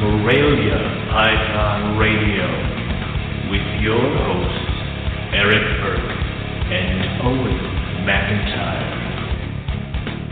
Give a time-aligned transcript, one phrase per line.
[0.00, 0.78] Morelia
[1.12, 2.46] Python Radio
[3.50, 4.70] with your hosts,
[5.32, 6.16] Eric Burke
[6.72, 7.58] and Owen
[8.04, 9.02] McIntyre.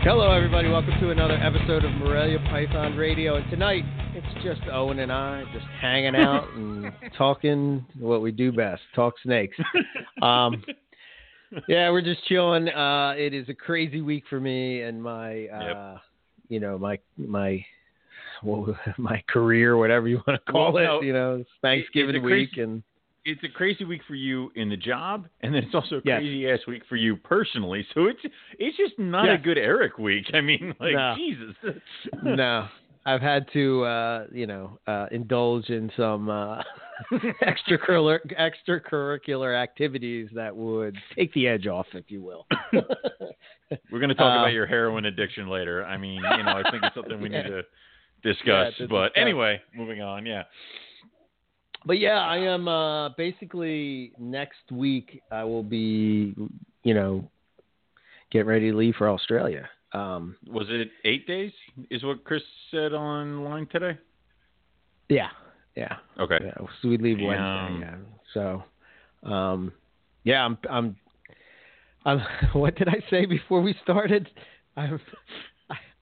[0.03, 0.69] Hello, everybody.
[0.69, 3.35] Welcome to another episode of Morelia Python Radio.
[3.35, 8.51] And tonight, it's just Owen and I just hanging out and talking what we do
[8.51, 9.55] best talk snakes.
[10.21, 10.61] Um,
[11.69, 12.67] yeah, we're just chilling.
[12.67, 16.01] Uh, it is a crazy week for me and my, uh, Yep.
[16.49, 17.65] you know, my, my,
[18.43, 20.85] well, my career, whatever you want to call Well, it.
[20.85, 22.57] no, you know, it's Thanksgiving it's a crazy- week.
[22.57, 22.83] And
[23.25, 26.19] it's a crazy week for you in the job, and then it's also a Yes.
[26.19, 27.85] crazy ass week for you personally.
[27.93, 28.19] So it's
[28.59, 29.39] it's just not Yes.
[29.39, 30.25] a good Eric week.
[30.33, 31.15] I mean, like No.
[31.15, 31.55] Jesus.
[32.23, 32.67] no,
[33.05, 36.61] I've had to, uh, you know, uh, indulge in some uh,
[37.41, 42.45] extracurricular extracurricular activities that would take the edge off, if you will.
[42.73, 45.85] We're going to talk about your heroin addiction later.
[45.85, 47.63] I mean, you know, I think it's something we need to
[48.23, 48.73] discuss.
[48.77, 49.21] to but discuss.
[49.21, 50.25] anyway, moving on.
[50.25, 50.43] Yeah.
[51.85, 55.21] but yeah, I am uh, basically next week.
[55.31, 56.33] I will be,
[56.83, 57.29] you know,
[58.31, 59.69] getting ready to leave for Australia.
[59.93, 61.51] Um, Was it eight days?
[61.91, 63.97] Is what Chris said online today?
[65.09, 65.27] yeah,
[65.75, 65.97] yeah.
[66.19, 66.39] Okay.
[66.43, 67.17] Yeah, so we leave.
[67.21, 67.79] Wednesday.
[67.81, 67.95] Yeah.
[68.33, 68.63] So,
[69.29, 69.71] um,
[70.23, 70.95] yeah, I'm, I'm,
[72.05, 72.21] I'm.
[72.53, 74.29] What did I say before we started?
[74.75, 74.99] I'm.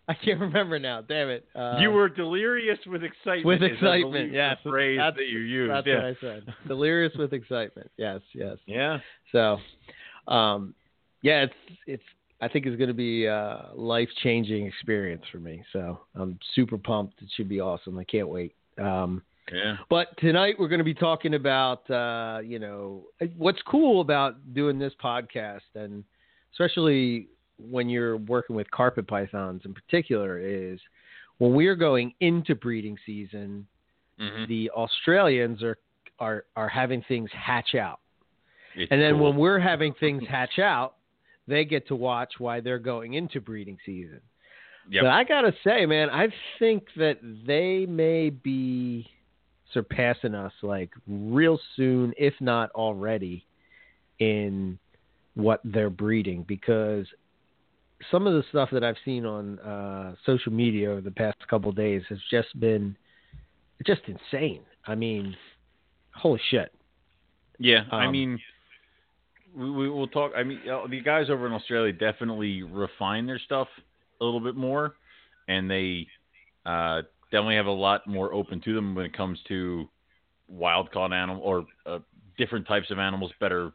[0.07, 1.01] I, can't remember now.
[1.01, 1.45] Damn it.
[1.55, 3.45] Uh, you were delirious with excitement.
[3.45, 4.33] with excitement.
[4.33, 5.71] Yes, the phrase that's- that you used.
[5.71, 5.95] That's yeah.
[5.95, 6.55] what I said.
[6.67, 7.89] Delirious with excitement.
[7.97, 8.57] Yes, yes.
[8.65, 8.97] yeah.
[9.31, 9.57] So,
[10.31, 10.73] um,
[11.21, 11.53] yeah, it's
[11.87, 12.03] it's.
[12.41, 15.63] I think it's going to be a life changing experience for me.
[15.71, 17.21] So I'm super pumped.
[17.21, 17.99] It should be awesome.
[17.99, 18.55] I can't wait.
[18.79, 19.21] Um,
[19.53, 19.75] Yeah.
[19.89, 23.03] But tonight we're going to be talking about, uh, you know,
[23.37, 26.03] what's cool about doing this podcast, and
[26.53, 27.27] especially
[27.69, 30.79] when you're working with carpet pythons in particular, is
[31.37, 33.67] when we're going into breeding season,
[34.19, 34.47] Mhm.
[34.47, 35.77] the Australians are
[36.19, 37.99] are are having things hatch out,
[38.75, 39.29] It's and then cool.
[39.31, 40.95] when we're having things hatch out,
[41.47, 44.21] they get to watch why they're going into breeding season.
[44.89, 45.03] Yep.
[45.03, 46.27] But I gotta say, man, I
[46.59, 49.09] think that they may be
[49.73, 53.43] surpassing us like real soon, if not already,
[54.19, 54.77] in
[55.33, 56.43] what they're breeding.
[56.43, 57.07] Because
[58.09, 61.69] some of the stuff that I've seen on uh, social media over the past couple
[61.69, 62.95] of days has just been
[63.85, 64.61] just insane.
[64.87, 65.35] I mean,
[66.13, 66.71] holy shit.
[67.59, 68.39] Yeah, I Um, mean,
[69.55, 70.31] we, we will talk.
[70.35, 73.67] I mean, uh, the guys over in Australia definitely refine their stuff
[74.19, 74.95] a little bit more,
[75.47, 76.07] and they
[76.65, 77.01] uh,
[77.31, 79.87] definitely have a lot more open to them when it comes to
[80.47, 81.99] wild caught animal or uh,
[82.37, 83.71] different types of animals, better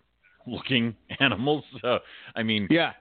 [0.46, 1.64] looking animals.
[1.82, 1.98] So,
[2.34, 2.92] I mean, Yeah.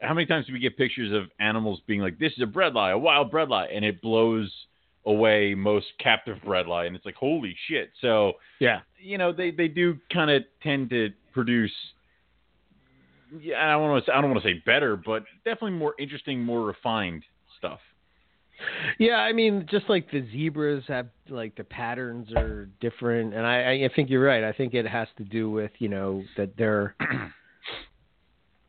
[0.00, 2.92] How many times do we get pictures of animals being like, "This is a bredli,
[2.92, 4.52] a wild bredli," and it blows
[5.06, 8.80] away most captive bredli, and it's like, "Holy shit!" So Yeah.
[8.98, 11.72] you know they they do kind of tend to produce
[13.40, 16.42] yeah I don't want to I don't want to say better but definitely more interesting
[16.42, 17.24] more refined
[17.58, 17.80] stuff
[18.98, 23.84] Yeah, I mean, just like the zebras have, like the patterns are different, and I,
[23.84, 24.42] I think you're right.
[24.42, 26.96] I think it has to do with you know that they're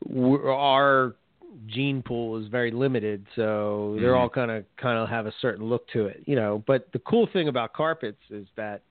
[0.06, 1.14] our
[1.66, 4.18] gene pool is very limited, so they're Mhm.
[4.18, 6.62] all kind of kind of have a certain look to it, you know.
[6.66, 8.82] But the cool thing about carpets is that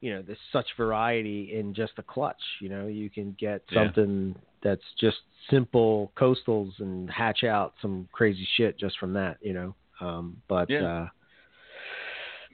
[0.00, 2.42] you know there's such variety in just a clutch.
[2.60, 3.84] You know, you can get Yeah.
[3.84, 9.38] something that's just simple coastals and hatch out some crazy shit just from that.
[9.40, 10.84] You know, um, but Yeah.
[10.84, 11.08] uh,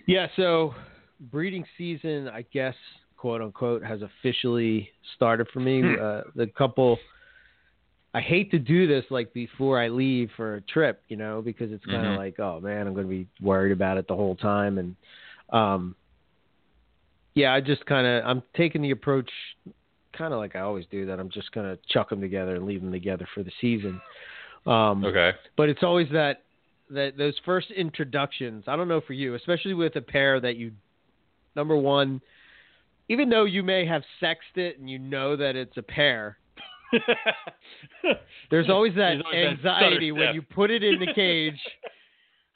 [0.06, 0.28] yeah.
[0.37, 0.75] So
[1.21, 2.77] breeding season, I guess,
[3.16, 5.81] quote unquote, has officially started for me.
[5.81, 5.97] Hmm.
[6.00, 6.99] uh, the couple.
[8.15, 11.73] I hate to do this like before I leave for a trip, you know, because
[11.73, 12.17] it's kind of Mhm.
[12.17, 14.97] like, oh man, I'm going to be worried about it the whole time, and
[15.50, 15.97] um,
[17.34, 19.31] yeah, I just kind of I'm taking the approach,
[20.12, 22.67] kind of like I always do, that I'm just going to chuck them together and
[22.67, 24.01] leave them together for the season.
[24.67, 26.45] Um, okay but it's always that
[26.91, 28.65] that those first introductions.
[28.66, 30.72] I don't know for you, especially with a pair that you
[31.57, 32.21] number one,
[33.09, 36.39] even though you may have sexed it and you know that it's a pair,
[38.50, 41.59] there's always that There's always anxiety stutter when you put it in the cage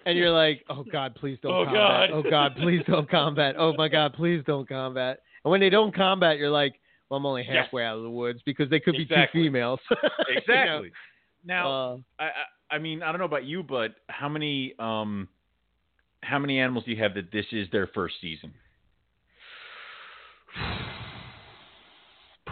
[0.05, 2.11] and you're like, "Oh God, please don't Oh, combat!
[2.11, 2.11] God.
[2.13, 3.57] Oh God, please don't combat!
[3.59, 6.75] Oh my God, please don't combat!" And when they don't combat, you're like,
[7.09, 9.97] "Well, I'm only halfway out of the woods because they could be two females." You
[9.99, 10.39] know?
[10.39, 10.93] exactly
[11.45, 15.29] now Uh, I, I I mean I don't know about you but how many um
[16.23, 18.53] how many animals do you have that this is their first season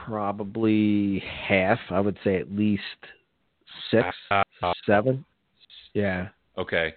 [0.07, 1.79] probably half.
[1.91, 2.83] I would say at least
[3.91, 4.43] six, Uh,
[4.87, 5.25] seven.
[5.93, 6.29] Yeah.
[6.59, 6.95] Okay.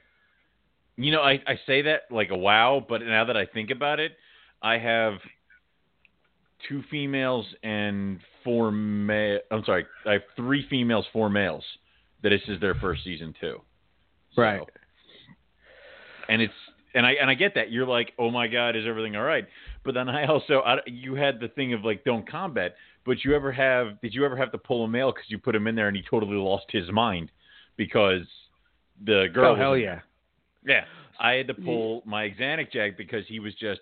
[0.97, 3.99] You know, I, I say that like a wow, but now that I think about
[3.99, 4.13] it,
[4.61, 5.13] I have
[6.67, 9.39] two females and four male.
[9.51, 11.63] I'm sorry, I have three females, four males.
[12.23, 13.61] That this is their first season too.
[14.35, 14.61] So- Right.
[16.29, 16.53] And it's
[16.93, 19.45] and I and I get that you're like, oh my god, is everything all right?
[19.85, 22.75] But then I also I, you had the thing of like don't combat.
[23.07, 23.99] But you ever have?
[24.01, 25.95] Did you ever have to pull a male because you put him in there and
[25.95, 27.31] he totally lost his mind
[27.77, 28.23] because
[29.03, 29.53] the girl?
[29.53, 30.01] oh hell yeah.
[30.65, 30.83] yeah,
[31.17, 33.79] I had to pull my Xanac Jag because he was just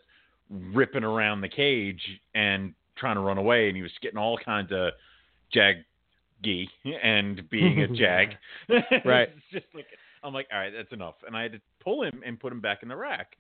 [0.50, 2.02] ripping around the cage
[2.36, 4.92] and trying to run away, and he was getting all kinds of
[5.54, 6.68] jaggy
[7.04, 8.30] and being a jag.
[9.04, 9.30] Right.
[9.36, 9.88] It's just like
[10.24, 12.62] I'm like, all right, that's enough, and I had to pull him and put him
[12.62, 13.36] back in the rack.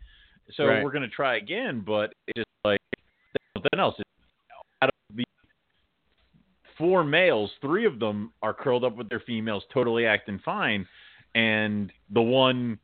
[0.56, 0.84] So Right.
[0.84, 2.82] we're gonna try again, but it's just like
[3.56, 3.96] something else.
[4.82, 5.24] Out of the
[6.78, 10.86] four males, three of them are curled up with their females, totally acting fine,
[11.34, 12.78] and the one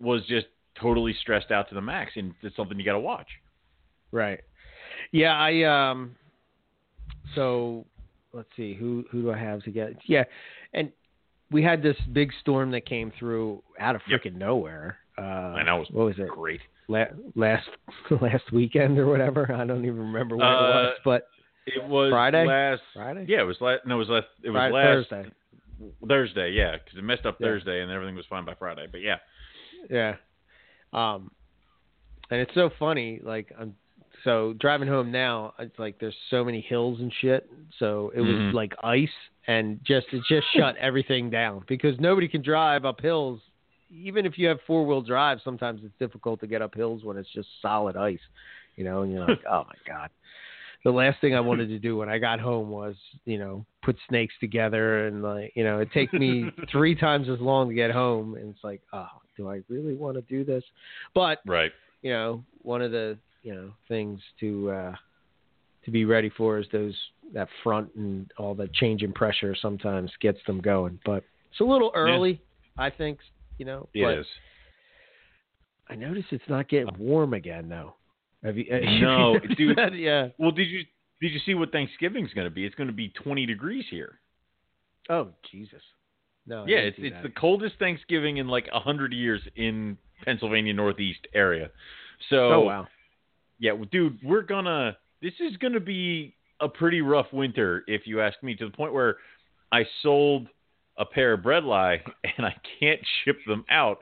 [0.00, 0.46] was just
[0.80, 3.28] totally stressed out to the max, and it's something you got to watch.
[4.12, 4.40] Right.
[5.12, 6.14] Yeah, I um
[7.34, 7.84] so
[8.32, 10.24] let's see, who who do I have to get yeah.
[10.72, 10.90] And
[11.50, 14.22] we had this big storm that came through out of Yep.
[14.22, 14.98] freaking nowhere.
[15.16, 16.28] Uh and it was what was it?
[16.28, 16.60] Great.
[16.88, 17.04] La-
[17.34, 17.68] last
[18.22, 19.52] last weekend or whatever.
[19.52, 21.28] I don't even remember what it was, Uh, but
[21.76, 22.46] It was Friday?
[22.46, 22.82] last.
[22.94, 23.26] Friday?
[23.28, 23.86] Yeah, it was last.
[23.86, 24.26] No, it was last.
[24.42, 25.30] It was Friday, last Thursday.
[26.08, 26.50] Thursday.
[26.52, 27.46] Yeah, because it messed up Yeah.
[27.48, 28.86] Thursday and everything was fine by Friday.
[28.90, 29.16] But yeah,
[29.90, 30.16] Yeah.
[30.92, 31.30] Um,
[32.30, 33.20] and it's so funny.
[33.22, 33.74] Like I'm
[34.24, 35.54] so driving home now.
[35.58, 37.48] It's like there's so many hills and shit.
[37.78, 38.52] So it was Mhm.
[38.54, 39.08] like ice
[39.46, 43.40] and just it just shut everything down because nobody can drive up hills.
[43.90, 47.16] Even if you have four wheel drive, sometimes it's difficult to get up hills when
[47.16, 48.20] it's just solid ice.
[48.76, 50.10] You know, and you're like, oh my god.
[50.84, 52.94] The last thing I wanted to do when I got home was,
[53.24, 57.40] you know, put snakes together and like, you know, it takes me three times as
[57.40, 60.64] long to get home, and it's like, oh, do I really want to do this?
[61.14, 61.72] But right.
[62.02, 64.94] you know, one of the you know things to uh,
[65.84, 66.94] to be ready for is those
[67.32, 70.98] that front and all the change in pressure sometimes gets them going.
[71.04, 72.42] But it's a little early,
[72.76, 73.18] I think.
[73.58, 74.26] You know, It is.
[75.88, 77.94] I notice it's not getting warm again though.
[78.44, 78.66] Have you?
[78.70, 79.76] have uh, you No, dude.
[79.78, 79.94] that?
[79.98, 80.28] Yeah.
[80.38, 80.80] Well, did you
[81.20, 82.64] did you see what Thanksgiving's going to be?
[82.64, 84.20] It's going to be 20 degrees here.
[85.10, 85.82] Oh Jesus.
[86.46, 86.64] No.
[86.66, 87.22] Yeah, it's it's that.
[87.22, 91.70] the coldest Thanksgiving in like a hundred years in Pennsylvania Northeast area.
[92.30, 92.86] So Oh wow.
[93.58, 94.96] yeah, well, dude, we're gonna.
[95.22, 98.54] This is gonna be a pretty rough winter, if you ask me.
[98.56, 99.16] To the point where
[99.72, 100.48] I sold
[100.96, 101.98] a pair of bredli
[102.36, 104.00] and I can't ship them out.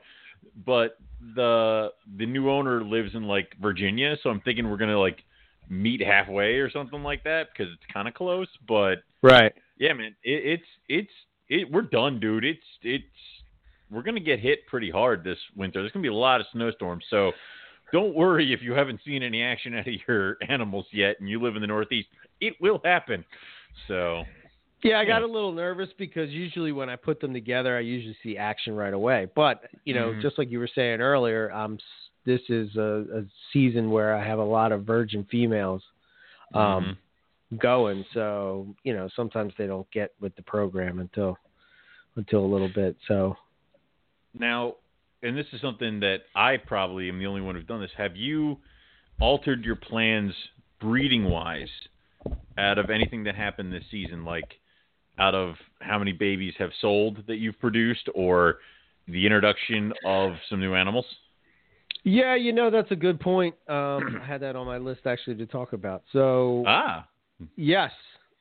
[0.65, 0.97] But
[1.35, 5.23] the the new owner lives in like Virginia, so I'm thinking we're gonna like
[5.69, 8.47] meet halfway or something like that because it's kind of close.
[8.67, 9.53] But Right.
[9.77, 11.11] yeah, man, it, it's it's
[11.49, 11.71] it.
[11.71, 12.45] We're done, dude.
[12.45, 13.05] It's it's
[13.89, 15.81] we're gonna get hit pretty hard this winter.
[15.81, 17.31] There's gonna be a lot of snowstorms, so
[17.91, 21.41] don't worry if you haven't seen any action out of your animals yet, and you
[21.41, 22.09] live in the Northeast.
[22.41, 23.23] It will happen.
[23.87, 24.23] So
[24.83, 28.15] Yeah, I got a little nervous because usually when I put them together, I usually
[28.21, 29.27] see action right away.
[29.35, 30.21] But you know, Mhm.
[30.21, 31.79] just like you were saying earlier, um,
[32.25, 35.83] this is a, a season where I have a lot of virgin females
[36.53, 36.97] um,
[37.57, 38.05] going.
[38.13, 41.37] So you know, sometimes they don't get with the program until
[42.15, 42.95] until a little bit.
[43.07, 43.35] So
[44.37, 44.75] now,
[45.23, 47.91] and this is something that I probably am the only one who's done this.
[47.97, 48.59] Have you
[49.19, 50.33] altered your plans
[50.79, 51.71] breeding wise
[52.57, 54.23] out of anything that happened this season?
[54.23, 54.59] Like
[55.19, 58.57] out of how many babies have sold that you've produced, or
[59.07, 61.05] the introduction of some new animals?
[62.03, 63.53] yeah, you know, that's a good point.
[63.67, 66.03] Um, I had that on my list actually to talk about.
[66.13, 67.07] So Ah,
[67.55, 67.91] yes,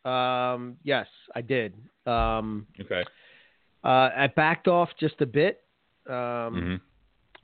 [0.04, 1.75] um, yes, I did.
[2.06, 3.02] Um, okay.
[3.85, 5.62] Uh, I backed off just a bit
[6.09, 6.75] um, hmm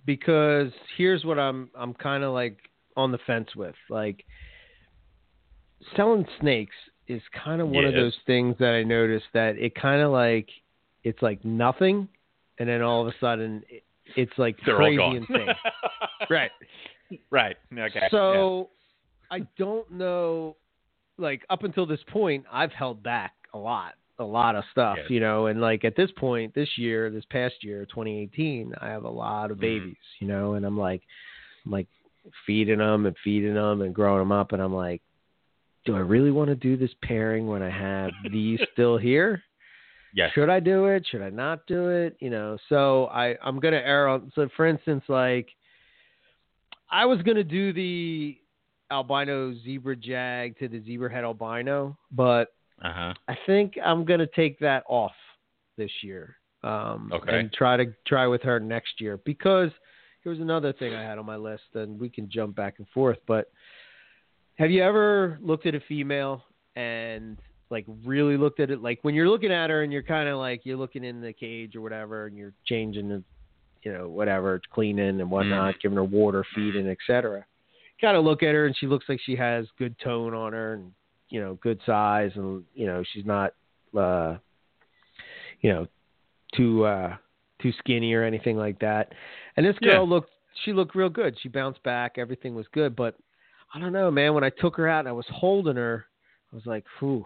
[0.04, 2.58] because here's what I'm I'm kind of like
[2.96, 3.74] on the fence with.
[3.88, 4.24] Like
[5.96, 6.74] selling snakes
[7.08, 10.48] is kind of one of those things that I noticed that it kind of like
[11.04, 12.08] it's like nothing,
[12.58, 13.82] and then all of a sudden it,
[14.16, 15.54] it's like They're crazy insane.
[16.30, 16.50] right.
[17.30, 17.56] Right.
[17.76, 18.08] Okay.
[18.10, 18.70] So
[19.30, 20.56] I don't know.
[21.18, 25.10] Like up until this point, I've held back a lot, a lot of stuff, Yes.
[25.10, 25.46] you know.
[25.46, 29.50] And like at this point, this year, this past year, 2018, I have a lot
[29.50, 29.60] of Mhm.
[29.60, 31.02] babies, you know, and I'm like,
[31.64, 31.86] I'm like
[32.46, 35.02] feeding them and feeding them and growing them up, and I'm like,
[35.84, 39.42] do I really want to do this pairing when I have these still here?
[40.14, 40.24] yeah.
[40.26, 40.32] Yes.
[40.34, 41.06] should I do it?
[41.10, 42.16] Should I not do it?
[42.20, 44.30] You know, so I I'm gonna err on.
[44.34, 45.48] So for instance, like
[46.90, 48.36] I was gonna do the
[48.90, 52.48] albino zebra jag to the zebra head albino, but
[52.82, 53.14] Uh huh.
[53.28, 55.12] I think I'm gonna take that off
[55.78, 56.36] this year.
[56.62, 57.40] Um, Okay.
[57.40, 59.70] And try to try with her next year because
[60.22, 62.86] there was another thing I had on my list, and we can jump back and
[62.90, 63.18] forth.
[63.26, 63.50] But
[64.56, 66.42] have you ever looked at a female
[66.76, 67.38] and
[67.70, 70.38] like really looked at it like when you're looking at her and you're kind of
[70.38, 73.22] like you're looking in the cage or whatever and you're changing the
[73.82, 77.44] you know whatever cleaning and whatnot giving her water feeding etc
[78.00, 80.74] kind of look at her and she looks like she has good tone on her
[80.74, 80.92] and
[81.30, 83.54] you know good size and you know she's not
[83.96, 84.36] uh
[85.60, 85.86] you know
[86.54, 87.16] too uh
[87.62, 89.12] too skinny or anything like that.
[89.56, 90.10] And this girl Yeah.
[90.14, 90.30] looked
[90.64, 91.38] she looked real good.
[91.40, 92.18] She bounced back.
[92.18, 92.94] Everything was good.
[92.94, 93.16] But
[93.74, 96.06] i don't know man when i took her out and i was holding her
[96.52, 97.24] i was like whew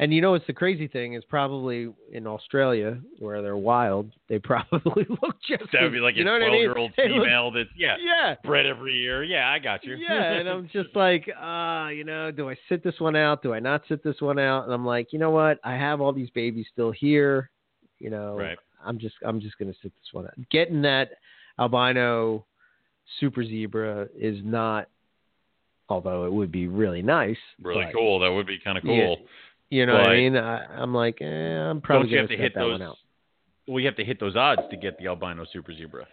[0.00, 4.38] and you know what's the crazy thing is probably in Australia where they're wild, they
[4.52, 5.64] probably look just.
[5.72, 6.66] That would be like you a know what I mean?
[6.66, 9.24] twelve-year-old They look- female that's yeah, Yeah, bred every year.
[9.24, 9.96] Yeah, I got you.
[9.96, 13.42] yeah, and I'm just like, uh, you know, do I sit this one out?
[13.42, 14.66] Do I not sit this one out?
[14.66, 15.58] And I'm like, you know what?
[15.64, 17.50] I have all these babies still here.
[17.98, 18.56] You know, Right.
[18.86, 20.34] I'm just, I'm just gonna sit this one out.
[20.48, 21.10] Getting that
[21.58, 22.46] albino
[23.18, 24.86] super zebra is not,
[25.88, 27.36] although it would be really nice.
[27.62, 28.18] really but, cool.
[28.20, 29.06] That would be kind of Yeah.
[29.06, 29.18] cool.
[29.70, 30.36] You know what I mean?
[30.36, 32.72] I, I'm like, eh, I'm probably have to hit that those?
[32.80, 32.96] one out.
[33.66, 36.06] Well, you have to hit those odds to get the albino super zebra.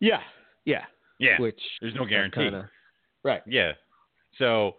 [0.00, 0.20] Yeah,
[0.64, 0.84] yeah.
[1.18, 2.40] Yeah, Which there's no guarantee.
[2.42, 2.68] kinda-
[3.22, 3.42] right.
[3.46, 3.72] Yeah.
[4.38, 4.74] So,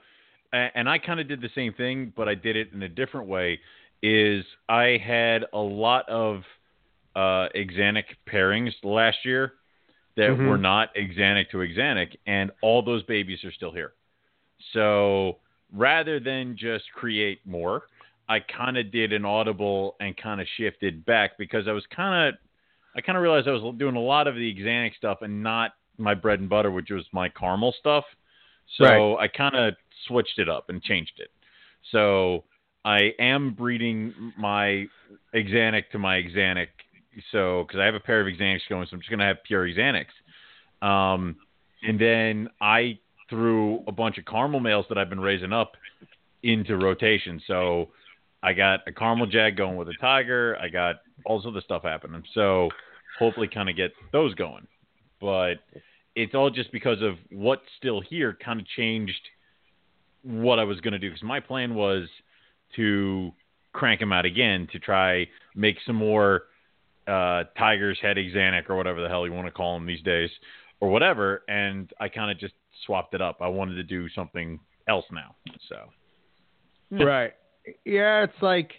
[0.54, 3.28] and I kind of did the same thing, but I did it in a different
[3.28, 3.60] way.
[4.04, 6.44] Is I had a lot of
[7.16, 9.54] uh, Exanic pairings last year
[10.18, 10.48] that Mhm.
[10.48, 13.94] were not Exanic to Exanic, and all those babies are still here.
[14.74, 15.38] So
[15.74, 17.84] rather than just create more,
[18.30, 22.30] I kind of did an audible and kind of shifted back because I was kind
[22.30, 22.40] of,
[22.96, 25.72] I kind of realized I was doing a lot of the Exanic stuff and not
[25.98, 28.04] my bread and butter, which was my caramel stuff.
[28.78, 29.76] So I kind of
[30.08, 31.30] switched it up and changed it.
[31.92, 32.44] So
[32.84, 34.88] I am breeding my
[35.34, 36.68] Exanic to my Exanic.
[37.32, 39.68] So because I have a pair of Exanics going, so I'm just gonna have pure
[39.68, 40.14] Exanics.
[40.82, 41.38] Um,
[41.82, 45.74] and then I threw a bunch of caramel males that I've been raising up
[46.43, 47.41] into rotation.
[47.48, 47.89] So
[48.43, 50.57] I got a caramel jag going with a tiger.
[50.62, 52.24] I got all this other stuff happening.
[52.34, 52.69] So
[53.19, 54.67] hopefully, kind of get those going.
[55.19, 55.55] But
[56.15, 58.38] it's all just because of what's still here.
[58.43, 59.22] Kind of changed
[60.24, 62.07] what I was going to do because my plan was
[62.75, 63.31] to
[63.74, 66.43] crank them out again to try make some more
[67.07, 70.29] uh, Tigers head Xanac or whatever the hell you want to call them these days
[70.79, 71.43] or whatever.
[71.48, 72.53] And I kind of just
[72.86, 73.38] swapped it up.
[73.41, 75.36] I wanted to do something else now.
[75.69, 75.77] So
[76.89, 77.01] hmm.
[77.03, 77.34] Right.
[77.86, 78.72] Yeah, it's like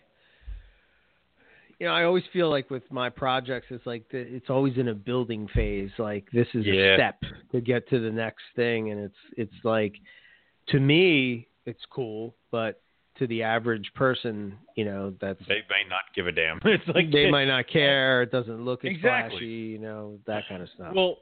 [1.79, 4.89] you know, I always feel like with my projects, it's like the, it's always in
[4.89, 5.91] a building phase.
[5.99, 6.75] Like this is Yeah.
[6.75, 9.95] a step to get to the next thing, and it's it's like
[10.69, 12.83] to me, it's cool, but
[13.19, 16.61] to the average person, you know, that's they may not give a damn.
[16.65, 18.23] It's like they might not care.
[18.23, 19.31] It doesn't look as Exactly.
[19.39, 20.95] flashy, you know, that kind of stuff.
[20.95, 21.19] Well,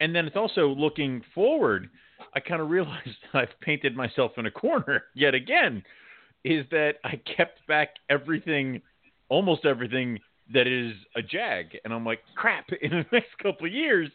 [0.00, 1.88] and then it's also looking forward.
[2.34, 5.82] I kind of realized I've painted myself in a corner yet again.
[6.44, 8.80] Is that I kept back everything,
[9.28, 10.20] almost everything
[10.52, 12.66] that is a jag, and I'm like, crap.
[12.82, 14.10] In the next couple of years,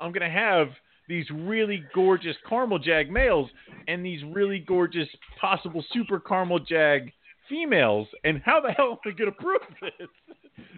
[0.00, 0.68] I'm gonna have
[1.08, 3.50] these really gorgeous caramel jag males
[3.88, 5.08] and these really gorgeous
[5.40, 7.10] possible super caramel jag
[7.52, 8.08] females.
[8.24, 10.08] And how the hell am I gonna prove this?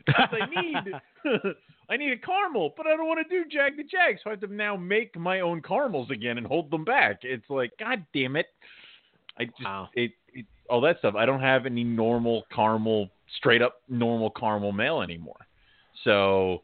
[0.17, 0.93] I need
[1.91, 4.33] I need a caramel, but I don't want to do Jag the Jag, so I
[4.33, 7.21] have to now make my own caramels again and hold them back.
[7.23, 8.47] It's like, God damn it!
[9.39, 9.89] I just Wow.
[9.95, 11.15] it, it all that stuff.
[11.15, 15.47] I don't have any normal caramel, straight up normal caramel male anymore.
[16.03, 16.63] So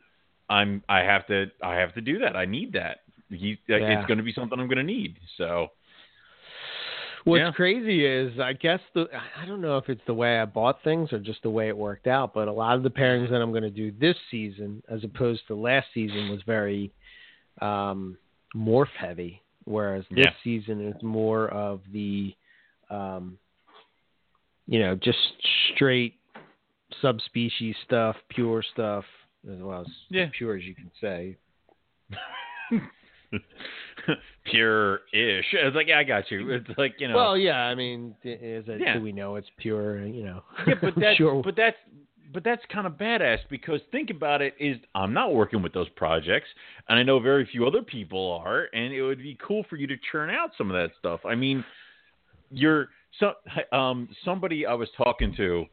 [0.48, 2.36] I'm I have to I have to do that.
[2.36, 2.98] I need that.
[3.28, 3.76] He, Yeah.
[3.76, 5.16] It's going to be something I'm going to need.
[5.38, 5.68] So
[7.24, 7.52] What's Yeah.
[7.52, 11.12] crazy is, I guess the I don't know if it's the way I bought things
[11.12, 13.50] or just the way it worked out, but a lot of the pairings that I'm
[13.50, 16.92] going to do this season, as opposed to last season, was very
[17.60, 18.16] um,
[18.56, 20.32] morph heavy, whereas this Yeah.
[20.42, 22.34] season is more of the,
[22.88, 23.38] um,
[24.66, 25.18] you know, just
[25.74, 26.18] straight
[27.02, 29.04] subspecies stuff, pure stuff,
[29.50, 30.28] as well as Yeah.
[30.32, 31.36] pure as you can say.
[34.45, 35.45] pure ish.
[35.52, 36.50] It's like, yeah, I got you.
[36.50, 37.14] It's like you know.
[37.16, 38.95] Well, yeah, I mean, is it, Yeah.
[38.97, 40.04] do we know it's pure?
[40.07, 41.42] You know, Yeah, but that's sure.
[41.42, 41.76] but that's
[42.33, 45.88] but that's kind of badass because think about it is I'm not working with those
[45.90, 46.47] projects
[46.88, 49.87] and I know very few other people are and it would be cool for you
[49.88, 51.21] to churn out some of that stuff.
[51.25, 51.64] I mean,
[52.50, 52.88] you're
[53.19, 53.33] so
[53.76, 55.64] um somebody I was talking to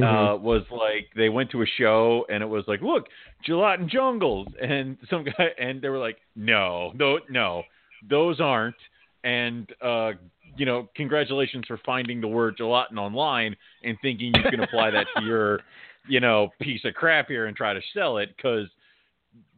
[0.00, 0.34] Mhm.
[0.34, 3.08] uh, was like they went to a show and it was like, look,
[3.44, 7.62] gelatin jungles, and some guy and they were like, no, no, no,
[8.08, 8.76] those aren't.
[9.24, 10.12] And uh,
[10.56, 15.06] you know, congratulations for finding the word gelatin online and thinking you can apply that
[15.16, 15.60] to your,
[16.08, 18.66] you know, piece of crap here and try to sell it because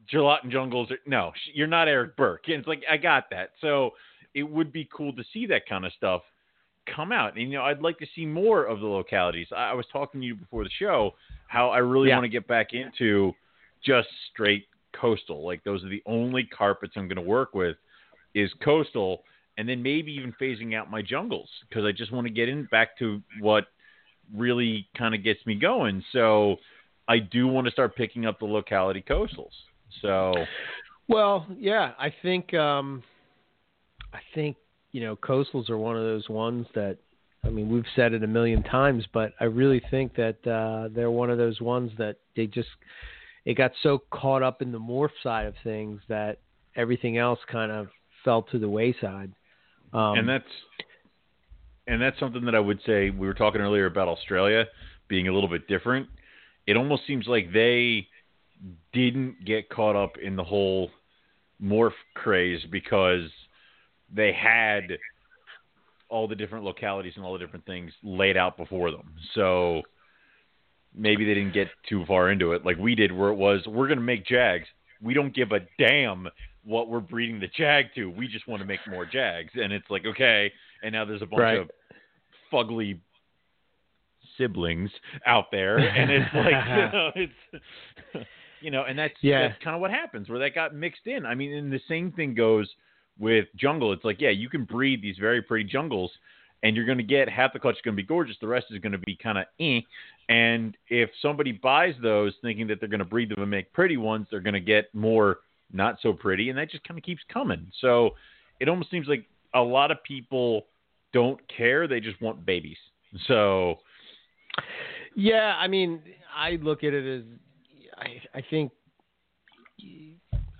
[0.08, 0.90] gelatin jungles.
[0.90, 2.48] Are, no, you're not Eric Burke.
[2.48, 3.50] And it's like I got that.
[3.60, 3.92] So
[4.34, 6.22] it would be cool to see that kind of stuff
[6.94, 7.36] come out.
[7.36, 9.48] And you know, I'd like to see more of the localities.
[9.54, 11.12] I, I was talking to you before the show
[11.48, 12.16] how I really Yeah.
[12.16, 13.32] want to get back into
[13.84, 14.66] just straight
[14.98, 15.44] coastal.
[15.44, 17.76] Like those are the only carpets I'm going to work with
[18.34, 19.22] is coastal,
[19.58, 22.64] and then maybe even phasing out my jungles because I just want to get in
[22.70, 23.66] back to what
[24.34, 26.02] really kind of gets me going.
[26.12, 26.56] So
[27.08, 29.52] I do want to start picking up the locality coastals.
[30.00, 30.32] So
[31.08, 33.02] Well, yeah, I think um,
[34.14, 34.56] I think
[34.92, 36.98] you know coastals are one of those ones that
[37.44, 41.10] I mean we've said it a million times, but I really think that uh, they're
[41.10, 42.68] one of those ones that they just
[43.44, 46.38] it got so caught up in the morph side of things that
[46.76, 47.88] everything else kind of
[48.24, 49.32] fell to the wayside.
[49.92, 50.44] Um, and that's
[51.86, 54.66] and that's something that I would say we were talking earlier about Australia
[55.08, 56.08] being a little bit different.
[56.66, 58.06] It almost seems like they
[58.92, 60.90] didn't get caught up in the whole
[61.62, 63.28] morph craze because
[64.14, 64.98] they had
[66.08, 69.14] all the different localities and all the different things laid out before them.
[69.34, 69.82] So
[70.94, 73.86] maybe they didn't get too far into it like we did where it was we're
[73.88, 74.66] going to make jags.
[75.00, 76.28] We don't give a damn
[76.64, 78.06] what we're breeding the jag to.
[78.10, 80.52] We just want to make more jags and it's like okay,
[80.82, 81.58] and now there's a bunch Right.
[81.58, 81.70] of
[82.52, 82.98] fugly
[84.38, 84.90] siblings
[85.26, 88.26] out there and it's like you know it's
[88.60, 89.48] you know and that's Yeah.
[89.48, 92.12] that's kind of what happens where that got mixed in i mean and the same
[92.12, 92.68] thing goes
[93.18, 93.92] with jungle.
[93.92, 96.10] It's like yeah you can breed these very pretty jungles
[96.62, 98.66] and you're going to get half the clutch is going to be gorgeous the rest
[98.70, 99.80] is going to be kind of eh.
[100.28, 103.96] And if somebody buys those thinking that they're going to breed them and make pretty
[103.96, 105.38] ones they're going to get more
[105.72, 107.70] not so pretty and that just kind of keeps coming.
[107.80, 108.10] So
[108.60, 110.66] it almost seems like a lot of people
[111.12, 112.78] don't care they just want babies.
[113.26, 113.76] So
[115.14, 116.00] Yeah, I mean,
[116.34, 117.24] I look at it as
[117.98, 118.72] I, I think,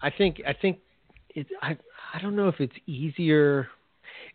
[0.03, 0.79] I think, I think
[1.35, 1.47] it.
[1.61, 1.77] I,
[2.15, 3.69] I don't know if it's easier.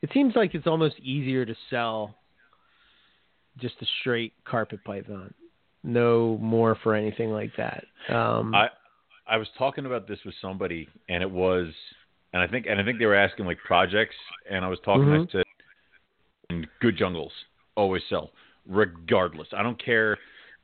[0.01, 2.15] It seems like it's almost easier to sell
[3.57, 5.33] just a straight carpet python,
[5.83, 7.85] no more for anything like that.
[8.09, 8.69] Um, I
[9.27, 11.67] I was talking about this with somebody, and it was,
[12.33, 14.15] and I think, and I think they were asking like projects,
[14.49, 15.29] and I was talking Mhm.
[15.31, 15.43] to,
[16.49, 17.33] and good jungles
[17.75, 18.31] always sell,
[18.65, 19.49] regardless.
[19.53, 20.17] I don't care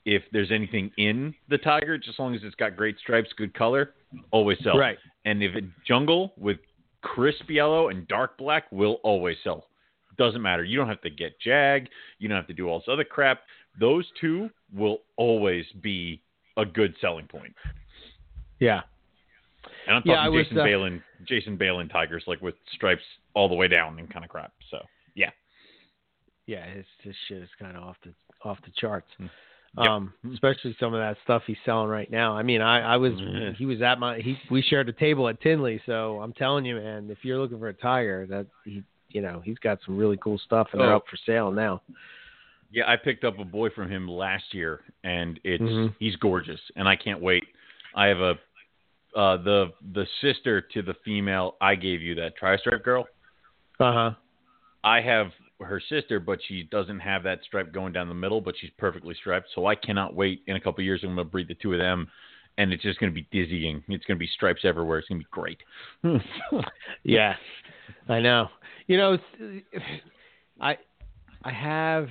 [0.05, 3.53] if there's anything in the tiger, just as long as it's got great stripes, good
[3.53, 3.93] color,
[4.31, 4.77] always sell.
[4.77, 4.97] right.
[5.25, 6.57] And if a jungle with
[7.01, 9.67] crisp yellow and dark black will always sell.
[10.17, 10.63] Doesn't matter.
[10.63, 11.89] You don't have to get jag.
[12.19, 13.41] You don't have to do all this other crap.
[13.79, 16.21] Those two will always be
[16.57, 17.55] a good selling point.
[18.59, 18.81] Yeah.
[19.87, 23.01] And I'm Yeah, talking was, Jason uh, Balin, Jason Balin tigers, like with stripes
[23.33, 24.53] all the way down and kind of crap.
[24.69, 24.79] So
[25.15, 25.31] yeah,
[26.45, 29.07] Yeah, his his shit is kind of off the off the charts.
[29.19, 29.29] Mm.
[29.77, 29.87] Yep.
[29.87, 32.37] Um, especially some of that stuff he's selling right now.
[32.37, 33.53] I mean, I I was Yeah.
[33.53, 36.75] he was at my he we shared a table at Tinley, so I'm telling you,
[36.75, 40.17] man, if you're looking for a tiger, that he you know he's got some really
[40.17, 40.97] cool stuff, and they're Oh.
[40.97, 41.81] up for sale now.
[42.71, 42.87] yeah.
[42.87, 45.95] I picked up a boy from him last year, and it's Mhm.
[45.99, 47.45] he's gorgeous, and I can't wait.
[47.95, 48.37] I have a
[49.15, 53.07] uh, the the sister to the female I gave you that tri-stripe girl.
[53.79, 54.11] Uh huh.
[54.83, 55.31] I have
[55.61, 59.15] her sister, but she doesn't have that stripe going down the middle, but she's perfectly
[59.15, 59.47] striped.
[59.55, 60.41] So I cannot wait.
[60.47, 62.07] In a couple of years, I'm going to breed the two of them,
[62.57, 63.83] and it's just going to be dizzying.
[63.87, 64.99] It's going to be stripes everywhere.
[64.99, 65.59] It's going to be great.
[67.03, 67.35] Yeah,
[68.07, 68.49] I know.
[68.87, 69.17] You know,
[70.61, 70.77] I
[71.43, 72.07] I have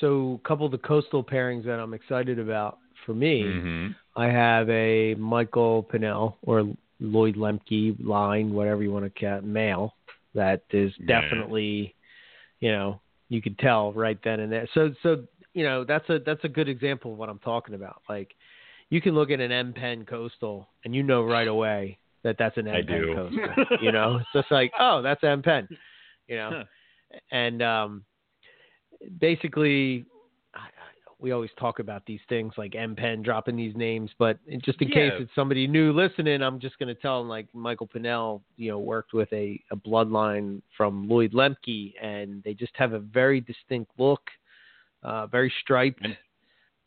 [0.00, 3.42] so a couple of the coastal pairings that I'm excited about for me.
[3.42, 6.64] hmm I have a Michael Pinnell or
[6.98, 9.94] Lloyd Lemke line, whatever you want to call male.
[10.34, 11.94] That is definitely,
[12.60, 14.68] you know, you could tell right then and there.
[14.74, 18.02] So, so you know, that's a that's a good example of what I'm talking about.
[18.08, 18.34] Like,
[18.90, 22.56] you can look at an M Pen Coastal and you know right away that that's
[22.56, 23.14] an M Pen.
[23.14, 23.78] Coastal.
[23.82, 25.68] you know, it's just like, oh, that's M Pen.
[26.26, 27.18] You know, Huh.
[27.32, 28.04] and um,
[29.18, 30.04] basically,
[31.20, 34.88] we always talk about these things like M Pen dropping these names, but just in
[34.88, 38.70] case it's somebody new listening, I'm just going to tell them like Michael Pinnell, you
[38.70, 43.40] know, worked with a, a bloodline from Lloyd Lemke, and they just have a very
[43.40, 44.22] distinct look,
[45.02, 46.04] uh, very striped.
[46.04, 46.16] And-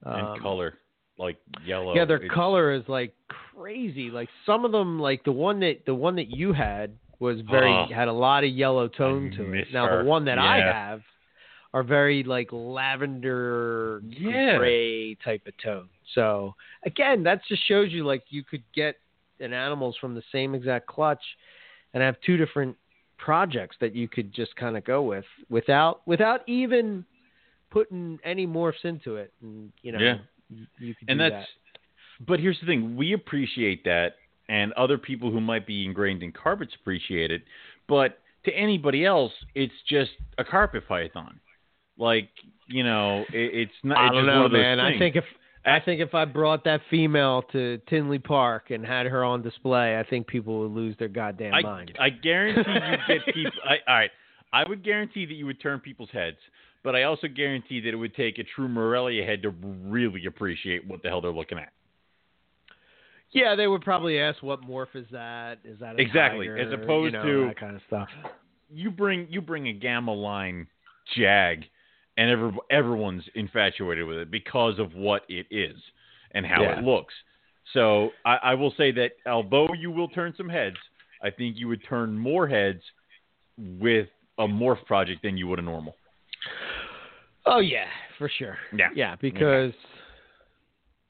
[0.03, 0.79] and um, color
[1.19, 1.93] like yellow.
[1.93, 4.09] yeah, their It's- color is like crazy.
[4.09, 7.71] Like some of them, like the one that the one that you had was very
[7.71, 7.85] Oh.
[7.93, 9.47] had a lot of yellow tone to it.
[9.47, 11.01] miss Now the one that I have
[11.73, 14.57] are very like lavender Yeah.
[14.57, 15.87] gray type of tone.
[16.13, 16.53] So
[16.85, 18.97] again, that just shows you like you could get
[19.39, 21.23] an animals from the same exact clutch
[21.93, 22.75] and have two different
[23.17, 27.05] projects that you could just kind of go with without without even
[27.69, 30.17] putting any morphs into it and you know Yeah.
[30.49, 32.25] you, you could and do that's that.
[32.27, 34.15] but here's the thing: we appreciate that,
[34.49, 37.43] and other people who might be ingrained in carpets appreciate it.
[37.87, 41.39] But to anybody else, it's just a carpet python.
[42.01, 42.29] Like
[42.67, 43.97] you know, it, it's not.
[43.97, 44.79] I it's don't know, man.
[44.79, 45.23] I think if
[45.63, 49.99] I think if I brought that female to Tinley Park and had her on display,
[49.99, 51.97] I think people would lose their goddamn I, mind.
[51.99, 53.51] I guarantee you get people.
[53.63, 54.09] I, all right,
[54.51, 56.37] I would guarantee that you would turn people's heads,
[56.83, 60.87] but I also guarantee that it would take a true Morelia head to really appreciate
[60.87, 61.71] what the hell they're looking at.
[63.31, 65.59] yeah, they would probably ask, "What morph is that?
[65.63, 68.09] Is that a Exactly, tiger?" as opposed you know, to- that kind of stuff."
[68.73, 70.65] You bring you bring a gamma line
[71.15, 71.65] jag,
[72.17, 75.77] and every, everyone's infatuated with it because of what it is
[76.31, 76.79] and how Yeah.
[76.79, 77.13] it looks.
[77.73, 80.77] So I, I will say that although you will turn some heads,
[81.23, 82.81] I think you would turn more heads
[83.57, 84.07] with
[84.39, 85.95] a morph project than you would a normal.
[87.45, 88.57] Oh yeah, for sure.
[88.75, 88.89] Yeah.
[88.95, 89.73] Yeah, because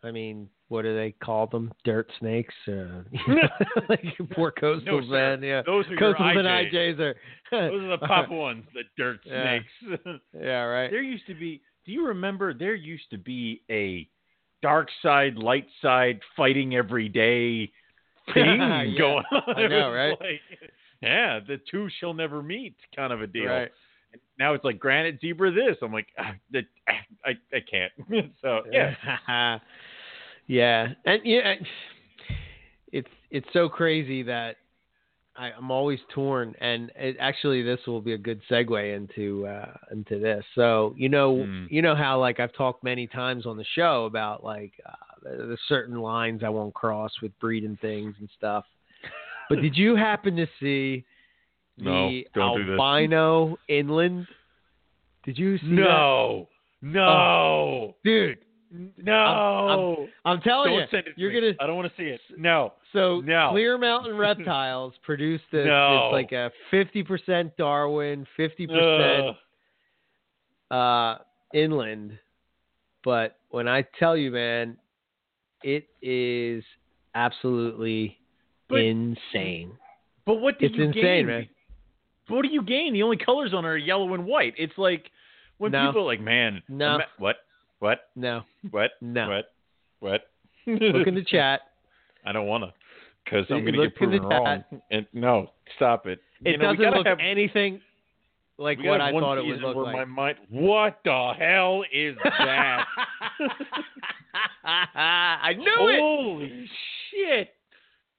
[0.04, 1.70] I mean, what do they call them?
[1.84, 2.54] Dirt snakes?
[2.66, 3.04] Uh,
[3.90, 5.44] like poor coastals, No, man.
[5.44, 6.74] Yeah, Those are your coastals and IJs.
[6.74, 7.16] IJs are.
[7.52, 9.60] Those are the pop ones, the dirt Yeah.
[9.84, 10.22] snakes.
[10.40, 10.90] yeah, right.
[10.90, 11.62] there used to be.
[11.86, 12.54] Do you remember?
[12.54, 14.08] There used to be a
[14.62, 17.70] dark side, light side, fighting every day
[18.34, 19.44] thing Yeah, going on.
[19.58, 20.18] I know, right?
[20.22, 20.40] like,
[21.02, 23.48] yeah, the two shall never meet, kind of a deal.
[23.48, 23.72] Right.
[24.40, 25.52] Now it's like granite zebra.
[25.52, 25.76] This.
[25.82, 26.94] I'm like, ah, the, ah,
[27.26, 27.92] I I can't.
[28.42, 29.60] so yeah.
[30.48, 31.54] Yeah, and yeah,
[32.92, 34.58] it's it's so crazy that
[35.38, 39.74] I, I'm always torn, and it, actually, this will be a good segue into uh,
[39.92, 40.44] into this.
[40.56, 41.66] So you know, Hmm.
[41.70, 44.92] you know how like I've talked many times on the show about like uh,
[45.24, 48.66] there's certain lines I won't cross with breeding things and stuff.
[49.50, 51.06] But did you happen to see
[51.78, 52.38] No, the this.
[52.80, 54.28] albino inland?
[55.24, 55.76] Did you see that?
[55.76, 56.50] No.
[56.82, 57.96] No.
[58.04, 58.40] dude?
[58.98, 60.08] No.
[60.26, 61.16] I'm telling Don't you, send it.
[61.16, 61.40] To you're me.
[61.42, 62.22] gonna I don't want to see it.
[62.38, 62.74] No.
[62.94, 63.50] So No.
[63.52, 65.66] Clear Mountain Reptiles produced this.
[65.66, 66.06] No.
[66.08, 69.36] It's like a fifty percent Darwin, fifty percent
[70.72, 70.78] Ugh.
[70.78, 72.18] uh, inland.
[73.04, 74.78] But when I tell you, man,
[75.64, 76.64] it is
[77.16, 78.18] absolutely
[78.70, 79.74] But- insane.
[80.26, 81.26] But what did It's you insane, gain?
[81.28, 81.50] man.
[82.28, 82.94] What do you gain?
[82.94, 84.54] The only colors on it are yellow and white.
[84.58, 85.10] It's like
[85.58, 85.88] when No.
[85.88, 87.00] people are like, man, No.
[87.18, 87.38] what,
[87.82, 89.28] what, No, what, No.
[89.28, 89.54] what,
[90.00, 90.22] what?
[90.68, 91.62] look in the chat.
[92.26, 92.72] I don't want to,
[93.26, 94.64] because I'm going to get proven wrong.
[94.92, 96.20] And no, stop it.
[96.46, 97.82] It you know, doesn't look have, anything
[98.60, 99.96] like what I thought it would look like.
[99.96, 102.86] my mind, what the hell is that?
[104.64, 106.00] I knew it.
[106.00, 106.70] Holy
[107.10, 107.50] shit!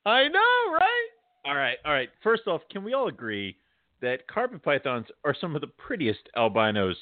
[0.05, 1.09] I know, right?
[1.44, 2.09] All right, all right.
[2.25, 3.57] First off, can we all agree
[4.01, 6.96] that carpet pythons are some of the prettiest albinos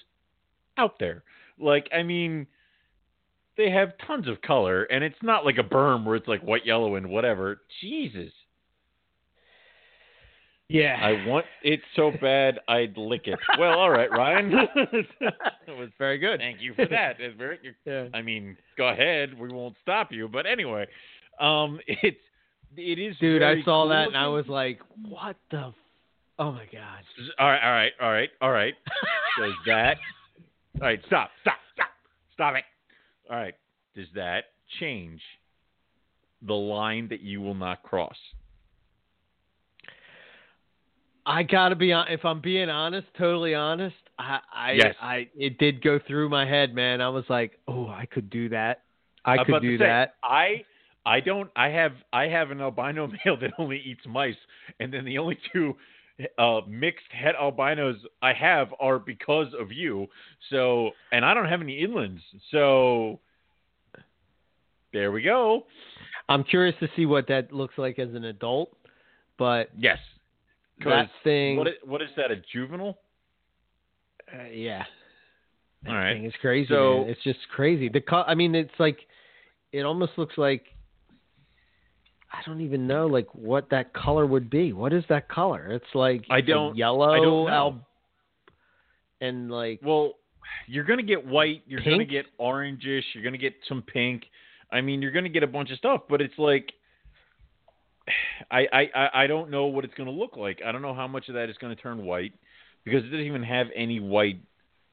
[0.77, 1.23] out there?
[1.61, 2.47] Like, I mean,
[3.57, 6.65] they have tons of color, and it's not like a Burm where it's like white,
[6.65, 7.61] yellow, and whatever.
[7.81, 8.33] Jesus,
[10.69, 10.97] Yeah.
[11.03, 13.39] I want it so bad I'd lick it.
[13.59, 14.51] Well, all right, Ryan.
[15.21, 15.35] that
[15.77, 16.39] was very good.
[16.41, 17.17] thank you for that.
[17.19, 18.07] It's very, Yeah.
[18.15, 19.39] I mean, go ahead.
[19.39, 20.29] We won't stop you.
[20.29, 20.87] But anyway,
[21.41, 22.17] um, it's
[22.77, 23.17] it is.
[23.19, 25.59] Dude, I saw cool that and I was like, what the?
[25.59, 25.75] F-
[26.39, 27.03] oh my god.
[27.39, 28.75] All right, all right, all right, all right.
[29.39, 29.97] Does that?
[30.81, 31.89] All right, stop, stop, stop,
[32.33, 32.65] stop it.
[33.31, 33.55] All right.
[33.95, 34.45] Does that
[34.79, 35.21] change
[36.43, 38.17] the line that you will not cross?
[41.27, 42.09] I gotta be on.
[42.09, 44.95] If I'm being honest, totally honest, I, I, Yes.
[45.01, 47.01] I, it did go through my head, man.
[47.01, 48.83] I was like, oh, I could do that.
[49.25, 50.15] I I'm could do say, that.
[50.25, 50.65] I
[51.05, 51.51] I don't.
[51.57, 54.35] I have I have an albino male that only eats mice,
[54.81, 55.77] and then the only two
[56.39, 60.07] uh, mixed het albinos I have are because of you.
[60.51, 62.21] So, and I don't have any inlands.
[62.51, 63.21] So,
[64.93, 65.67] there we go.
[66.29, 68.77] I'm curious to see what that looks like as an adult,
[69.39, 69.99] but Yes.
[70.85, 72.31] that thing, What is, what is that?
[72.31, 72.99] A juvenile?
[74.33, 74.85] uh, yeah,
[75.83, 76.17] that All right.
[76.19, 76.69] It's crazy.
[76.69, 77.11] So- man.
[77.11, 77.89] It's just crazy.
[77.89, 78.99] The co- I mean, it's like,
[79.73, 80.65] it almost looks like.
[82.33, 84.73] I don't even know like what that color would be.
[84.73, 85.69] What is that color?
[85.73, 87.81] It's like I don't- yellow I don't know.
[89.21, 90.15] and like Well,
[90.67, 91.63] you're gonna get white.
[91.67, 93.03] You're gonna get orangish.
[93.15, 94.25] You're gonna get some pink.
[94.73, 96.73] I mean, you're gonna get a bunch of stuff, but it's like.
[98.51, 100.61] I, I, I- don't know what it's going to look like.
[100.67, 102.33] I don't know how much of that is going to turn white
[102.85, 104.41] because it doesn't even have any white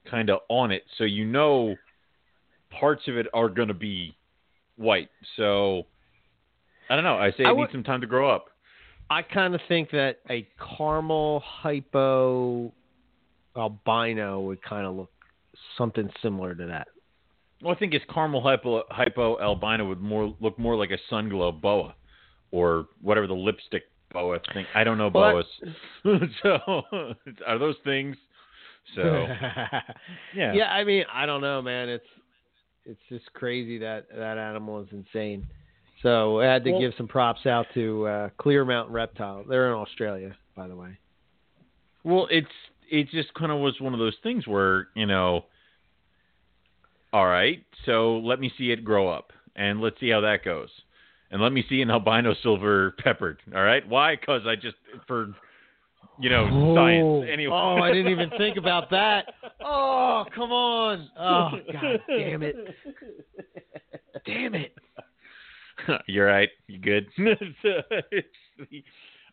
[0.09, 0.83] kind of on it.
[0.97, 1.75] So you know
[2.69, 4.15] parts of it are going to be
[4.75, 5.09] white.
[5.37, 5.87] So
[6.89, 7.17] I don't know.
[7.17, 8.45] I say I it would- needs some time to grow up.
[9.09, 10.45] I kind of think that a
[10.77, 12.73] caramel hypo
[13.55, 15.11] albino would kind of look
[15.77, 16.87] something similar to that.
[17.61, 21.29] Well, I think his caramel hypo, hypo albino would more look more like a sun
[21.29, 21.95] glow boa,
[22.51, 24.65] or whatever the lipstick boa thing.
[24.75, 25.41] I don't know Well,
[26.03, 26.29] boas.
[26.43, 26.59] so
[27.47, 28.15] are those things?
[28.95, 29.01] So
[30.35, 31.89] yeah, yeah, I mean, I don't know, man.
[31.89, 32.05] It's
[32.85, 35.47] it's just crazy that that animal is insane.
[36.01, 39.43] So I had to Well- give some props out to uh, Clear Mountain Reptile.
[39.47, 40.97] They're in Australia, by the way.
[42.03, 42.47] Well, it's
[42.89, 45.45] it just kind of was one of those things where you know,
[47.11, 50.69] all right, so let me see it grow up, and let's see how that goes,
[51.31, 53.39] and let me see an albino silver peppered.
[53.53, 54.15] All right, why?
[54.15, 55.33] Because I just for
[56.19, 57.55] you know science anyway.
[57.55, 59.25] Oh, I didn't even think about that.
[59.59, 61.09] Oh, come on.
[61.19, 62.55] Oh, god damn it.
[64.25, 64.73] Damn it.
[66.07, 66.49] You're right.
[66.67, 67.07] You good?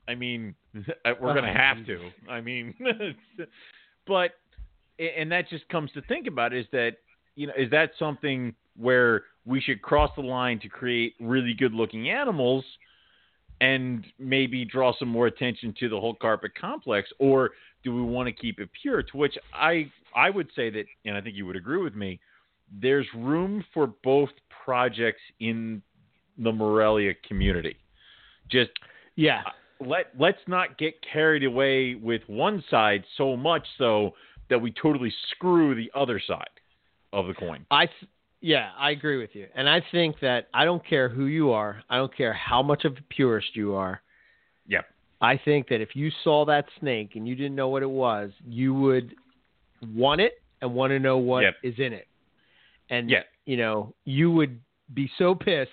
[0.06, 2.10] I mean, uh, we're gonna oh, have to.
[2.28, 2.74] I mean,
[4.06, 4.32] but
[4.98, 6.92] and that just comes to think about is that
[7.36, 11.72] you know is that something where we should cross the line to create really good
[11.72, 12.64] looking animals
[13.60, 17.50] and maybe draw some more attention to the whole carpet complex or
[17.84, 21.16] do we want to keep it pure to which i i would say that and
[21.16, 22.18] i think you would agree with me
[22.82, 24.30] there's room for both
[24.64, 25.80] projects in
[26.38, 27.76] the morelia community
[28.50, 28.70] just
[29.16, 29.42] Yeah.
[29.46, 34.14] Uh, let let's not get carried away with one side so much so
[34.48, 36.60] that we totally screw the other side
[37.12, 37.64] of the coin.
[37.70, 39.46] I th- yeah, I agree with you.
[39.54, 41.82] And I think that I don't care who you are.
[41.88, 44.02] I don't care how much of a purist you are.
[44.66, 44.82] Yeah.
[45.20, 48.30] I think that if you saw that snake and you didn't know what it was,
[48.46, 49.14] you would
[49.94, 51.86] want it and want to know what is Yep.
[51.86, 52.08] in it.
[52.90, 53.22] And Yeah.
[53.46, 54.60] you know, you would
[54.92, 55.70] be so pissed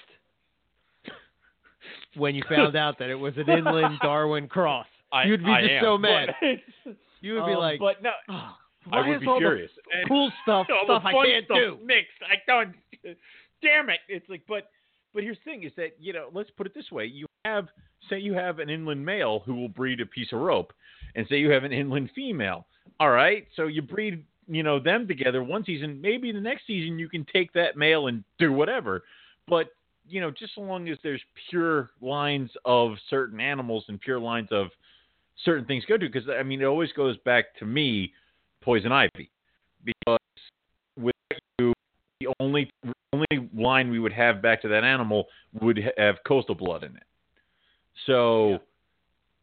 [2.16, 4.88] when you found out that it was an inland Darwin cross.
[5.12, 6.30] I, You'd be I just am, so mad.
[6.86, 8.56] but- You would be um, like, but no, oh,
[8.92, 9.72] I would be furious.
[10.08, 11.78] Cool stuff stuff I can't stuff do.
[11.86, 12.12] Mixed.
[12.28, 12.76] I don't.
[13.62, 14.00] Damn it!
[14.10, 14.70] It's like, but
[15.14, 17.68] but here's the thing: is that you know, let's put it this way: you have,
[18.10, 20.74] say, you have an inland male who will breed a piece of rope,
[21.16, 22.66] and say you have an inland female.
[23.00, 26.02] All right, so you breed, you know, them together one season.
[26.02, 29.04] Maybe the next season you can take that male and do whatever.
[29.48, 29.68] But
[30.08, 34.50] you know, just so long as there's pure lines of certain animals and pure lines
[34.52, 34.68] of
[35.44, 38.14] certain things go to, because I mean, it always goes back to me,
[38.62, 39.32] poison ivy,
[39.84, 40.18] because
[40.98, 41.16] with
[41.60, 41.74] you,
[42.20, 42.70] the only
[43.14, 45.28] only line we would have back to that animal
[45.62, 47.04] would have coastal blood in it.
[48.06, 48.60] So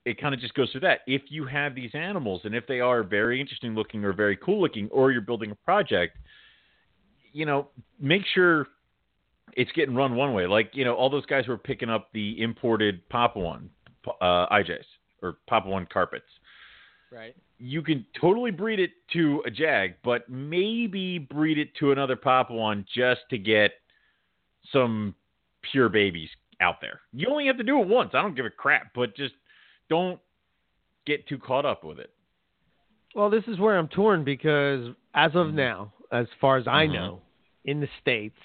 [0.04, 1.00] it kind of just goes through that.
[1.06, 4.60] If you have these animals, and if they are very interesting looking or very cool
[4.60, 6.16] looking, or you're building a project,
[7.32, 7.68] you know,
[8.00, 8.68] make sure
[9.54, 10.46] it's getting run one way.
[10.46, 13.68] Like you know, all those guys were picking up the imported Papuan
[14.20, 14.84] uh, IJs
[15.22, 16.26] or Papuan carpets
[17.10, 17.34] Right.
[17.58, 22.84] you can totally breed it to a jag, but maybe breed it to another Papuan
[22.94, 23.72] just to get
[24.72, 25.14] some
[25.72, 26.28] pure babies
[26.60, 27.00] out there.
[27.12, 28.10] You only have to do it once.
[28.14, 29.34] I don't give a crap, but just
[29.88, 30.20] don't
[31.06, 32.10] get too caught up with it.
[33.14, 35.54] Well, this is where I'm torn because as of Mhm.
[35.54, 36.92] now, as far as I Mhm.
[36.92, 37.22] know,
[37.64, 38.38] in the states,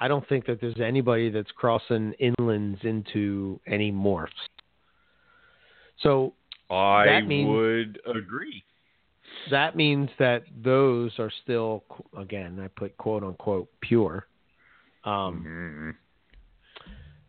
[0.00, 4.28] I don't think that there's anybody that's crossing inlands into any morphs.
[6.02, 6.32] So
[6.70, 8.64] I That means- would agree.
[9.50, 11.84] that means that those are still,
[12.16, 14.26] again, I put quote unquote pure.
[15.04, 15.96] Um, Mhm.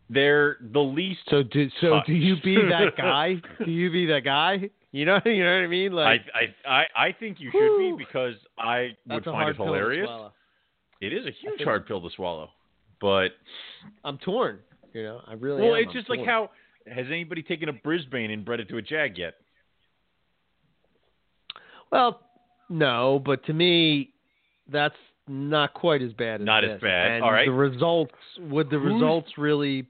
[0.09, 1.21] They're the least.
[1.29, 3.35] So do so do you be that guy?
[3.63, 4.69] Do you be that guy?
[4.91, 5.93] You know you know what I mean?
[5.93, 7.95] I, Like I I I think you should Whew.
[7.97, 10.09] be because I would find it hilarious.
[10.99, 12.49] It is a huge think- hard pill to swallow,
[13.01, 13.29] but
[14.05, 14.59] I'm torn.
[14.93, 15.81] You know, I really Well, am.
[15.81, 16.51] it's I'm just like how
[16.87, 19.35] has anybody taken a Brisbane and bred it to a Jag yet?
[21.91, 22.21] Well,
[22.69, 24.13] no, but to me,
[24.71, 24.95] that's
[25.27, 26.81] not quite as bad as Not as this.
[26.81, 27.11] bad.
[27.11, 27.45] And All right.
[27.45, 29.87] The results would the Who's- results really?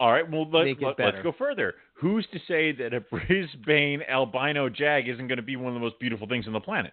[0.00, 1.74] All right, well let, let, us go further.
[1.94, 5.80] Who's to say that a Brisbane albino Jag isn't going to be one of the
[5.80, 6.92] most beautiful things on the planet?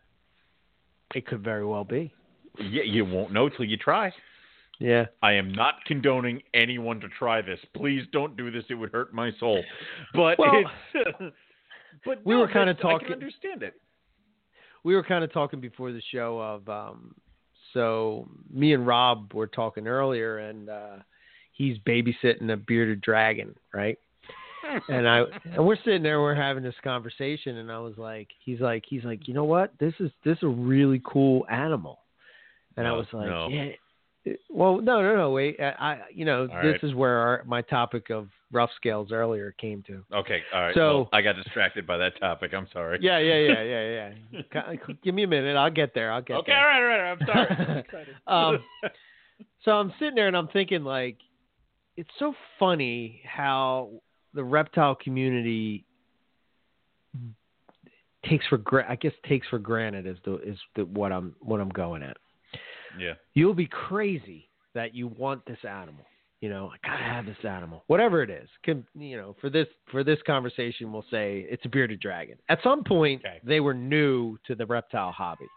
[1.16, 2.14] It could very well be.
[2.60, 4.12] Yeah, you won't know till you try.
[4.80, 5.06] Yeah.
[5.22, 7.60] I am not condoning anyone to try this.
[7.76, 9.62] Please don't do this; it would hurt my soul.
[10.13, 10.63] But Well,
[10.96, 11.15] it's.
[12.06, 13.74] but we no, were that's- I talking- can understand it.
[14.84, 17.13] We were kind of talking before the show of um
[17.74, 20.96] so me and Rob were talking earlier and uh
[21.52, 24.00] he's babysitting a bearded dragon, right?
[24.89, 28.60] and I and we're sitting there, we're having this conversation, and I was like, he's
[28.62, 29.74] like, he's like, you know what?
[29.80, 32.00] This is this is a really cool animal,
[32.78, 33.50] and I was like, no.
[33.50, 33.70] yeah.
[34.50, 35.60] Well, no, no, no, wait.
[35.60, 36.84] I, you know, All this right.
[36.84, 40.04] is where our, my topic of rough scales earlier came to.
[40.13, 40.76] Okay, all right.
[40.76, 42.54] So- well, I got distracted by that topic.
[42.54, 43.00] I'm sorry.
[43.02, 43.63] Yeah, yeah, yeah,
[44.34, 44.76] yeah, yeah.
[45.04, 45.56] Give me a minute.
[45.56, 46.12] I'll get there.
[46.12, 46.38] I'll get there.
[46.39, 46.70] Okay, there.
[46.70, 47.12] all right, all right.
[47.12, 47.68] I'm sorry.
[47.72, 48.15] I'm excited.
[48.28, 48.60] Um,
[49.63, 51.18] So I'm sitting there and I'm thinking like,
[51.96, 53.89] it's so funny how
[54.34, 55.86] the reptile community
[58.26, 61.60] takes for gra- I guess takes for granted is the is the what I'm what
[61.62, 62.18] I'm going at.
[62.97, 63.13] Yeah.
[63.34, 66.06] You'll be crazy that you want this animal.
[66.41, 68.47] You know, I gotta have this animal, whatever it is.
[68.63, 72.38] Can you know for this for this conversation, we'll say it's a bearded dragon.
[72.47, 73.39] At some point, Okay.
[73.43, 75.47] they were new to the reptile hobby.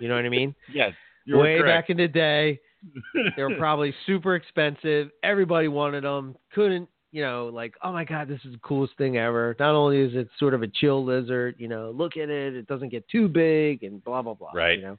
[0.00, 0.54] You know what I mean?
[0.72, 0.92] Yes.
[1.28, 1.66] Way correct.
[1.88, 2.58] back in the day,
[3.36, 5.10] they were probably super expensive.
[5.22, 6.34] Everybody wanted them.
[6.54, 9.54] Couldn't, you know, like, oh my God, this is the coolest thing ever.
[9.60, 12.56] Not only is it sort of a chill lizard, you know, look at it.
[12.56, 14.50] It doesn't get too big and blah, blah, blah.
[14.54, 14.78] Right.
[14.78, 14.98] You know?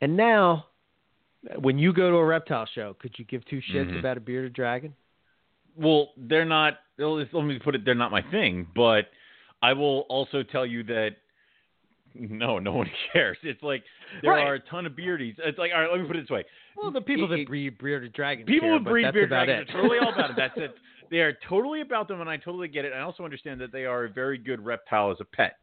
[0.00, 0.66] And now,
[1.58, 3.98] when you go to a reptile show, could you give two shits Mhm.
[3.98, 4.94] about a bearded dragon?
[5.76, 6.78] Well, they're not.
[6.98, 7.84] Let me put it.
[7.84, 8.66] They're not my thing.
[8.74, 9.10] But
[9.62, 11.16] I will also tell you that
[12.14, 13.38] no, no one cares.
[13.42, 13.84] It's like
[14.22, 14.46] there Right.
[14.46, 15.36] are a ton of beardies.
[15.38, 15.90] It's like all right.
[15.90, 16.44] Let me put it this way.
[16.76, 18.46] Well, the people It- that breed bearded dragons.
[18.48, 19.74] People care, who breed bearded dragons it.
[19.74, 20.36] are totally all about it.
[20.36, 20.76] That's it.
[21.10, 22.92] They are totally about them, and I totally get it.
[22.92, 25.56] I also understand that they are a very good reptile as a pet.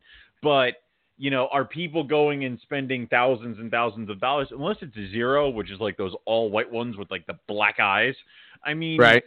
[0.43, 0.75] But
[1.17, 4.49] you know, are people going and spending thousands and thousands of dollars?
[4.51, 7.79] Unless it's a zero, which is like those all white ones with like the black
[7.79, 8.13] eyes.
[8.63, 9.23] I mean, right.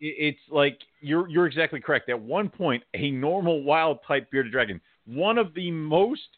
[0.00, 2.10] it's like you're you're exactly correct.
[2.10, 6.28] At one point, a normal wild type bearded dragon, one of the most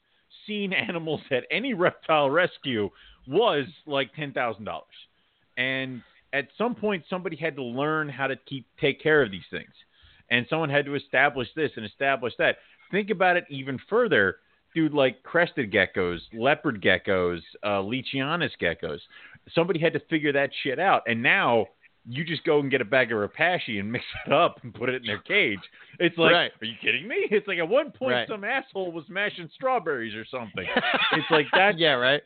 [0.46, 2.88] seen animals at any reptile rescue,
[3.26, 4.86] was like ten thousand dollars.
[5.56, 9.46] And at some point, somebody had to learn how to keep take care of these
[9.50, 9.72] things,
[10.30, 12.58] and someone had to establish this and establish that.
[12.92, 14.36] Think about it even further,
[14.76, 14.94] dude.
[14.94, 19.00] Like crested geckos, leopard geckos, uh, Leachianus geckos.
[19.54, 21.66] Somebody had to figure that shit out, and now
[22.08, 24.88] you just go and get a bag of Repashy and mix it up and put
[24.88, 25.58] it in their cage.
[25.98, 26.52] It's like, Right.
[26.60, 27.16] are you kidding me?
[27.32, 28.28] It's like at one point Right.
[28.28, 30.66] some asshole was mashing strawberries or something.
[31.12, 31.78] it's like that.
[31.78, 32.22] yeah, right.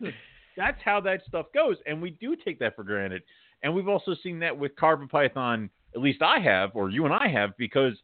[0.57, 3.23] That's how that stuff goes, and we do take that for granted.
[3.63, 5.71] And we've also seen that with carpet python.
[5.95, 7.95] At least I have, or you and I have, because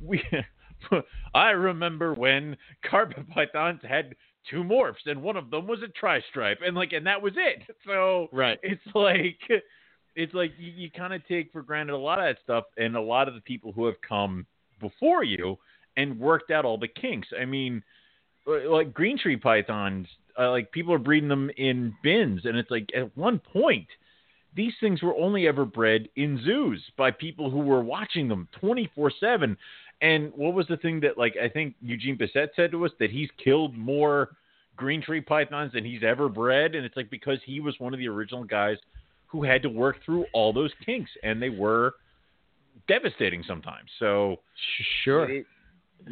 [0.00, 0.22] we.
[1.34, 2.56] I remember when
[2.88, 4.14] carpet pythons had
[4.50, 7.62] two morphs, and one of them was a tri-stripe, and like, and that was it.
[7.86, 8.58] So Right.
[8.62, 9.38] it's like
[10.16, 12.96] it's like you, you kind of take for granted a lot of that stuff and
[12.96, 14.46] a lot of the people who have come
[14.80, 15.56] before you
[15.96, 17.82] and worked out all the kinks i mean
[18.46, 20.06] like green tree pythons
[20.38, 23.86] uh, like people are breeding them in bins and it's like at one point
[24.54, 29.56] these things were only ever bred in zoos by people who were watching them 24/7
[30.00, 33.10] and what was the thing that like I think Eugene Bessette said to us that
[33.10, 34.36] he's killed more
[34.76, 37.98] green tree pythons than he's ever bred and it's like because he was one of
[37.98, 38.76] the original guys
[39.26, 41.94] who had to work through all those kinks and they were
[42.86, 44.36] devastating sometimes so
[45.04, 45.28] Sure.
[45.30, 45.46] it-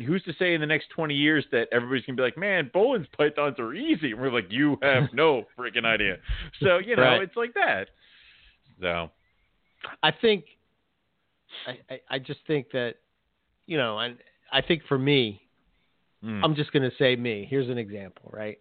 [0.05, 2.69] who's to say in the next 20 years that everybody's going to be like, man,
[2.75, 4.11] Boelen's pythons are easy?
[4.11, 6.17] And we're like, you have no freaking idea.
[6.61, 7.23] So, you know, Right.
[7.23, 7.91] it's like that.
[8.81, 9.13] So,
[10.03, 10.45] I think
[11.69, 12.97] I, I, I just think that
[13.67, 14.19] you know, and
[14.53, 15.43] I think for me,
[16.23, 17.47] mm, I'm just gonna say me.
[17.49, 18.59] Here's an example, right?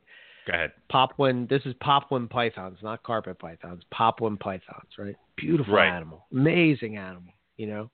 [0.47, 0.71] go ahead.
[0.91, 5.15] Papuan this is Papuan pythons, not carpet pythons, Papuan pythons, right?
[5.35, 5.87] Beautiful Right.
[5.89, 6.25] animal.
[6.31, 7.89] Amazing animal, you know?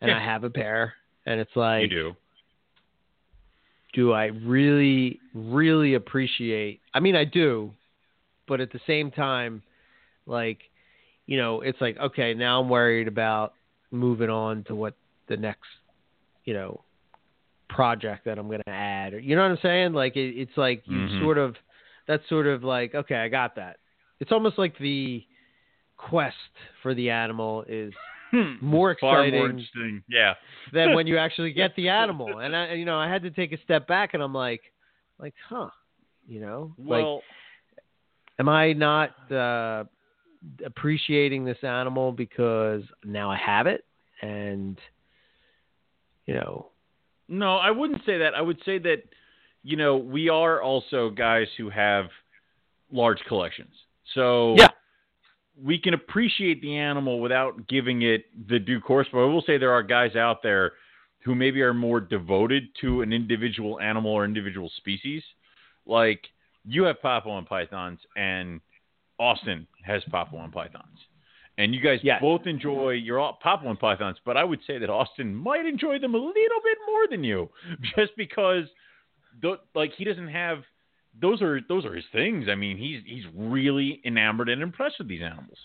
[0.00, 0.18] And Yeah.
[0.18, 0.94] I have a pair
[1.26, 2.16] and it's like you do.
[3.94, 6.80] do I really, really appreciate?
[6.94, 7.72] I mean, I do,
[8.46, 9.62] but at the same time,
[10.26, 10.58] like,
[11.26, 13.54] you know, it's like, okay, now I'm worried about
[13.90, 14.94] moving on to what
[15.28, 15.68] the next,
[16.44, 16.82] you know,
[17.68, 19.14] project that I'm going to add.
[19.14, 19.92] Or, you know what I'm saying?
[19.92, 21.18] Like, it, it's like you Mhm.
[21.18, 21.56] sort of,
[22.06, 23.78] that's sort of like, okay, I got that.
[24.20, 25.24] It's almost like the
[25.96, 26.36] quest
[26.82, 27.92] for the animal is
[28.60, 30.02] more Far exciting more interesting.
[30.08, 30.34] Yeah.
[30.72, 32.38] than when you actually get the animal.
[32.38, 34.62] And I, you know, I had to take a step back, and I'm like,
[35.18, 35.70] like, huh,
[36.26, 37.06] you know, like,
[38.38, 39.84] am I not uh,
[40.64, 43.84] appreciating this animal because now I have it,
[44.22, 44.78] and
[46.26, 46.70] you know,
[47.28, 48.34] no, I wouldn't say that.
[48.34, 49.04] I would say that,
[49.62, 52.06] you know, we are also guys who have
[52.90, 53.74] large collections.
[54.14, 54.68] So, Yeah.
[55.56, 59.06] we can appreciate the animal without giving it the due course.
[59.12, 60.72] But I will say there are guys out there
[61.24, 65.22] who maybe are more devoted to an individual animal or individual species.
[65.86, 66.28] Like
[66.64, 68.60] you have Papuan pythons and
[69.18, 70.98] Austin has Papuan pythons.
[71.58, 72.20] And you guys Yes.
[72.20, 76.14] both enjoy your all- Papuan pythons, but I would say that Austin might enjoy them
[76.14, 77.50] a little bit more than you,
[77.96, 78.64] just because,
[79.42, 80.64] th- like, he doesn't have
[81.20, 82.48] those are those are his things.
[82.48, 85.58] I mean, he's he's really enamored and impressed with these animals.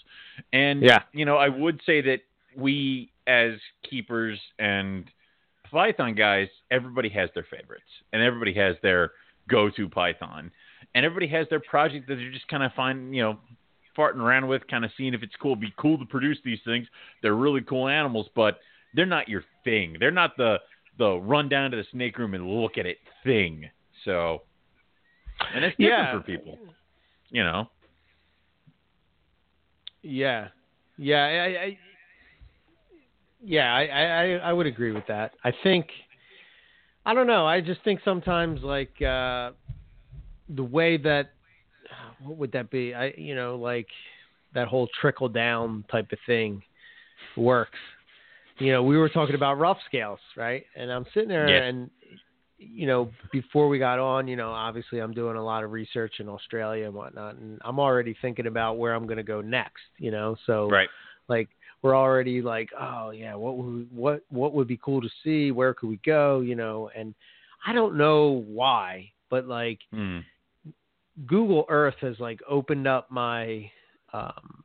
[0.51, 1.03] And Yeah.
[1.13, 2.19] you know, I would say that
[2.53, 3.53] we as
[3.89, 5.09] keepers and
[5.71, 9.11] python guys, everybody has their favorites and everybody has their
[9.47, 10.51] go-to python,
[10.95, 13.39] and everybody has their project that they're just kind of finding, you know,
[13.97, 15.51] farting around with, kind of seeing if it's cool.
[15.51, 16.87] It'd be cool to produce these things.
[17.21, 18.59] They're really cool animals, but
[18.93, 19.97] they're not your thing.
[19.99, 20.57] They're not the
[20.97, 23.69] the run down to the snake room and look at it thing.
[24.03, 24.43] So,
[25.53, 26.17] and it's different Yeah.
[26.17, 26.57] for people,
[27.29, 27.69] you know.
[30.01, 30.47] Yeah,
[30.97, 31.77] yeah, I, I
[33.43, 35.33] yeah, I, I, I would agree with that.
[35.43, 35.87] I think,
[37.05, 37.45] I don't know.
[37.45, 39.51] I just think sometimes like uh,
[40.49, 41.33] the way that
[42.19, 42.93] what would that be?
[42.93, 43.87] I, you know, like
[44.53, 46.61] that whole trickle down type of thing
[47.35, 47.79] works.
[48.59, 50.65] You know, we were talking about rough scales, right?
[50.75, 51.63] And I'm sitting there Yes.
[51.65, 51.89] and
[52.59, 56.15] you know, before we got on, you know, obviously I'm doing a lot of research
[56.19, 59.83] in Australia and whatnot, and I'm already thinking about where I'm going to go next,
[59.99, 60.35] you know.
[60.47, 60.89] So, Right.
[61.27, 61.49] like,
[61.83, 65.51] we're already like, oh yeah, what would what what would be cool to see?
[65.51, 66.39] Where could we go?
[66.39, 67.13] You know, and
[67.67, 70.19] I don't know why, but like Hmm.
[71.25, 73.69] Google Earth has like opened up my
[74.13, 74.63] um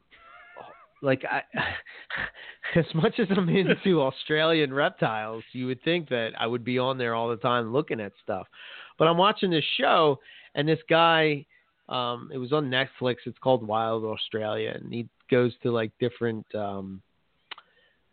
[1.01, 1.43] like I
[2.77, 6.99] as much as I'm into Australian reptiles, you would think that I would be on
[6.99, 8.47] there all the time looking at stuff.
[8.99, 10.19] But I'm watching this show
[10.55, 11.47] and this guy
[11.89, 16.47] um it was on Netflix, it's called Wild Australia and he goes to like different
[16.55, 17.03] um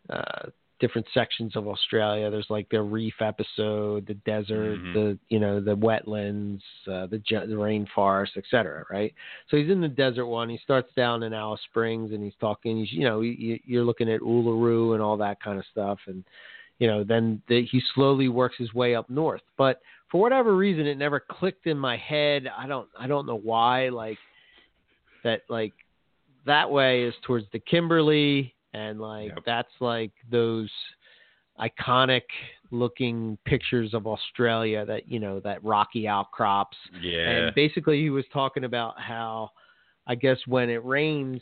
[0.08, 0.48] uh
[0.80, 2.30] different sections of Australia.
[2.30, 4.94] There's like the reef episode, the desert, Mhm.
[4.94, 8.84] the you know the wetlands, uh, the the rainforest, etc.
[8.90, 9.14] Right.
[9.48, 10.48] So he's in the desert one.
[10.48, 12.78] He starts down in Alice Springs, and he's talking.
[12.78, 16.24] He's you know you, you're looking at Uluru and all that kind of stuff, and
[16.78, 19.42] you know then the, he slowly works his way up north.
[19.56, 22.50] But for whatever reason, it never clicked in my head.
[22.56, 23.90] I don't I don't know why.
[23.90, 24.18] Like
[25.22, 25.74] that like
[26.46, 29.42] that way is towards the Kimberley and like Yep.
[29.44, 30.70] that's like those
[31.58, 32.22] iconic
[32.70, 37.28] looking pictures of Australia that you know that rocky outcrops Yeah.
[37.28, 39.50] and basically he was talking about how
[40.06, 41.40] I guess when it rains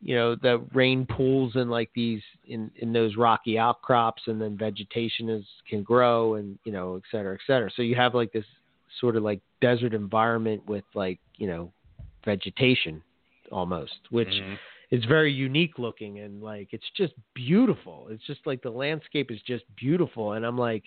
[0.00, 4.56] you know the rain pools in like these in in those rocky outcrops and then
[4.56, 8.30] vegetation is can grow and you know et cetera et cetera so you have like
[8.32, 8.44] this
[9.00, 11.72] sort of like desert environment with like you know
[12.24, 13.02] vegetation
[13.50, 14.58] almost which Mhm.
[14.90, 18.08] Is very unique looking and like it's just beautiful.
[18.10, 20.32] It's just like the landscape is just beautiful.
[20.32, 20.84] And i'm like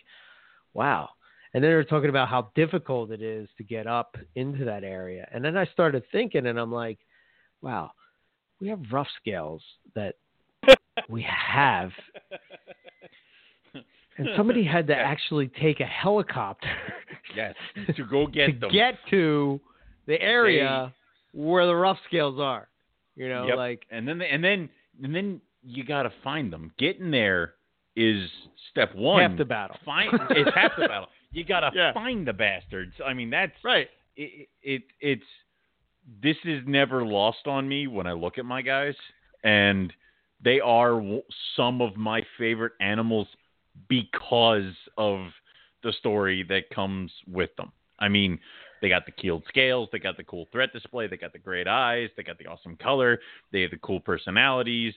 [0.74, 1.10] wow.
[1.54, 5.28] And then they're talking about how difficult it is to get up into that area.
[5.32, 7.00] And then i started thinking and i'm like
[7.62, 7.92] wow
[8.60, 9.62] we have rough scales
[9.96, 10.16] that
[11.10, 11.92] we have.
[14.18, 16.70] And somebody had to actually take a helicopter
[17.36, 17.56] yes.
[17.96, 18.72] To go get to them.
[18.72, 19.60] get to
[20.06, 20.94] the area
[21.34, 22.68] where the rough scales are
[23.16, 23.58] you know Yep.
[23.58, 24.70] like and then and then
[25.04, 26.72] and then you got to find them.
[26.80, 27.54] Getting there
[27.96, 28.30] is
[28.72, 29.22] step one.
[29.30, 31.08] half the battle Find it's half the battle.
[31.34, 31.94] You got to Yeah.
[31.94, 32.94] find the bastards.
[33.06, 33.88] I mean, that's right
[34.18, 34.84] it, it.
[35.00, 35.24] It's
[36.22, 38.96] this is never lost on me when I look at my guys,
[39.44, 39.94] and
[40.44, 41.02] they are
[41.56, 43.28] some of my favorite animals
[43.88, 45.28] because of
[45.84, 47.72] the story that comes with them.
[48.00, 48.40] I mean,
[48.82, 51.68] they got the keeled scales, they got the cool threat display, they got the great
[51.68, 53.20] eyes, they got the awesome color,
[53.52, 54.94] they have the cool personalities.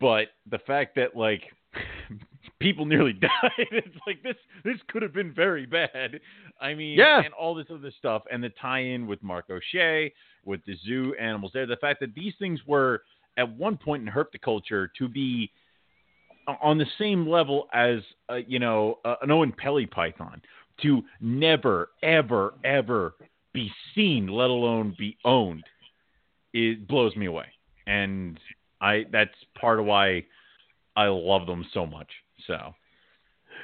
[0.00, 1.42] But the fact that like
[2.60, 3.30] people nearly died,
[3.72, 6.20] it's like this this could have been very bad.
[6.60, 7.22] I mean, Yeah.
[7.24, 10.12] and all this other stuff, and the tie-in with Mark O'Shea,
[10.44, 13.02] with the zoo animals there, the fact that these things were
[13.36, 15.50] at one point in herpetoculture to be
[16.62, 17.98] on the same level as
[18.30, 20.40] uh, you know uh, an Oenpelli python
[20.82, 23.14] to never ever ever
[23.52, 25.64] be seen, let alone be owned,
[26.52, 27.46] it blows me away,
[27.86, 28.38] and
[28.80, 30.24] I that's part of why
[30.96, 32.08] I love them so much.
[32.46, 32.74] So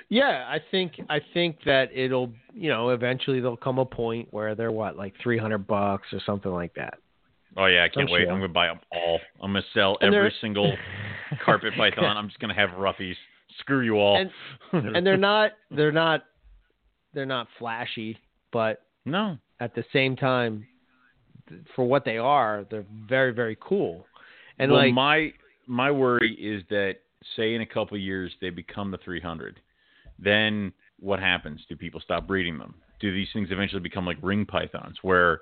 [0.08, 4.54] Yeah, I think I think that it'll you know eventually there'll come a point where
[4.54, 6.94] they're what like three hundred bucks or something like that.
[7.56, 8.22] oh yeah, I can't I'm wait.
[8.24, 8.32] sure.
[8.32, 9.20] I'm gonna buy them all.
[9.42, 10.72] I'm gonna sell And every single
[11.44, 12.16] carpet python.
[12.16, 13.14] I'm just gonna have roughies.
[13.60, 14.16] Screw you all.
[14.16, 14.30] And-
[14.96, 16.24] and they're not they're not
[17.14, 18.18] they're not flashy,
[18.52, 19.38] but no.
[19.60, 20.66] at the same time,
[21.76, 24.06] for what they are, they're very very cool.
[24.58, 25.32] And well, like my
[25.66, 26.96] my worry is that
[27.36, 29.60] say in a couple of years they become the 300,
[30.18, 31.60] then what happens?
[31.68, 32.74] Do people stop breeding them?
[33.00, 35.40] Do these things eventually become like ring pythons where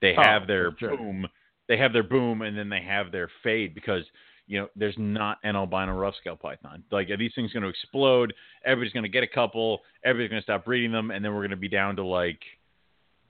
[0.00, 0.96] they Oh, have their sure.
[0.96, 1.26] boom,
[1.68, 4.04] they have their boom, and then they have their fade because
[4.46, 6.84] you know there's not an albino rough scale python.
[6.90, 8.32] Like are these things going to explode?
[8.64, 9.80] Everybody's going to get a couple.
[10.04, 12.40] Everybody's going to stop breeding them, and then we're going to be down to like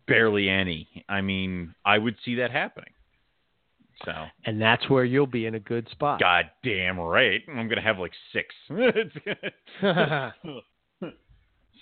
[0.06, 1.04] barely any.
[1.08, 2.90] I mean, I would see that happening.
[4.04, 4.12] So
[4.44, 6.20] and that's where you'll be in a good spot.
[6.20, 7.40] God damn right.
[7.48, 8.54] I'm gonna have like six.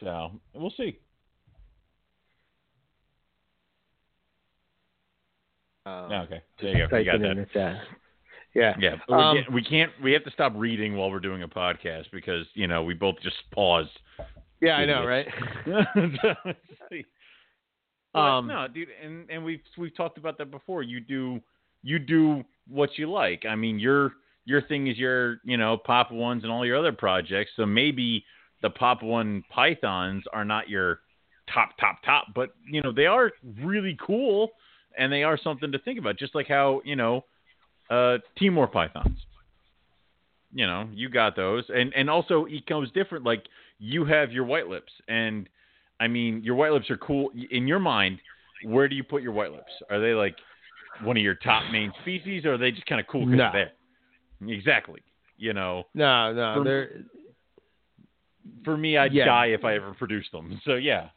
[0.01, 0.99] so we'll see.
[5.87, 6.97] Um, okay, there you go.
[6.97, 7.81] You got that.
[8.55, 8.75] Yeah.
[8.79, 12.47] Yeah, Um, we, can't, we have to stop reading while we're doing a podcast because
[12.55, 13.89] you know we both just pause.
[14.61, 15.27] Yeah, I know, right?
[18.15, 20.83] Um, no, dude, and and we've we've talked about that before.
[20.83, 21.41] You do
[21.83, 23.45] you do what you like.
[23.45, 24.13] I mean, your
[24.45, 27.51] your thing is your you know Papuans and all your other projects.
[27.57, 28.25] So maybe
[28.63, 31.01] the Papuan Pythons are not your
[31.53, 34.51] top top top, but you know they are really cool
[34.97, 36.17] and they are something to think about.
[36.17, 37.25] Just like how you know
[37.91, 39.19] uh, Timor Pythons.
[40.53, 43.25] You know, you got those, and and also it goes different.
[43.25, 43.45] Like
[43.79, 45.49] you have your white lips, and
[45.99, 48.21] I mean your white lips are cool in your mind.
[48.65, 49.73] Where do you put your white lips?
[49.91, 50.37] Are they like
[51.03, 53.51] one of your top main species, or are they just kind of cool because No.
[53.53, 53.71] they're
[54.41, 54.55] there?
[54.57, 55.01] Exactly.
[55.37, 56.91] You know, No, no, For- they're
[58.65, 59.25] for me, I'd Yeah.
[59.25, 60.61] die if I ever produced them.
[60.65, 61.09] So yeah,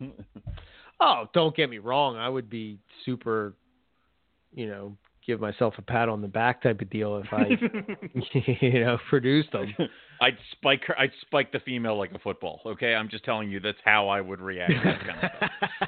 [0.99, 2.18] Oh, don't get me wrong.
[2.18, 3.53] I would be super,
[4.51, 4.97] you know,
[5.28, 7.49] give myself a pat on the back type of deal if I,
[8.65, 9.71] you know, produced them.
[10.21, 10.97] I'd spike her.
[10.97, 12.61] I'd spike the female like a football.
[12.65, 14.71] Okay, I'm just telling you that's how I would react.
[14.71, 14.99] to that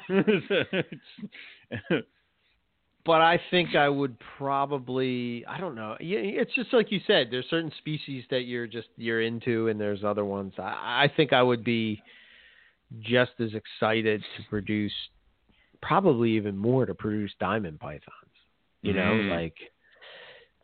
[0.08, 0.84] kind
[1.90, 2.04] of
[3.04, 5.96] but I think I would probably, I don't know.
[5.98, 7.28] It's just like you said.
[7.30, 10.52] There's certain species that you're just you're into, and there's other ones.
[10.58, 12.02] I, I think I would be
[13.00, 14.92] just as excited to produce,
[15.80, 18.19] probably even more to produce diamond pythons.
[18.82, 19.30] You know, Mm.
[19.30, 19.56] like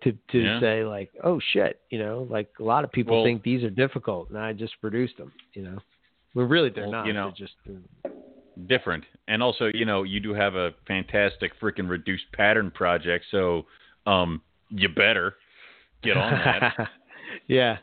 [0.02, 0.60] to to Yeah.
[0.60, 3.70] say like, oh shit, you know, like a lot of people Well- think these are
[3.70, 5.32] difficult, and I just produced them.
[5.54, 5.78] You know,
[6.34, 7.06] well, really they're Well, not.
[7.06, 7.54] you know, they're just
[8.66, 9.04] different.
[9.28, 13.66] And also, you know, you do have a fantastic freaking reduced pattern project, so
[14.06, 15.36] um you better
[16.02, 16.90] get on that.
[17.46, 17.78] yeah.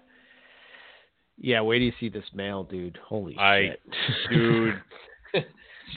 [1.37, 2.97] Yeah, wait till you see this male, dude.
[2.97, 3.81] Holy I- shit.
[4.29, 4.81] Dude.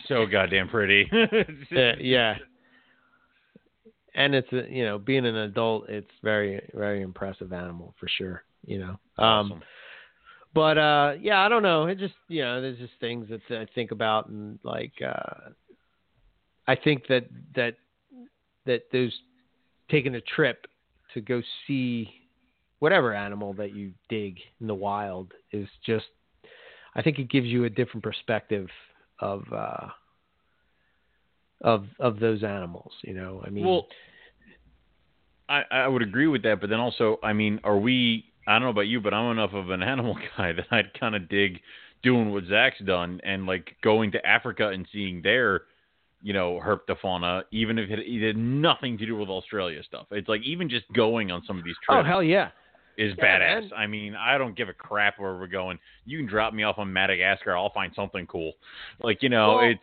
[0.07, 1.09] so goddamn pretty.
[1.70, 2.39] yeah, yeah.
[4.16, 8.42] And it's a, you know, being an adult, it's very very impressive animal for sure,
[8.64, 8.98] you know.
[9.22, 9.62] Um Awesome.
[10.54, 11.86] but uh yeah, I don't know.
[11.86, 15.50] It just, you know, there's just things that I think about and like uh
[16.66, 17.74] I think that that
[18.64, 19.12] that those
[19.90, 20.66] taking a trip
[21.14, 22.10] to go see
[22.80, 26.06] whatever animal that you dig in the wild is just
[26.94, 28.68] I think it gives you a different perspective
[29.20, 29.88] of uh
[31.62, 33.42] of of those animals, you know.
[33.46, 33.86] I mean Well,
[35.48, 38.24] I, I would agree with that, but then also, I mean, are we?
[38.46, 41.14] I don't know about you, but I'm enough of an animal guy that I'd kind
[41.14, 41.61] of dig
[42.02, 45.62] doing what Zach's done and like going to Africa and seeing their,
[46.22, 50.07] you know, herpetofauna, even if it, it had nothing to do with Australia stuff.
[50.11, 52.07] It's like even just going on some of these oh, trips.
[52.07, 52.50] Oh hell yeah.
[52.96, 53.61] is yeah, badass.
[53.62, 53.70] man.
[53.76, 55.78] I mean, I don't give a crap where we're going.
[56.04, 58.52] You can drop me off on Madagascar, I'll find something cool.
[59.02, 59.80] Like you know, Well, it's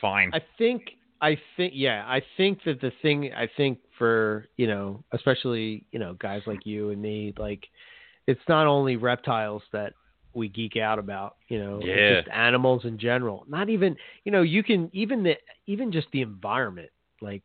[0.00, 0.30] fine.
[0.34, 0.82] I think
[1.20, 5.98] I think yeah, I think that the thing I think for, you know, especially, you
[5.98, 7.66] know, guys like you and me, like
[8.26, 9.92] it's not only reptiles that
[10.32, 12.16] we geek out about, you know, Yeah.
[12.16, 13.44] just animals in general.
[13.48, 15.34] Not even, you know, you can even the
[15.66, 16.90] even just the environment.
[17.20, 17.42] Like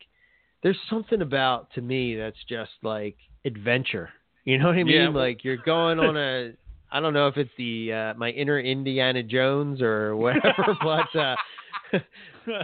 [0.63, 4.09] there's something about to me that's just like adventure.
[4.45, 4.93] You know what I mean?
[4.93, 6.53] Yeah, like you're going on a
[6.91, 11.35] I don't know if it's the uh, my inner Indiana Jones or whatever, but uh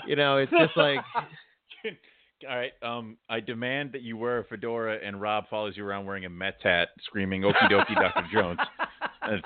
[0.08, 1.00] you know, it's just like
[2.50, 2.72] All right.
[2.82, 6.30] Um, I demand that you wear a fedora and Rob follows you around wearing a
[6.30, 8.26] Mets hat, screaming "Okie dokie, Dr.
[8.34, 8.60] Jones."
[9.22, 9.44] That's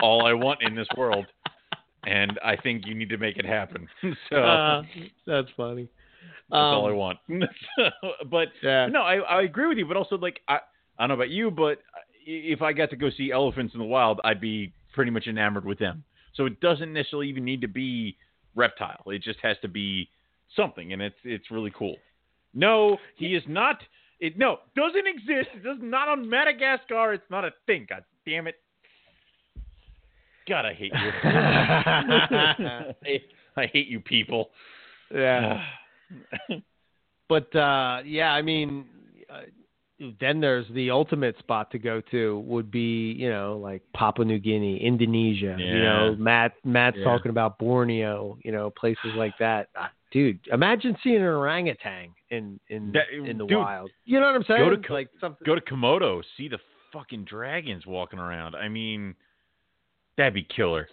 [0.00, 1.26] all I want in this world,
[2.04, 3.88] and I think you need to make it happen.
[4.30, 4.82] so uh,
[5.26, 5.88] that's funny.
[6.48, 7.18] that's all I Um, want.
[7.76, 7.90] so,
[8.30, 8.86] but Yeah.
[8.86, 9.86] no, I, I agree with you.
[9.86, 10.58] But also, like, I,
[10.96, 11.78] I don't know about you, but
[12.24, 15.64] if I got to go see elephants in the wild, I'd be pretty much enamored
[15.64, 16.04] with them.
[16.34, 18.16] So it doesn't necessarily even need to be
[18.56, 19.02] reptile.
[19.06, 20.08] It just has to be
[20.56, 21.96] something, and it's it's really cool.
[22.54, 23.80] No, he is not.
[24.18, 25.50] It no doesn't exist.
[25.54, 27.12] It does not on Madagascar.
[27.12, 27.86] It's not a thing.
[27.88, 28.56] God damn it.
[30.48, 31.10] God, I hate you.
[31.30, 32.94] I,
[33.56, 34.50] I hate you people.
[35.14, 35.62] yeah.
[37.28, 38.86] But uh, yeah, I mean,
[39.28, 39.40] uh,
[40.20, 44.38] then there's the ultimate spot to go to would be you know like Papua New
[44.38, 45.56] Guinea, Indonesia.
[45.58, 47.04] You know, Matt Matt's Yeah.
[47.04, 48.38] talking about Borneo.
[48.42, 49.68] You know, places like that.
[50.12, 53.90] Dude, imagine seeing an orangutan in in That- in the dude, wild.
[54.04, 54.68] You know what I'm saying?
[54.68, 55.44] go to like something.
[55.44, 56.58] Go to Komodo, see the
[56.92, 58.54] fucking dragons walking around.
[58.54, 59.14] I mean,
[60.16, 60.88] that'd be killer.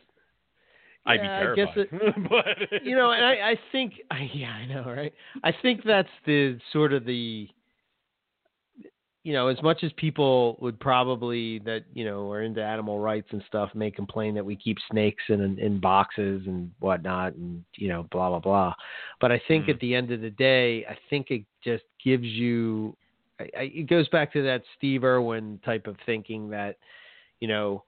[1.05, 2.29] I'd be Yeah, I guess terrified.
[2.29, 3.93] but you know, and I, I think,
[4.33, 5.13] yeah, I know, right?
[5.43, 7.49] I think that's the sort of the
[9.23, 13.27] you know, as much as people would probably that you know are into animal rights
[13.31, 17.87] and stuff may complain that we keep snakes in in boxes and whatnot, and you
[17.87, 18.73] know, blah blah blah.
[19.21, 19.69] But I think Mm.
[19.69, 22.95] at the end of the day, I think it just gives you.
[23.39, 26.77] I, I, it goes back to that Steve Irwin type of thinking that,
[27.39, 27.83] you know,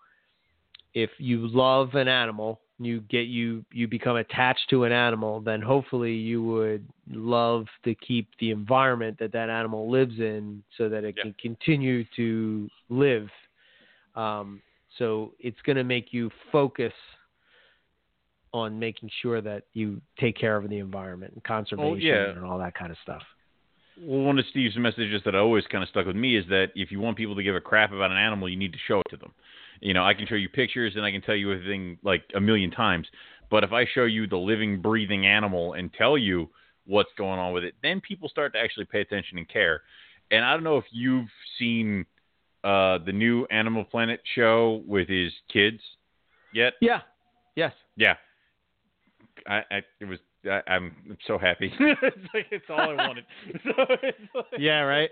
[0.93, 5.61] if you love an animal, you get you you become attached to an animal, then
[5.61, 11.03] hopefully you would love to keep the environment that that animal lives in, so that
[11.03, 11.23] it Yeah.
[11.23, 13.29] can continue to live.
[14.15, 14.61] Um,
[14.97, 16.93] so it's going to make you focus
[18.53, 22.29] on making sure that you take care of the environment and conservation yeah.
[22.29, 23.21] and all that kind of stuff.
[23.99, 26.71] Well, one of Steve's messages that I always kind of stuck with me is that
[26.75, 28.99] if you want people to give a crap about an animal, you need to show
[28.99, 29.33] it to them.
[29.81, 32.41] You know, I can show you pictures and I can tell you everything like a
[32.41, 33.07] million times,
[33.49, 36.49] but if I show you the living, breathing animal and tell you
[36.85, 39.81] what's going on with it, then people start to actually pay attention and care.
[40.31, 42.05] And I don't know if you've seen
[42.63, 45.79] uh, the new Animal Planet show with his kids
[46.53, 46.73] yet.
[46.81, 47.01] Yeah.
[47.55, 47.73] Yes.
[47.95, 48.15] Yeah,
[49.47, 50.19] I, I it was.
[50.45, 50.95] I, I'm
[51.27, 51.71] so happy.
[51.79, 53.25] it's like it's all I wanted.
[53.63, 53.71] so
[54.03, 54.81] it's like, Yeah.
[54.81, 55.09] Right.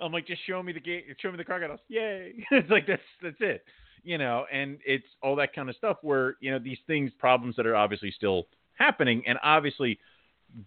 [0.00, 1.80] I'm like, just show me the gate, show me the crocodiles.
[1.88, 2.34] Yay!
[2.50, 3.64] it's like that's that's it.
[4.02, 7.56] You know, and it's all that kind of stuff where you know these things, problems
[7.56, 8.46] that are obviously still
[8.78, 9.98] happening, and obviously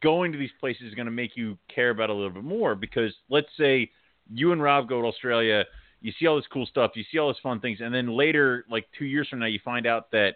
[0.01, 2.43] going to these places is going to make you care about it a little bit
[2.43, 3.89] more because let's say
[4.31, 5.65] you and Rob go to Australia,
[6.01, 8.65] you see all this cool stuff, you see all these fun things, and then later,
[8.69, 10.35] like two years from now, you find out that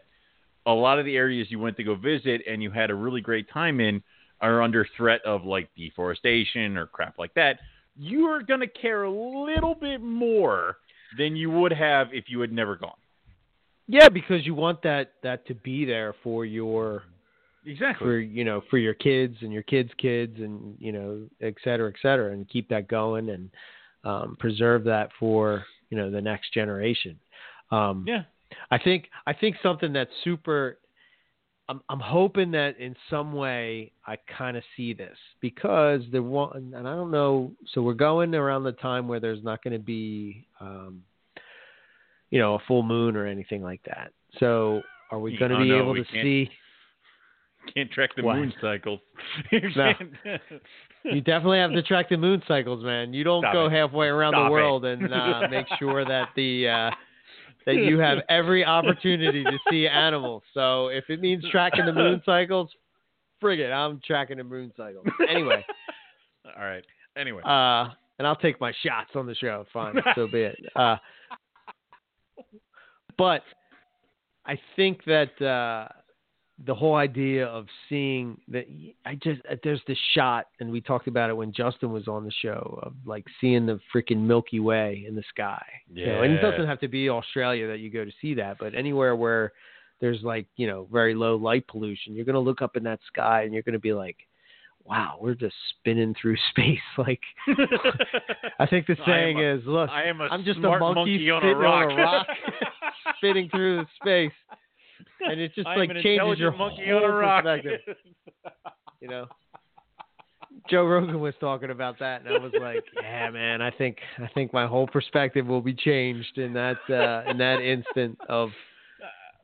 [0.68, 3.22] a lot of the areas you went to go visit and you had a really
[3.22, 4.03] great time in
[4.41, 7.59] are under threat of like deforestation or crap like that.
[7.97, 10.78] You are going to care a little bit more
[11.18, 12.91] than you would have if you had never gone.
[13.88, 17.03] Yeah, because you want that that to be there for your
[17.65, 18.05] Exactly.
[18.05, 21.89] for you know for your kids and your kids' kids and you know et cetera,
[21.89, 23.49] et cetera, and keep that going and
[24.03, 27.18] um, preserve that for you know the next generation.
[27.72, 28.24] Um, yeah.
[28.72, 30.78] I think I think something that's super.
[31.70, 36.74] I'm I'm hoping that in some way I kind of see this because the one
[36.76, 37.52] and I don't know.
[37.74, 41.04] So we're going around the time where there's not going to be, um,
[42.30, 44.12] you know, a full moon or anything like that.
[44.39, 44.82] So
[45.12, 46.24] are we going to Oh, be able to can't.
[46.24, 46.50] see?
[47.74, 48.38] Can't track the What?
[48.38, 49.00] moon cycles.
[49.52, 49.93] You No.
[51.04, 53.14] You definitely have to track the moon cycles, man.
[53.14, 53.72] You don't Stop go it.
[53.72, 54.52] halfway around Stop the it.
[54.52, 56.91] world and uh, make sure that the uh,
[57.68, 60.41] that you have every opportunity to see animals.
[60.55, 62.72] So if it means tracking the moon cycles,
[63.43, 65.05] frig it, I'm tracking the moon cycles.
[65.30, 65.63] Anyway,
[66.57, 66.84] All right.
[67.15, 67.43] Anyway.
[67.43, 67.89] uh,
[68.20, 69.65] and I'll take my shots on the show.
[69.72, 70.57] Fine, so be it.
[70.76, 70.95] Uh,
[73.18, 73.43] but
[74.45, 75.89] I think that uh,
[76.66, 78.66] the whole idea of seeing that
[79.05, 82.24] I just uh, there's this shot, and we talked about it when Justin was on
[82.24, 85.64] the show of like seeing the freaking Milky Way in the sky.
[85.93, 88.58] You know, and it doesn't have to be Australia that you go to see that,
[88.60, 89.53] but anywhere where
[90.01, 93.43] there's like you know very low light pollution, you're gonna look up in that sky
[93.43, 94.18] and you're gonna be like,
[94.84, 96.80] wow, we're just spinning through space.
[96.97, 97.22] Like
[98.60, 101.45] I think the saying is, look, I am a I'm just a smart monkey, on
[101.45, 101.91] a rock.
[101.91, 102.28] on a rock,
[103.18, 104.32] spinning through space,
[105.22, 107.43] and it just like changes your monkey whole on a rock.
[107.43, 107.95] perspective.
[108.99, 109.28] You know,
[110.72, 114.28] Joe Rogan was talking about that, and I was like, yeah, man, I think I
[114.34, 118.49] think my whole perspective will be changed in that uh, in that instant of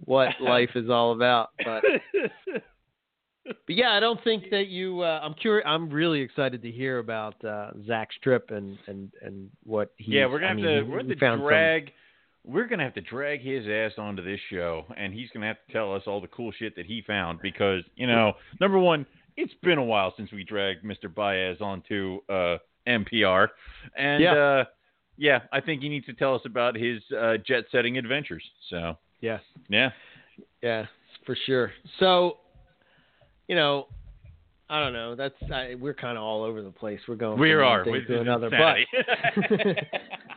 [0.06, 1.50] what life is all about.
[1.64, 1.84] But
[3.46, 5.02] but yeah, I don't think that you.
[5.02, 5.66] Uh, I'm curious.
[5.68, 10.14] I'm really excited to hear about uh, Zach's trip and and and what he.
[10.14, 11.42] yeah, we're gonna I have mean, to we're gonna have to some-
[12.46, 15.74] we're gonna have to drag his ass onto this show and he's gonna have to
[15.74, 19.06] tell us all the cool shit that he found because, you know, number one,
[19.38, 21.14] it's been a while since we dragged Mr.
[21.14, 23.48] Baez onto uh NPR.
[23.96, 24.34] And Yeah.
[24.34, 24.66] uh
[25.16, 28.44] yeah, I think he needs to tell us about his uh jet setting adventures.
[28.70, 29.42] So Yes.
[29.70, 29.92] yeah.
[30.62, 30.88] Yeah,
[31.26, 31.72] for sure.
[32.00, 32.40] So,
[33.48, 33.88] you know,
[34.70, 35.16] I don't know.
[35.16, 37.00] That's I, we're kind of all over the place.
[37.08, 37.40] We're going.
[37.40, 38.78] We are with to another, but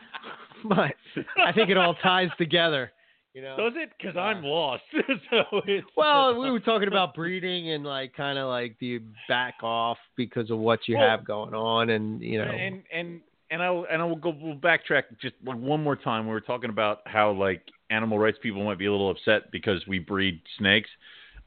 [0.69, 0.93] but
[1.41, 2.91] I think it all ties together.
[3.33, 3.55] You know.
[3.57, 3.91] Does it?
[3.97, 4.83] Because I'm lost.
[5.29, 9.01] so it's Well, we were talking about breeding and like kind of like do you
[9.29, 13.21] back off because of what you Well, have going on, and you know, and and
[13.51, 16.25] and I'll and I will go we'll backtrack just like one more time.
[16.25, 17.61] We were talking about how like
[17.91, 20.89] animal rights people might be a little upset because we breed snakes.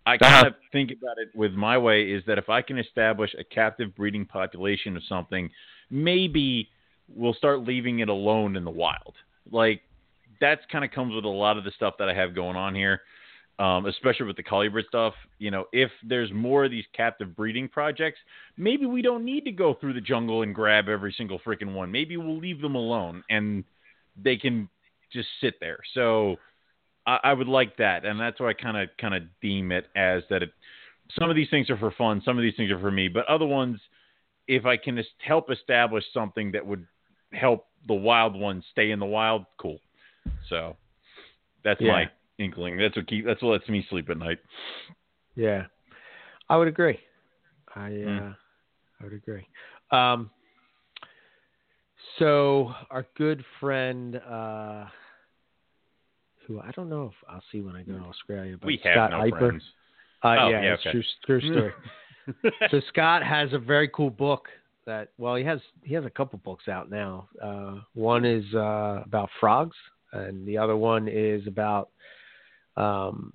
[0.07, 0.31] I Uh-huh.
[0.31, 3.43] kind of think about it with my way is that if I can establish a
[3.45, 5.51] captive breeding population of something,
[5.91, 6.69] maybe
[7.15, 9.15] we'll start leaving it alone in the wild.
[9.51, 9.83] Like
[10.41, 12.75] that's kind of comes with a lot of the stuff that I have going on
[12.75, 13.01] here.
[13.61, 15.13] um, especially with the colubrid stuff.
[15.39, 18.19] You know, if there's more of these captive breeding projects,
[18.57, 21.93] maybe we don't need to go through the jungle and grab every single freaking one.
[21.93, 23.65] Maybe we'll leave them alone and
[24.21, 24.69] they can
[25.13, 25.81] just sit there.
[25.93, 26.37] So
[27.07, 29.89] I, I would like that, and that's why I kind of kind of deem it
[29.95, 30.43] as that.
[30.43, 30.53] It,
[31.19, 33.27] some of these things are for fun, some of these things are for me, but
[33.27, 33.79] other ones,
[34.49, 36.87] if I can help establish something that would
[37.33, 39.79] help the wild ones stay in the wild, cool.
[40.49, 40.77] So
[41.65, 41.93] that's Yeah.
[41.93, 42.77] my inkling.
[42.77, 44.39] That's what keep that's what lets me sleep at night.
[45.37, 45.67] Yeah,
[46.49, 46.99] I would agree.
[47.75, 48.31] I uh, Hmm.
[49.01, 49.47] I would agree.
[49.91, 50.31] Um,
[52.19, 54.87] so our good friend, uh,
[56.47, 58.95] who I don't know if I'll see when I go to Australia, but we have
[58.95, 59.39] Scott no Eipper.
[59.39, 59.63] friends.
[60.23, 60.91] Uh, Oh, yeah, yeah, it's okay.
[61.25, 61.73] true, true story.
[62.71, 64.49] so Scott has a very cool book
[64.91, 67.29] that well he has he has a couple books out now.
[67.41, 69.77] Uh, one is uh, about frogs,
[70.13, 71.91] and the other one is about
[72.77, 73.33] um,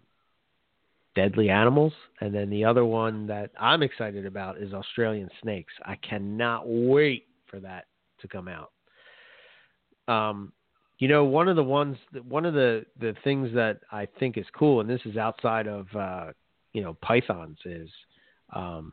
[1.15, 5.73] deadly animals, and then the other one that I'm excited about is Australian snakes.
[5.83, 7.85] I cannot wait for that
[8.19, 8.71] to come out.
[10.13, 10.51] Um,
[10.99, 14.37] you know, one of the ones, that, one of the the things that I think
[14.37, 16.25] is cool, and this is outside of uh,
[16.73, 17.89] you know pythons, is
[18.53, 18.91] um,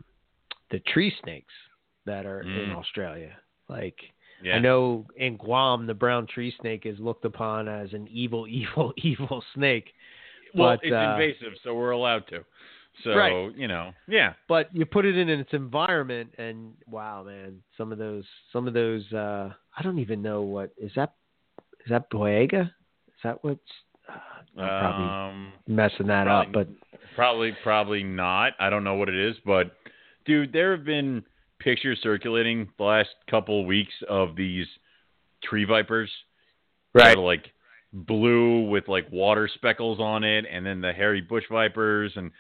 [0.71, 1.53] the tree snakes
[2.07, 2.77] that are in Mm.
[2.77, 3.37] Australia.
[3.69, 3.97] Like
[4.43, 4.57] yeah.
[4.57, 8.93] I know in Guam, the brown tree snake is looked upon as an evil, evil,
[8.97, 9.93] evil snake.
[10.55, 12.45] Well, but, it's uh, invasive, so we're allowed to.
[13.05, 13.57] So Right.
[13.57, 14.35] you know, yeah.
[14.49, 18.75] But you put it in its environment, and wow, man, some of those, some of
[18.75, 21.15] those, uh, I don't even know what is that.
[21.85, 22.67] Is that Boiga?
[22.67, 23.61] Is that what's?
[24.09, 24.19] Uh,
[24.57, 26.77] probably Um, messing that up, but probably-
[27.15, 28.53] Probably, probably not.
[28.59, 29.75] I don't know what it is, but
[30.27, 31.25] dude, there have been
[31.63, 34.67] pictures circulating the last couple of weeks of these
[35.45, 36.11] tree vipers,
[37.17, 37.47] are, like
[37.93, 42.31] blue with like water speckles on it, and then the hairy bush vipers and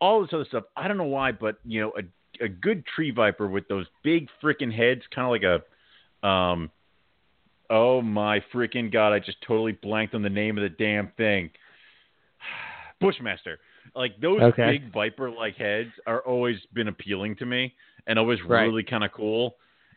[0.00, 0.64] all this other stuff.
[0.76, 2.02] I don't know why, but you know, a
[2.44, 5.62] a good tree viper with those big freaking heads, kind of like
[6.24, 6.70] a, um,
[7.70, 11.50] oh my freaking god, I just totally blanked on the name of the damn thing.
[13.00, 13.58] Bushmaster.
[13.94, 14.78] Like those Okay.
[14.78, 17.74] big viper like heads are always been appealing to me
[18.06, 18.62] and always Right.
[18.64, 19.56] really kind of cool.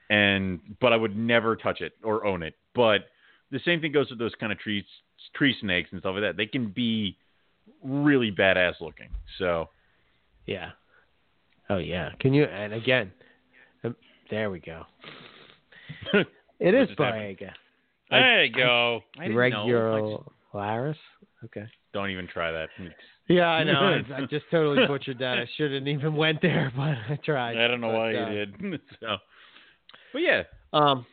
[0.09, 2.55] And but I would never touch it or own it.
[2.73, 3.09] But
[3.51, 4.85] the same thing goes with those kind of trees,
[5.33, 6.37] tree snakes and stuff like that.
[6.37, 7.17] They can be
[7.83, 9.09] really badass looking.
[9.37, 9.69] So
[10.45, 10.71] yeah.
[11.69, 12.11] Oh yeah.
[12.19, 12.45] Can you?
[12.45, 13.11] And again,
[13.83, 13.95] um,
[14.29, 14.85] there we go.
[16.59, 16.89] It is?
[16.97, 17.51] Boiga.
[18.09, 19.01] there you go.
[19.19, 19.61] I didn't know.
[19.93, 20.95] I just- Regularis.
[21.45, 21.65] Okay.
[21.93, 22.69] don't even try that.
[23.27, 23.73] Yeah, I know.
[24.09, 25.37] I, I just totally butchered that.
[25.37, 27.57] I shouldn't even went there, but I tried.
[27.57, 28.81] I don't know But, why uh, you did.
[28.99, 29.17] so,
[30.13, 31.05] but yeah, Um,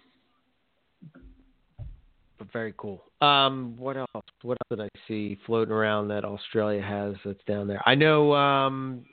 [2.38, 3.02] but very cool.
[3.20, 4.10] Um, what else?
[4.42, 7.80] What else did I see floating around that Australia has that's down there?
[7.86, 9.04] I know um,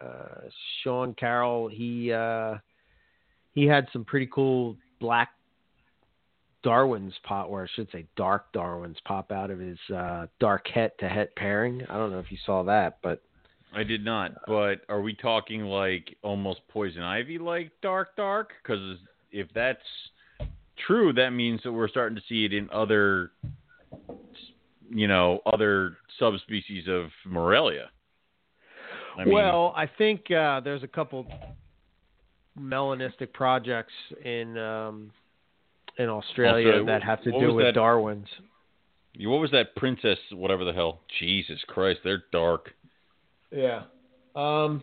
[0.00, 0.48] uh,
[0.82, 1.68] Sean Carroll.
[1.68, 2.54] He uh,
[3.54, 5.30] he had some pretty cool black
[6.62, 10.96] Darwin's pop, or I should say dark Darwin's pop out of his uh, dark het
[10.98, 11.82] to het pairing.
[11.88, 13.22] I don't know if you saw that, but
[13.74, 14.32] I did not.
[14.46, 18.50] But are we talking like almost poison ivy, like dark, dark?
[18.62, 18.98] Because
[19.30, 19.80] if that's
[20.86, 23.32] true, that means that we're starting to see it in other,
[24.90, 27.90] you know, other subspecies of Morelia.
[29.18, 31.26] I mean, well, I think uh, there's a couple
[32.58, 33.92] melanistic projects
[34.24, 35.10] in um,
[35.98, 38.28] in Australia Also, that have to what do with that- Darwin's.
[39.18, 40.18] what was that princess?
[40.32, 41.00] Whatever the hell.
[41.18, 42.74] Jesus Christ, they're dark.
[43.50, 43.82] Yeah.
[44.34, 44.82] Um.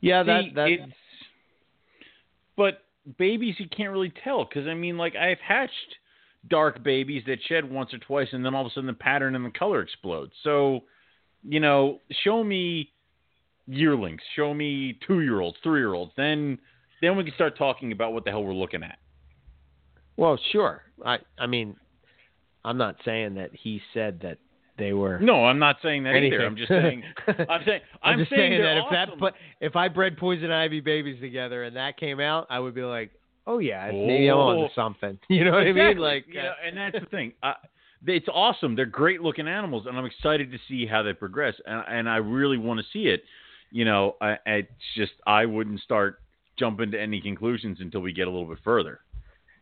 [0.00, 0.88] Yeah, that See, that it's-
[2.56, 2.82] but
[3.18, 5.96] babies you can't really tell because I mean, like I've hatched
[6.48, 9.34] dark babies that shed once or twice, and then all of a sudden the pattern
[9.36, 10.32] and the color explodes.
[10.42, 10.84] So,
[11.44, 12.90] you know, show me
[13.66, 16.58] yearlings, show me two year olds, three year olds, then
[17.00, 18.98] then we can start talking about what the hell we're looking at.
[20.16, 20.82] Well, sure.
[21.04, 21.76] I I mean,
[22.64, 24.38] I'm not saying that he said that
[24.78, 25.18] they were.
[25.20, 26.34] No, I'm not saying that anything.
[26.34, 26.46] either.
[26.46, 27.02] I'm just saying.
[27.48, 27.80] I'm saying.
[28.02, 29.20] I'm, just saying, saying that they're if that awesome.
[29.20, 32.82] but if I bred poison ivy babies together and that came out, I would be
[32.82, 33.10] like,
[33.46, 34.40] oh yeah, maybe I'm Oh.
[34.62, 35.18] onto something.
[35.28, 35.98] You know what I mean?
[35.98, 37.32] Like, you uh, know, and that's the thing.
[37.42, 37.54] I,
[38.06, 38.74] it's awesome.
[38.74, 41.54] They're great looking animals, and I'm excited to see how they progress.
[41.66, 43.22] And, and I really want to see it.
[43.70, 46.20] You know, I, it's just I wouldn't start
[46.58, 49.00] jumping to any conclusions until we get a little bit further.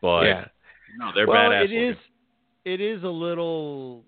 [0.01, 0.45] But yeah.
[0.99, 1.65] no, they're well, badass.
[1.65, 1.89] it is.
[1.89, 2.03] looking.
[2.63, 4.05] It is a little,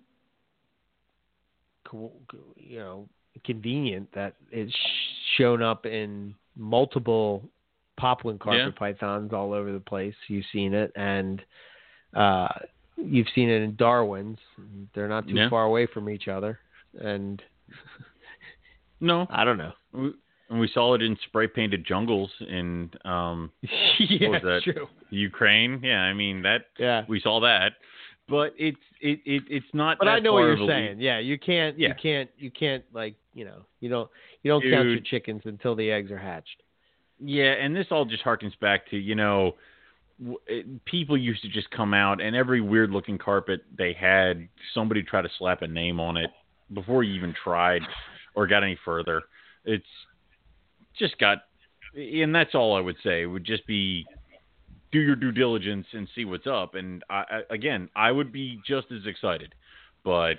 [2.56, 3.08] you know,
[3.44, 4.74] convenient that it's
[5.38, 7.42] shown up in multiple
[7.96, 10.14] poplin carpet pythons all over the place.
[10.28, 11.42] You've seen it, and
[12.14, 12.48] uh,
[12.96, 14.38] you've seen it in Darwin's.
[14.94, 15.48] They're not too Yeah.
[15.50, 16.58] far away from each other,
[17.00, 17.42] and
[19.00, 20.12] No, I don't know.
[20.52, 23.50] We, and we saw it in spray painted jungles in um,
[23.98, 24.60] yeah, was that?
[24.64, 24.86] true.
[25.10, 25.80] Ukraine.
[25.82, 27.02] Yeah, I mean that Yeah.
[27.08, 27.72] we saw that,
[28.28, 29.98] but it's it, it it's not.
[29.98, 30.70] But I know what you're of a leap.
[30.70, 31.00] saying.
[31.00, 31.78] Yeah, you can't.
[31.78, 31.88] yeah.
[31.88, 32.30] You can't.
[32.38, 32.84] You can't.
[32.92, 34.10] Like you know, you don't.
[34.42, 36.62] You don't count your chickens until the eggs are hatched.
[37.24, 39.54] Yeah, and this all just harkens back to you know,
[40.84, 45.22] people used to just come out and every weird looking carpet they had, somebody try
[45.22, 46.30] to slap a name on it
[46.74, 47.82] before you even tried
[48.34, 49.22] or got any further.
[49.64, 49.84] It's
[50.98, 51.38] just got,
[51.94, 53.26] and that's all I would say.
[53.26, 54.06] Would just be
[54.92, 56.74] do your due diligence and see what's up.
[56.74, 59.54] And I, I, again, I would be just as excited,
[60.04, 60.34] but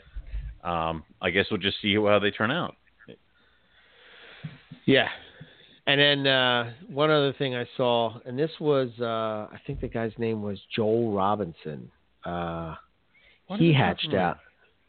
[0.63, 2.75] um, I guess we'll just see how they turn out.
[4.85, 5.07] Yeah.
[5.85, 9.87] And then uh, one other thing I saw, and this was, uh, I think the
[9.87, 11.91] guy's name was Joel Robinson.
[12.23, 12.75] Uh,
[13.57, 14.37] he hatched out.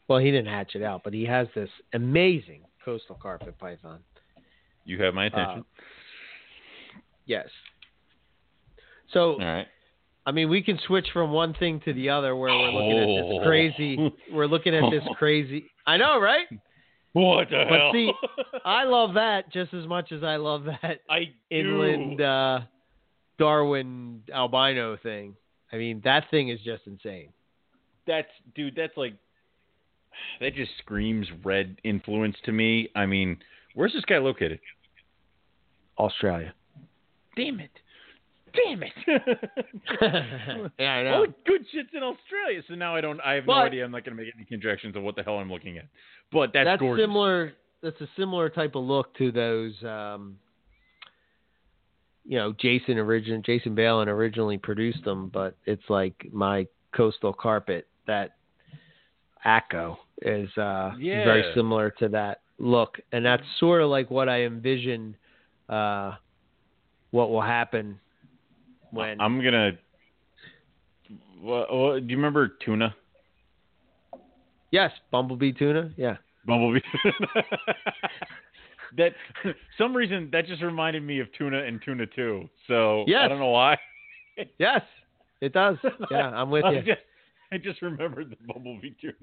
[0.07, 3.99] Well, he didn't hatch it out, but he has this amazing coastal carpet python.
[4.85, 5.59] You have my attention.
[5.59, 5.81] Uh,
[7.25, 7.47] yes.
[9.11, 9.67] So, all right.
[10.27, 13.07] I mean, we can switch from one thing to the other where we're looking at
[13.07, 13.37] Oh.
[13.39, 14.13] this crazy.
[14.31, 15.65] We're looking at this crazy.
[15.85, 16.47] I know, right?
[17.13, 17.91] What the But hell?
[17.93, 18.11] see,
[18.65, 22.61] I love that just as much as I love that I inland uh,
[23.37, 25.35] Darwin albino thing.
[25.71, 27.29] I mean, that thing is just insane.
[28.07, 28.75] That's dude.
[28.75, 29.13] That's like
[30.41, 32.89] that just screams red influence to me.
[32.95, 33.37] I mean,
[33.75, 34.59] where's this guy located?
[35.99, 36.53] Australia.
[37.37, 37.71] Damn it!
[38.53, 38.93] Damn it!
[40.79, 41.13] yeah, I know.
[41.13, 42.61] All the good shit's in Australia.
[42.67, 43.19] So now I don't.
[43.21, 43.85] I have no idea.
[43.85, 45.85] I'm not going to make any conjectures of what the hell I'm looking at.
[46.31, 47.03] But that's, that's gorgeous.
[47.03, 47.53] similar.
[47.83, 49.73] That's a similar type of look to those.
[49.83, 50.37] Um,
[52.25, 56.65] you know, Jason origin Jason Balin originally produced them, but it's like my
[56.95, 58.35] coastal carpet that
[59.45, 61.23] Acco is uh, Yeah.
[61.25, 65.15] very similar to that look, and that's sort of like what I envision.
[65.67, 66.13] Uh,
[67.11, 67.99] what will happen
[68.91, 69.71] when I'm gonna.
[71.41, 72.95] Well, well, do you remember tuna?
[74.71, 76.17] yes, bumblebee tuna, yeah.
[76.45, 76.81] Bumblebee.
[78.97, 79.13] that
[79.77, 82.49] some reason that just reminded me of tuna and tuna two.
[82.67, 83.77] So I don't know why.
[84.59, 84.81] Yes,
[85.41, 85.77] it does.
[86.11, 86.81] Yeah, I'm with you.
[86.81, 87.01] just,
[87.55, 89.15] I just remembered the bumblebee tuna.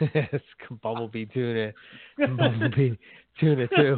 [0.32, 0.44] it's
[0.82, 1.72] bumblebee tuna,
[2.18, 2.96] bumblebee
[3.38, 3.96] tuna too.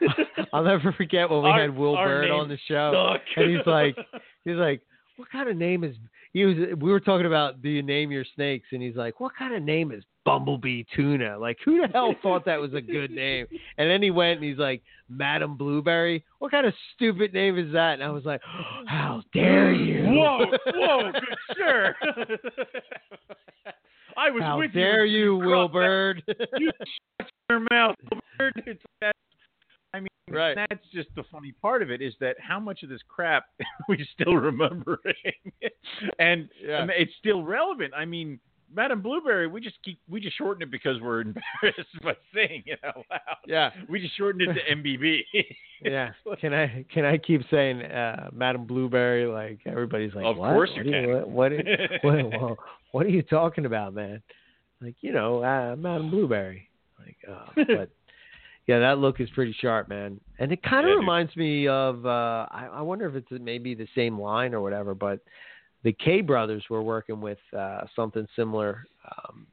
[0.52, 3.22] I'll never forget when we Our- had Will Bird on the show, Suck.
[3.36, 3.96] and he's like,
[4.44, 4.82] he's like,
[5.16, 5.96] what kind of name is?
[6.32, 6.56] He was.
[6.78, 9.62] We were talking about do you name your snakes, and he's like, what kind of
[9.62, 11.38] name is Bumblebee Tuna?
[11.38, 13.46] Like, who the hell thought that was a good name?
[13.76, 16.24] And then he went and he's like, Madam Blueberry.
[16.38, 17.94] What kind of stupid name is that?
[17.94, 18.40] And I was like,
[18.86, 20.04] how dare you?
[20.06, 21.94] Whoa, whoa, good sir.
[24.16, 25.36] I was How with dare you.
[25.38, 26.22] you, Will crossed Bird?
[26.58, 26.70] You
[27.20, 27.96] shut your mouth,
[28.38, 28.62] Bird.
[28.66, 29.16] It's that.
[29.94, 30.54] I mean, Right.
[30.56, 33.44] that's just the funny part of it is that how much of this crap
[33.88, 35.14] we still remembering,
[36.18, 36.86] and Yeah.
[36.90, 37.92] It's still relevant.
[37.96, 38.38] I mean,
[38.74, 41.20] Madam Blueberry, we just keep we just shorten it because we're
[41.62, 43.36] embarrassed by saying it out loud.
[43.46, 43.70] yeah.
[43.90, 45.20] We just shortened it to MBB.
[45.82, 46.12] Yeah.
[46.40, 49.26] Can I can I keep saying uh, Madam Blueberry?
[49.26, 50.52] Like everybody's like, Of what?
[50.54, 51.10] course what you can.
[51.10, 51.52] What what,
[52.02, 52.58] what, what,
[52.92, 54.22] what are you talking about, man?
[54.80, 56.70] Like you know, uh, Madam Blueberry.
[56.98, 57.90] Like, uh, but
[58.66, 60.20] yeah, that look is pretty sharp, man.
[60.38, 61.00] And it kind of Yeah, dude.
[61.00, 62.04] reminds me of.
[62.06, 65.20] Uh, I, I wonder if it's maybe the same line or whatever, but.
[65.84, 68.84] The K brothers were working with uh, something similar
[69.18, 69.48] um,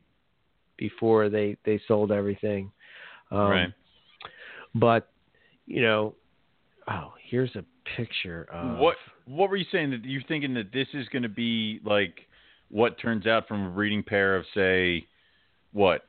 [0.78, 2.72] before they, they sold everything.
[3.32, 3.74] Um, right.
[4.76, 5.10] but
[5.66, 6.14] you know,
[6.88, 7.66] oh, here's a
[7.98, 8.96] picture of What
[9.26, 9.90] What were you saying?
[9.90, 12.28] That you're thinking that this is going to be like
[12.70, 15.08] what turns out from a breeding pair of say
[15.74, 16.04] what?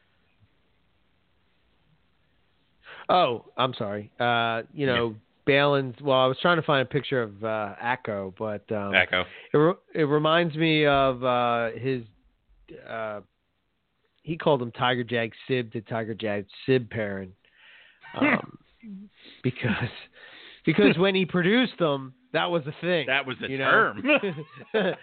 [3.11, 4.11] Oh, I'm sorry.
[4.21, 5.97] Uh, you know, Balin's.
[6.01, 7.75] Well, I was trying to find a picture of uh,
[8.39, 9.25] but um, Echo.
[9.53, 12.03] it re- it reminds me of uh, his.
[12.89, 13.21] Uh,
[14.23, 17.33] he called him Tiger Jag Sib to Tiger Jag Sib Perrin,
[18.21, 18.59] um,
[19.43, 19.91] because
[20.65, 23.07] because when he produced them, that was a thing.
[23.09, 24.03] That was the you term.
[24.73, 24.97] that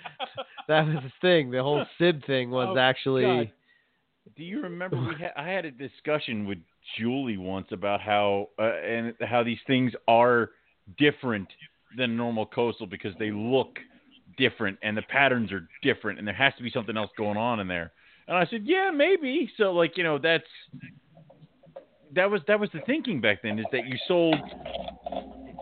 [0.70, 1.52] was the thing.
[1.52, 3.24] The whole Sib thing was Oh, actually.
[3.24, 3.52] God.
[4.36, 6.58] Do you remember we had I had a discussion with
[6.98, 10.52] Julie once about how uh, and how these things are
[10.98, 11.48] different
[11.98, 13.80] than normal coastal because they look
[14.38, 17.60] different and the patterns are different and there has to be something else going on
[17.60, 17.92] in there.
[18.28, 20.44] And I said, "Yeah, maybe." So like, you know, that's
[22.14, 24.36] that was that was the thinking back then is that you sold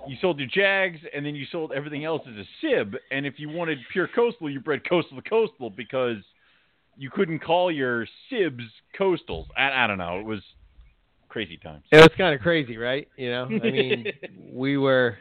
[0.07, 3.35] you sold your Jags and then you sold everything else as a sib and if
[3.39, 6.17] you wanted pure coastal you bred coastal to coastal because
[6.97, 8.63] you couldn't call your sibs
[8.97, 9.47] coastals.
[9.57, 10.19] I, I don't know.
[10.19, 10.41] It was
[11.35, 11.83] crazy times.
[11.91, 13.09] It was kind of crazy, right?
[13.17, 14.05] You know, I mean,
[14.53, 15.17] we were,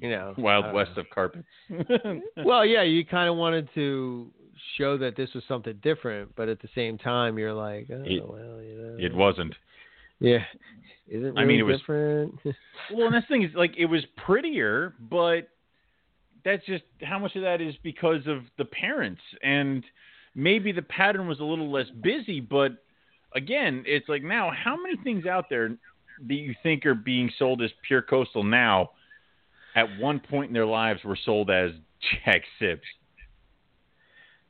[0.00, 1.46] you know, Wild uh, west of carpets.
[2.44, 4.32] well, yeah, you kind of wanted to
[4.76, 8.28] show that this was something different, but at the same time, you're like, oh, It-
[8.28, 9.54] well, you know, it wasn't.
[10.18, 10.38] yeah,
[11.06, 12.34] is it really I mean, it was- different?
[12.92, 15.50] Well, and that's the thing is like it was prettier, but
[16.44, 19.84] that's just how much of that is because of the parents and
[20.34, 22.72] maybe the pattern was a little less busy, but
[23.38, 27.62] again, it's like now how many things out there that you think are being sold
[27.62, 28.90] as pure coastal now
[29.74, 31.70] at one point in their lives were sold as
[32.24, 32.80] Jag Sibs?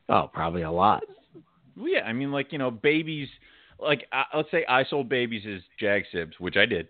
[0.08, 1.02] oh, probably a lot.
[1.76, 3.28] Well, yeah, I mean, like you know, babies.
[3.78, 6.88] Like uh, let's say I sold babies as Jag Sibs, which I did,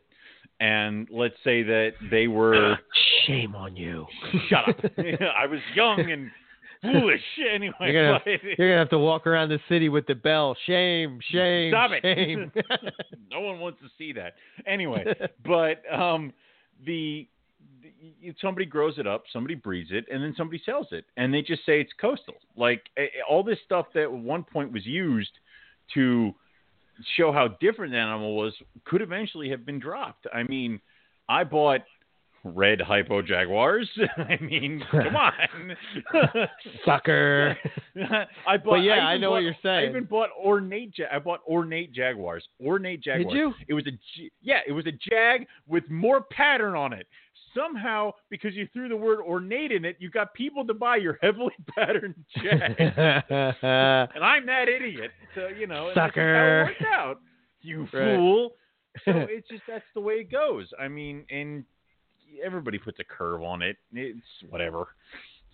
[0.61, 2.79] and let's say that they were.
[3.27, 4.07] Shame on you.
[4.49, 4.77] Shut up!
[4.97, 6.31] I was young and
[6.83, 7.21] foolish.
[7.55, 10.57] Anyway, You're gonna, but- you're gonna have to walk around the city with the bell.
[10.67, 12.03] Shame, shame, Stop it.
[12.03, 12.53] shame.
[13.31, 14.35] no one wants to see that.
[14.67, 15.05] Anyway,
[15.45, 16.33] but um,
[16.85, 17.27] the,
[18.23, 21.43] the somebody grows it up, somebody breeds it, and then somebody sells it, and they
[21.43, 22.35] just say it's coastal.
[22.57, 22.83] Like
[23.29, 25.33] all this stuff that at one point was used
[25.95, 26.35] to
[27.17, 28.53] show how different the animal was
[28.85, 30.27] could eventually have been dropped.
[30.33, 30.81] I mean,
[31.29, 31.81] I bought
[32.45, 33.89] red hypo jaguars.
[34.17, 35.77] I mean, come on.
[36.85, 37.57] Sucker.
[38.47, 38.65] I bought.
[38.65, 39.87] But yeah, I even know what you're saying.
[39.87, 40.93] I even bought ornate.
[40.97, 42.47] Ja- I bought ornate jaguars.
[42.65, 43.33] Ornate jaguars.
[43.33, 43.55] Did you?
[43.69, 43.91] It was a
[44.43, 44.61] yeah.
[44.67, 47.07] It was a jag with more pattern on it.
[47.55, 51.19] Somehow, because you threw the word ornate in it, you got people to buy your
[51.23, 52.75] heavily patterned jag.
[52.79, 55.11] and I'm that idiot.
[55.35, 56.61] So you know, that's how Sucker.
[56.61, 57.21] it worked out.
[57.63, 58.17] You Right.
[58.17, 58.51] fool.
[59.05, 60.69] So it's just that's the way it goes.
[60.79, 61.65] I mean, and
[62.45, 63.77] everybody puts a curve on it.
[63.93, 64.89] It's whatever.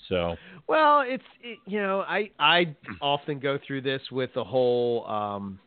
[0.09, 0.37] So
[0.69, 5.59] Well, it's it, you know I I often go through this with the whole um,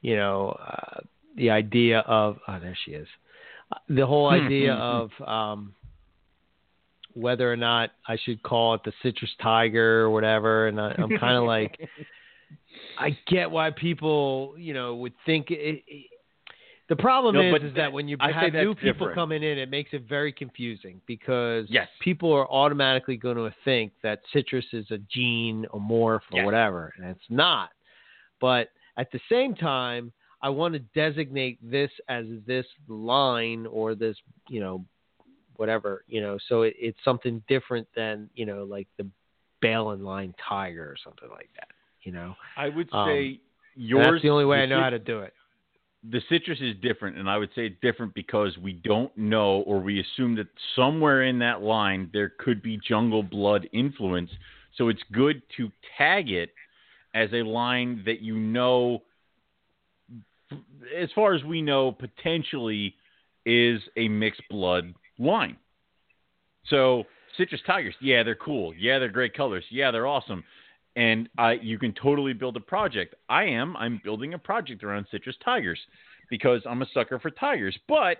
[0.00, 1.00] you know uh,
[1.36, 3.06] the idea of oh there she is
[3.88, 5.74] the whole idea of um,
[7.14, 11.18] whether or not I should call it the citrus tiger or whatever, and I, I'm
[11.18, 11.78] kind of like
[12.98, 15.82] I get why people you know would think it.
[15.86, 16.04] it
[16.88, 19.14] the problem No, is, is that- that when you I have new people different.
[19.14, 21.88] coming in, it makes it very confusing because Yes.
[22.00, 26.44] people are automatically going to think that citrus is a gene or morph or Yes.
[26.44, 27.70] whatever, and it's not.
[28.40, 34.16] But at the same time, I want to designate this as this line or this,
[34.48, 34.84] you know,
[35.56, 39.06] whatever, you know, so it, it's something different than, you know, like the
[39.60, 41.68] Balin line tiger or something like that,
[42.02, 42.36] you know.
[42.56, 43.40] I would Um, say And
[43.74, 44.12] yours.
[44.12, 45.34] that's the only way I know how to do it.
[46.08, 49.80] The citrus is different, and I would say it's different because we don't know or
[49.80, 50.46] we assume that
[50.76, 54.30] somewhere in that line there could be jungle blood influence.
[54.76, 56.50] So it's good to tag it
[57.14, 59.02] as a line that you know,
[60.96, 62.94] as far as we know, potentially
[63.44, 65.56] is a mixed blood line.
[66.70, 67.04] So
[67.36, 68.72] citrus tigers, yeah, they're cool.
[68.74, 69.64] Yeah, they're great colors.
[69.70, 70.44] Yeah, they're awesome.
[70.98, 73.14] And I, you can totally build a project.
[73.28, 73.76] I am.
[73.76, 75.78] I'm building a project around citrus tigers
[76.28, 77.78] because I'm a sucker for tigers.
[77.86, 78.18] But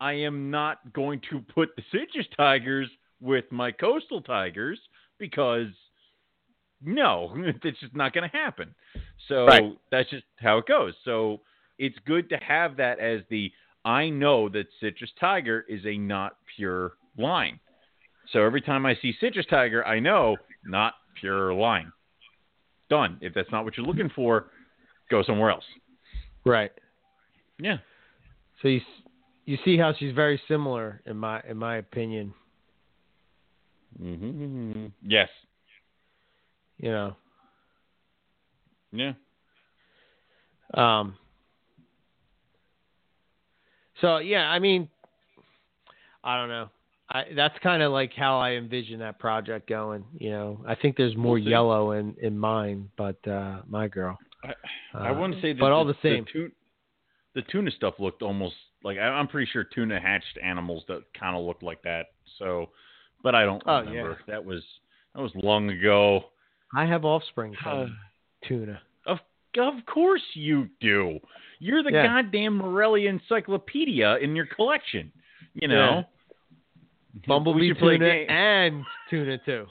[0.00, 2.88] I am not going to put the citrus tigers
[3.20, 4.80] with my coastal tigers
[5.18, 5.66] because
[6.82, 8.74] no, it's just not going to happen.
[9.28, 9.78] So Right.
[9.90, 10.94] that's just how it goes.
[11.04, 11.42] So
[11.78, 13.52] it's good to have that as the
[13.84, 17.60] I know that citrus tiger is a not pure line.
[18.32, 21.92] So every time I see citrus tiger, I know not pure line.
[22.90, 23.18] Done.
[23.20, 24.46] If that's not what you're looking for,
[25.10, 25.64] go somewhere else.
[26.44, 26.72] Right.
[27.58, 27.78] Yeah.
[28.62, 28.80] So you
[29.44, 32.34] you see how she's very similar in my in my opinion,
[34.00, 34.86] Mm-hmm.
[35.02, 35.28] Yes.
[36.78, 37.16] you know.
[38.92, 39.12] Yeah.
[40.74, 41.14] Um.
[44.00, 44.88] So yeah, I mean,
[46.22, 46.68] I don't know.
[47.10, 50.04] I that's kind of like how I envision that project going.
[50.18, 54.18] You know, I think there's more We'll yellow in in mine, but uh my girl.
[54.44, 54.52] I,
[54.94, 55.60] I Uh, wouldn't say that.
[55.60, 56.24] but all the same.
[56.24, 56.48] The, tuna,
[57.34, 58.54] the tuna stuff looked almost
[58.84, 62.06] like I, I'm pretty sure tuna hatched animals that kind of looked like that.
[62.38, 62.70] So,
[63.22, 64.18] but I don't Oh, remember.
[64.26, 64.62] That was
[65.14, 66.24] that was long ago.
[66.76, 67.96] I have offspring Uh, from
[68.46, 68.80] tuna.
[69.06, 69.18] Of
[69.58, 71.18] of course you do.
[71.58, 72.06] You're the Yeah.
[72.06, 75.10] goddamn Morelia encyclopedia in your collection.
[75.54, 75.96] You know.
[75.96, 76.17] We
[77.16, 77.26] Mhm.
[77.26, 78.30] Bumblebee should play tuna game.
[78.30, 79.66] and tuna two.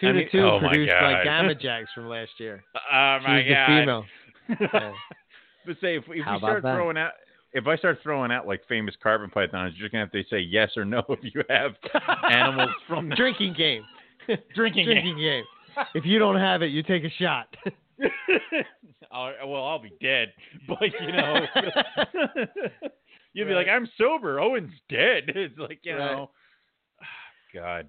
[0.00, 2.64] Tuna mean- two oh produced by Gamma Jacks from last year.
[2.74, 4.04] Uh, oh She my was the female.
[4.72, 4.92] Yeah.
[5.66, 6.74] but say if, if we start that?
[6.74, 7.12] throwing out
[7.52, 10.40] if I start throwing out like famous carpet pythons, you're just gonna have to say
[10.40, 11.72] yes or no if you have
[12.30, 13.82] animals from the Drinking game.
[14.54, 15.44] drinking, Drinking game.
[15.94, 17.54] If you don't have it, you take a shot.
[19.10, 20.32] I'll- well, I'll be dead,
[20.66, 21.46] but you know,
[23.34, 24.40] you'd be like, I'm sober.
[24.40, 25.24] Owen's dead.
[25.28, 26.12] It's like you Right.
[26.12, 26.30] know,
[27.54, 27.88] God.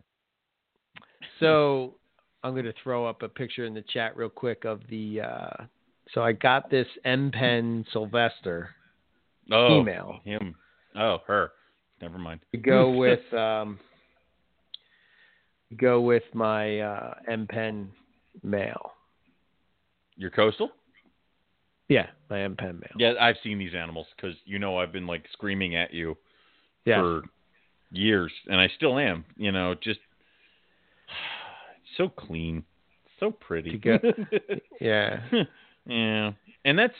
[1.40, 1.96] So
[2.44, 5.22] I'm going to throw up a picture in the chat real quick of the.
[5.22, 5.64] Uh,
[6.14, 8.70] so I got this M Pen Sylvester
[9.52, 10.56] Oh, female him.
[10.98, 11.52] Oh, her.
[12.02, 12.42] Never mind.
[12.52, 13.80] to go with um,
[15.78, 17.90] go with my uh, M Pen
[18.44, 18.92] male.
[20.16, 20.70] Your coastal?
[21.90, 22.92] Yeah, my M Pen male.
[22.98, 26.18] Yeah, I've seen these animals because you know I've been like screaming at you
[26.86, 27.00] Yes.
[27.00, 27.22] for
[27.94, 29.26] years, and I still am.
[29.38, 30.00] You know, just
[31.98, 32.64] so clean,
[33.20, 33.82] so pretty.
[34.82, 35.20] Yeah.
[35.86, 36.32] yeah,
[36.66, 36.94] and that's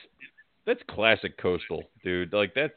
[0.66, 2.32] that's classic coastal, dude.
[2.32, 2.74] Like that's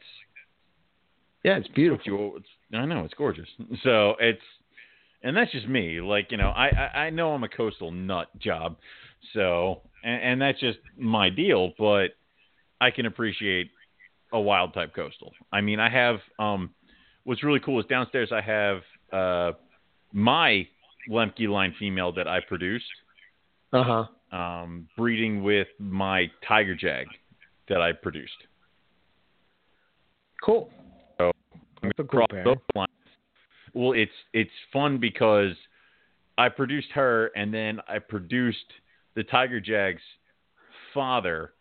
[1.43, 2.03] Yeah, it's beautiful.
[2.05, 2.35] you.
[2.37, 3.47] It's, I know it's gorgeous.
[3.83, 4.41] So it's,
[5.23, 6.01] and that's just me.
[6.01, 8.77] Like you know, I I, I know I'm a coastal nut job,
[9.33, 11.71] so and, and that's just my deal.
[11.77, 12.07] But
[12.81, 13.69] I can appreciate
[14.33, 15.31] a wild type coastal.
[15.51, 16.71] I mean, I have um,
[17.27, 19.57] what's really cool is downstairs I have uh,
[20.13, 20.65] my
[21.09, 22.85] Lemke line female that I produced,
[23.73, 23.83] Uh
[24.31, 24.37] huh.
[24.37, 27.07] um, breeding with my Tiger Jag
[27.67, 28.31] that I produced.
[30.41, 30.69] Cool.
[31.17, 31.33] So,
[31.81, 32.45] That's a cool pair.
[33.73, 35.51] Well, it's it's fun because
[36.37, 38.71] I produced her, and then I produced
[39.15, 40.01] the Tiger Jag's
[40.93, 41.51] father,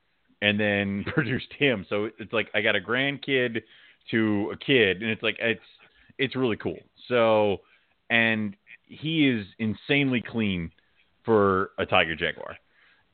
[0.43, 1.85] and then produced him.
[1.89, 3.63] So it's like I got a grandkid
[4.11, 5.61] to a kid, and it's like it's
[6.19, 6.79] it's really cool.
[7.09, 7.59] So,
[8.11, 10.71] and he is insanely clean
[11.25, 12.57] for a Tiger Jaguar,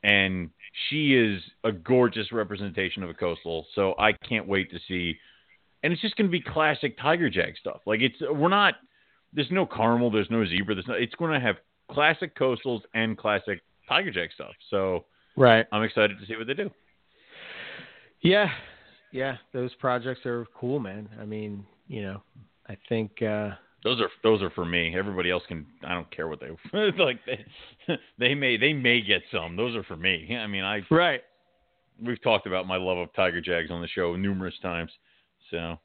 [0.03, 0.49] and
[0.89, 3.65] she is a gorgeous representation of a coastal.
[3.75, 5.17] So I can't wait to see
[5.83, 7.81] and it's just going to be classic Tiger Jag stuff.
[7.85, 8.75] Like it's we're not
[9.33, 11.57] there's no caramel, there's no zebra, there's no it's going to have
[11.91, 14.53] classic coastals and classic Tiger Jag stuff.
[14.69, 15.65] So Right.
[15.71, 16.69] I'm excited to see what they do.
[18.21, 18.49] Yeah.
[19.13, 19.37] Yeah.
[19.53, 21.07] Those projects are cool, man.
[21.21, 22.21] I mean, you know,
[22.67, 23.21] I think.
[23.21, 23.51] uh
[23.83, 24.93] Those are those are for me.
[24.97, 26.49] Everybody else can I don't care what they
[26.97, 27.45] like they,
[28.19, 29.55] they may they may get some.
[29.55, 30.35] Those are for me.
[30.35, 31.21] I mean, I Right.
[32.01, 34.91] we've talked about my love of Tiger Jags on the show numerous times.
[35.51, 35.77] So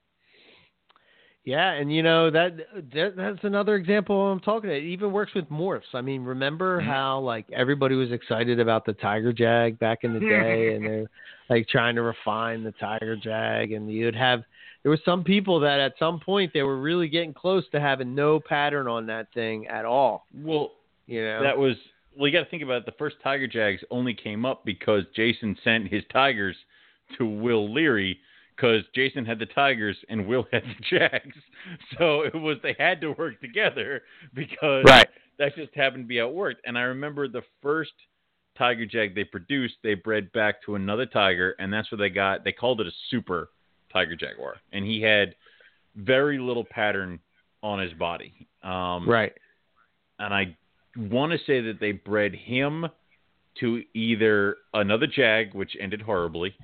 [1.49, 2.59] Yeah, and you know that,
[2.92, 4.68] that that's another example I'm talking.
[4.68, 4.80] About.
[4.82, 5.94] It even works with morphs.
[5.94, 6.84] I mean, remember Mhm.
[6.84, 11.07] how like everybody was excited about the Tiger Jag back in the day, and they're
[11.49, 14.42] like trying to refine the Tiger Jag, and you'd have
[14.82, 18.14] there were some people that at some point they were really getting close to having
[18.14, 20.26] no pattern on that thing at all.
[20.34, 20.72] well,
[21.07, 21.76] You know, That was
[22.14, 22.26] well.
[22.28, 22.84] You got to think about it.
[22.84, 26.57] The first Tiger Jags only came up because Jason sent his Tigers
[27.16, 28.18] to Will Leary
[28.59, 31.36] because Jason had the Tigers and Will had the Jags.
[31.98, 34.02] So it was they had to work together
[34.34, 35.09] because right.
[35.38, 36.62] that just happened to be how it worked.
[36.64, 37.92] And I remember the first
[38.56, 42.44] Tiger Jag they produced, they bred back to another tiger, and that's where they got.
[42.44, 43.50] They called it a super
[43.92, 45.34] Tiger Jaguar, and he had
[45.96, 47.20] very little pattern
[47.62, 48.48] on his body.
[48.62, 49.32] Um, Right.
[50.18, 50.56] and I
[50.96, 52.86] want to say that they bred him
[53.61, 56.54] to either another jag, which ended horribly,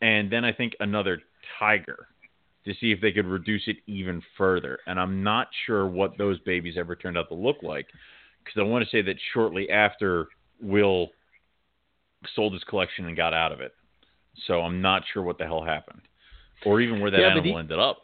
[0.00, 1.20] and then I think another
[1.58, 2.08] tiger
[2.64, 4.78] to see if they could reduce it even further.
[4.86, 7.86] And I'm not sure what those babies ever turned out to look like
[8.44, 10.26] because I want to say that shortly after
[10.60, 11.08] Will
[12.34, 13.72] sold his collection and got out of it.
[14.46, 16.02] So I'm not sure what the hell happened
[16.66, 17.98] or even where that Yeah, animal he- ended up.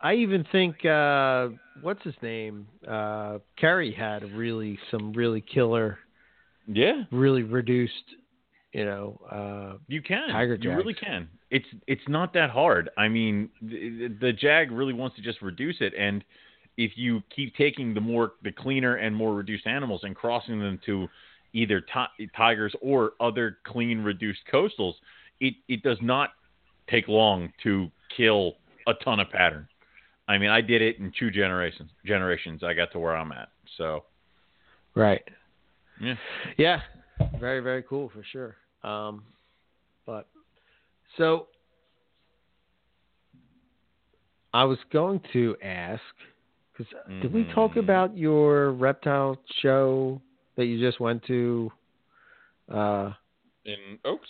[0.00, 1.48] I even think uh
[1.80, 2.68] what's his name?
[2.86, 5.98] Uh Kerry had really some really killer,
[6.66, 7.02] Yeah.
[7.10, 8.14] really reduced,
[8.72, 10.28] you know, uh You can.
[10.30, 11.28] Tiger you really can.
[11.50, 12.90] It's it's not that hard.
[12.96, 16.24] I mean, the, the Jag really wants to just reduce it, and
[16.76, 20.78] if you keep taking the more the cleaner and more reduced animals and crossing them
[20.86, 21.08] to
[21.52, 24.94] either ti- tigers or other clean reduced coastals,
[25.40, 26.30] it it does not
[26.88, 28.54] take long to kill
[28.86, 29.66] a ton of pattern.
[30.28, 31.90] I mean, I did it in two generations.
[32.04, 33.48] Generations, I got to where I'm at.
[33.78, 34.04] So
[34.94, 35.22] Right.
[36.00, 36.16] yeah,
[36.58, 36.80] Yeah.
[37.38, 38.56] Very, very cool for sure.
[38.82, 39.22] Um,
[40.06, 40.28] but
[41.16, 41.48] so
[44.54, 46.02] I was going to ask
[46.72, 47.78] because did we talk Mhm.
[47.78, 50.20] about your reptile show
[50.56, 51.72] that you just went to,
[52.68, 53.12] uh,
[53.64, 54.28] in Oaks.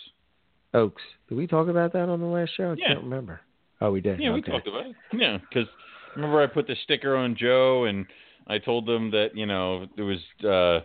[0.73, 1.01] Oaks?
[1.27, 2.71] Did we talk about that on the last show?
[2.71, 2.87] I Yeah.
[2.87, 3.41] can't remember.
[3.81, 4.19] Oh, we did.
[4.19, 4.95] Yeah, we talked about it.
[5.13, 5.67] Yeah, because
[6.15, 8.05] remember I put the sticker on Joe, and
[8.47, 10.81] I told them that you know it was uh,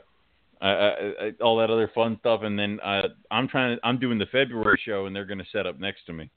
[0.65, 0.91] I, I,
[1.27, 4.27] I, all that other fun stuff, and then uh, I'm trying to I'm doing the
[4.27, 6.31] February show, and they're going to set up next to me.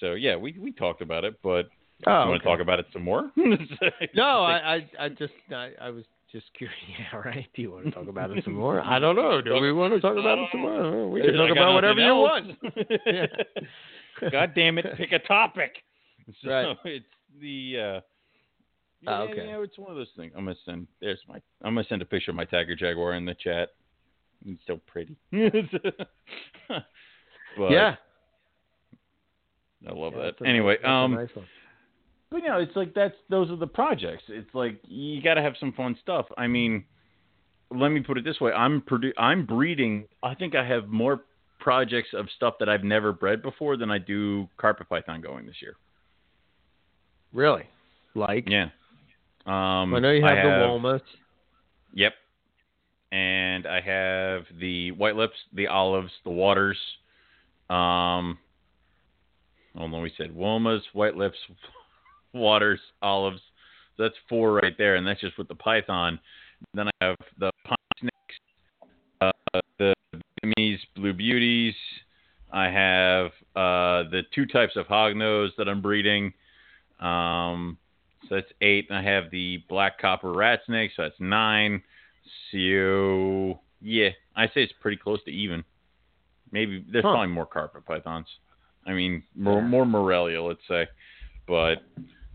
[0.00, 1.68] So yeah, we we talked about it, but
[2.06, 3.30] Oh, you want to talk about it some more?
[4.14, 6.76] No, I, I, I just, I, I was Just curious.
[6.98, 7.46] Yeah, right.
[7.54, 8.80] Do you want to talk about it some more?
[8.80, 9.42] I don't know.
[9.42, 11.10] Do we want to talk about it some more?
[11.10, 12.46] We can talk about whatever you want.
[13.06, 13.26] Yeah.
[14.30, 14.84] God damn it!
[14.98, 15.76] Pick a topic.
[16.42, 16.76] So Right.
[16.84, 17.04] it's
[17.40, 17.76] the.
[17.78, 18.00] Uh,
[19.02, 19.46] yeah, Ah, okay.
[19.46, 20.32] yeah, it's one of those things.
[20.36, 20.86] I'm gonna send.
[21.00, 21.36] There's my.
[21.62, 23.70] I'm gonna send a picture of my Tiger Jaguar in the chat.
[24.44, 25.16] He's so pretty.
[25.32, 25.42] but
[27.70, 27.96] yeah.
[29.88, 30.40] I love Yeah, that.
[30.44, 31.28] a Anyway, nice- um, nice.
[32.30, 34.24] But you know, it's like that's those are the projects.
[34.28, 36.26] It's like you got to have some fun stuff.
[36.38, 36.84] I mean,
[37.70, 40.06] let me put it this way: I'm produ- I'm breeding.
[40.22, 41.24] I think I have more
[41.58, 45.56] projects of stuff that I've never bred before than I do carpet python going this
[45.60, 45.74] year.
[47.32, 47.64] Really?
[48.14, 48.48] Like?
[48.48, 48.68] Yeah.
[49.46, 51.04] Um, I know you have, I the walnuts.
[51.94, 52.12] Yep.
[53.12, 56.78] And I have the white lips, the olives, the waters.
[57.68, 58.38] Um,
[59.76, 61.36] hold on, we said Womas, white lips,
[62.32, 63.40] waters, olives.
[63.96, 66.20] So that's four right there, and that's just with the python.
[66.74, 69.94] Then I have the pine snakes, uh, the
[70.44, 71.74] Vietnamese blue beauties.
[72.52, 73.26] I have
[73.56, 76.32] uh, the two types of hognose that I'm breeding.
[77.00, 77.78] Um,
[78.30, 78.86] so that's eight.
[78.88, 81.82] And I have the black copper rat snake, so that's nine.
[82.52, 85.64] So yeah, I say it's pretty close to even.
[86.52, 87.12] Maybe there's Huh.
[87.12, 88.26] probably more carpet pythons.
[88.86, 90.88] I mean, more, more Morelia, let's say.
[91.46, 91.82] But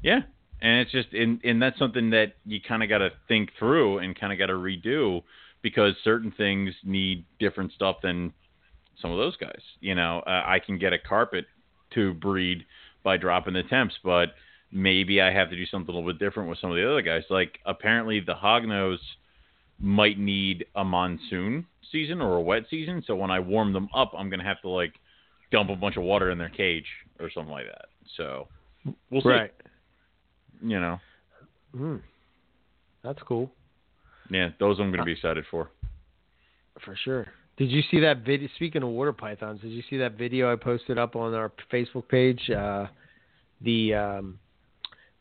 [0.04, 0.20] yeah,
[0.62, 4.00] and it's just and and that's something that you kind of got to think through
[4.00, 5.24] and kind of got to redo
[5.62, 8.34] because certain things need different stuff than
[9.02, 9.62] some of those guys.
[9.80, 11.46] You know, uh, I can get a carpet
[11.94, 12.66] to breed
[13.04, 14.30] by dropping the temps, but
[14.72, 17.02] maybe I have to do something a little bit different with some of the other
[17.02, 17.24] guys.
[17.30, 18.98] Like apparently the hognose
[19.80, 24.12] might need a monsoon season or a wet season, so when I warm them up,
[24.18, 24.94] I'm gonna have to like
[25.52, 26.88] dump a bunch of water in their cage
[27.20, 27.86] or something like that.
[28.18, 28.48] So
[29.10, 29.30] we'll see.
[29.30, 29.54] Right.
[30.64, 31.00] You know,
[31.76, 32.02] Mm.
[33.04, 33.52] That's cool.
[34.30, 35.70] yeah, those I'm gonna be excited for.
[36.84, 37.28] For sure.
[37.58, 38.50] Did you see that video?
[38.56, 42.08] Speaking of water pythons, did you see that video I posted up on our Facebook
[42.10, 42.50] page?
[42.50, 42.88] Uh,
[43.62, 44.40] the um,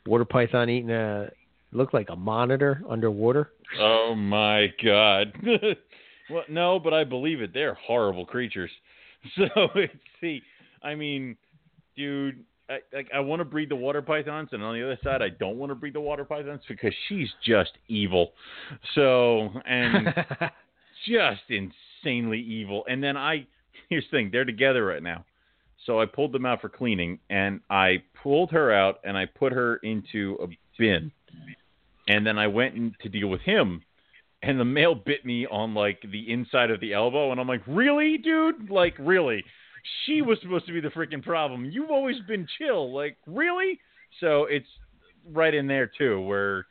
[0.06, 1.30] water python eating a
[1.72, 3.50] looked like a monitor underwater.
[3.78, 5.32] Oh my god.
[6.30, 7.52] well, no, but I believe it.
[7.52, 8.70] They're horrible creatures.
[9.38, 10.42] So it's see,
[10.82, 11.38] I mean,
[11.96, 15.22] dude, I like I want to breed the water pythons, and on the other side,
[15.22, 18.32] I don't want to breed the water pythons because she's just evil.
[18.94, 20.08] So and
[21.08, 22.84] just insanely evil.
[22.86, 23.46] And then I
[23.88, 25.24] here's the thing, they're together right now.
[25.86, 29.52] So I pulled them out for cleaning and I pulled her out and I put
[29.52, 30.46] her into a
[30.78, 31.12] bin.
[32.08, 33.82] And then I went in to deal with him
[34.42, 37.62] and the male bit me on like the inside of the elbow and I'm like,
[37.66, 38.70] "Really, dude?
[38.70, 39.44] Like really?
[40.04, 41.66] She was supposed to be the freaking problem.
[41.66, 42.92] You've always been chill.
[42.92, 43.78] Like, really?"
[44.20, 44.68] So it's
[45.32, 46.66] right in there too where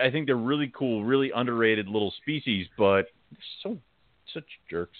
[0.00, 3.06] I think they're really cool, really underrated little species, but
[3.62, 3.78] so
[4.34, 4.98] such jerks.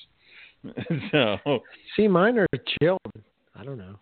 [1.13, 1.61] so,
[1.97, 2.47] see, mine are
[2.81, 3.01] chilled.
[3.59, 3.97] I don't know.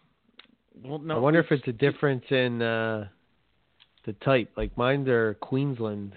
[0.85, 3.09] well, no, I wonder if it's a difference in uh,
[4.05, 4.51] the type.
[4.57, 6.13] Like mine are Queensland.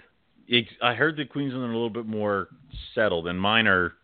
[0.82, 2.48] I heard that Queensland are a little bit more
[2.94, 3.94] settled, and mine are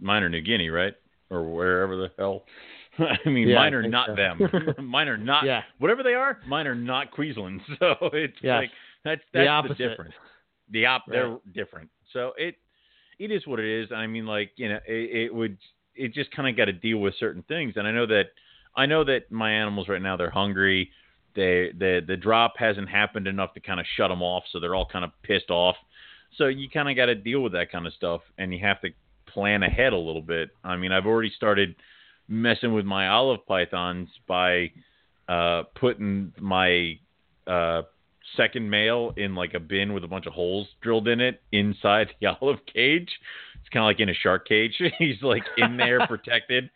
[0.00, 0.94] mine are New Guinea, right,
[1.30, 2.44] or wherever the hell.
[2.98, 4.14] I mean, Yeah, mine are not so.
[4.14, 4.74] them.
[4.86, 5.44] mine are not.
[5.44, 5.62] Yeah.
[5.78, 7.60] Whatever they are, mine are not Queensland.
[7.78, 8.60] So it's Yes.
[8.62, 8.70] like
[9.04, 9.78] that's The that's the, opposite.
[9.88, 10.14] difference.
[10.70, 11.90] The op, they're different.
[12.12, 12.54] So it
[13.18, 13.90] it is what it is.
[13.92, 15.58] I mean, like you know, it, it would
[15.96, 18.26] it just kind of got to deal with certain things, and I know that
[18.76, 20.90] I know that my animals right now they're hungry.
[21.34, 24.74] They the the drop hasn't happened enough to kind of shut them off, so they're
[24.74, 25.76] all kind of pissed off.
[26.36, 28.80] So you kind of got to deal with that kind of stuff, and you have
[28.82, 28.90] to
[29.26, 30.50] plan ahead a little bit.
[30.64, 31.74] I mean, I've already started
[32.28, 34.70] messing with my olive pythons by
[35.28, 36.98] uh, putting my
[37.46, 37.82] uh,
[38.36, 42.08] second male in like a bin with a bunch of holes drilled in it inside
[42.20, 43.10] the olive cage.
[43.60, 44.80] It's kind of like in a shark cage.
[44.98, 46.70] he's like in there protected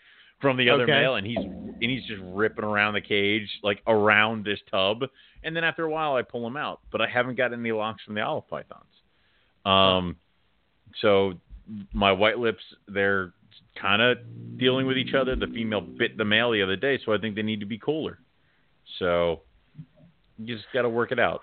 [0.44, 0.92] from the other Okay.
[0.92, 5.02] male, and he's and he's just ripping around the cage like around this tub.
[5.42, 8.02] And then after a while, I pull him out, but I haven't got any locks
[8.04, 8.84] from the olive pythons.
[9.64, 10.16] Um,
[11.00, 11.34] so
[11.92, 13.32] my white lips, they're
[13.80, 14.18] kind of
[14.58, 15.34] dealing with each other.
[15.36, 17.78] The female bit the male the other day, so I think they need to be
[17.78, 18.18] cooler.
[18.98, 19.40] So
[20.38, 21.40] you just got to work it out.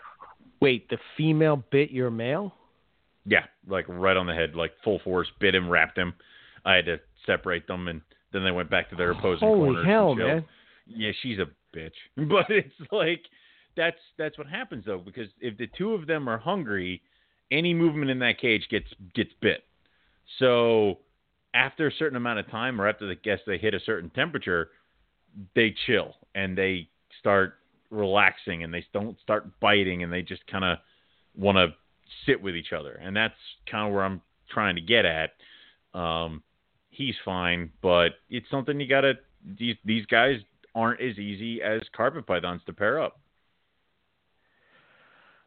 [0.61, 2.53] Wait, the female bit your male?
[3.25, 6.13] Yeah, like right on the head, like full force, bit him, wrapped him.
[6.65, 8.01] I had to separate them, and
[8.33, 9.85] then they went back to their opposing Holy corners.
[9.85, 10.45] hell, man!
[10.87, 11.91] Yeah, she's a bitch.
[12.29, 13.21] But it's like
[13.75, 17.01] that's that's what happens though, because if the two of them are hungry,
[17.51, 19.63] any movement in that cage gets gets bit.
[20.39, 20.99] So
[21.53, 24.69] after a certain amount of time, or after the guess they hit a certain temperature,
[25.55, 26.87] they chill and they
[27.19, 27.55] start
[27.89, 30.77] relaxing and they don't start biting and they just kind of
[31.35, 31.67] want to
[32.25, 33.33] sit with each other, and that's
[33.69, 35.31] kind of where I'm trying to get at.
[35.93, 36.43] Um,
[37.01, 39.13] he's fine, but it's something you gotta.
[39.57, 40.39] These these guys
[40.75, 43.19] aren't as easy as carpet pythons to pair up.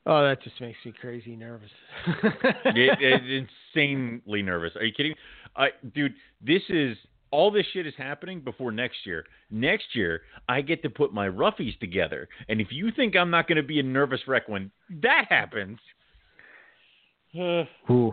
[0.06, 1.70] Oh, that just makes me crazy nervous.
[2.66, 4.72] it, it, insanely nervous.
[4.76, 5.14] Are you kidding?
[5.56, 6.12] I, dude,
[6.42, 6.96] this is
[7.30, 9.24] all this shit is happening before next year.
[9.50, 13.48] Next year, I get to put my roughies together, and if you think I'm not
[13.48, 14.70] going to be a nervous wreck when
[15.02, 15.78] that happens,
[17.90, 18.12] Ooh.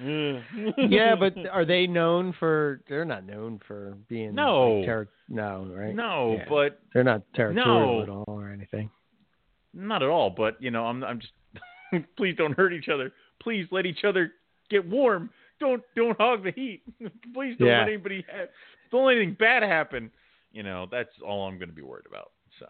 [0.00, 2.80] Yeah, but are they known for?
[2.88, 5.94] They're not known for being no, like, no, right?
[5.94, 6.44] No, yeah.
[6.48, 8.02] but they're not territorial no.
[8.02, 8.90] at all or anything.
[9.72, 10.30] Not at all.
[10.30, 11.32] But you know, I'm I'm just
[12.16, 13.12] please don't hurt each other.
[13.42, 14.32] Please let each other
[14.70, 15.30] get warm.
[15.60, 16.82] Don't don't hog the heat.
[17.34, 17.80] please don't Yeah.
[17.80, 18.48] let anybody have,
[18.90, 20.10] don't let anything bad happen.
[20.52, 22.32] You know, that's all I'm going to be worried about.
[22.58, 22.66] So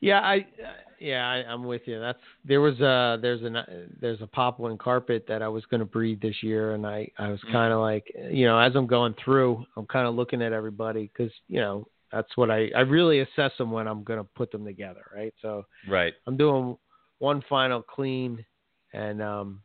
[0.00, 2.00] Yeah, I uh, yeah, I, I'm with you.
[2.00, 3.56] That's there was a there's an
[4.00, 7.28] there's a poplin carpet that I was going to breed this year, and I I
[7.28, 10.52] was kind of like you know as I'm going through, I'm kind of looking at
[10.52, 14.28] everybody because you know that's what I I really assess them when I'm going to
[14.34, 15.34] put them together, right?
[15.42, 16.14] So right.
[16.26, 16.76] I'm doing
[17.18, 18.44] one final clean
[18.92, 19.60] and um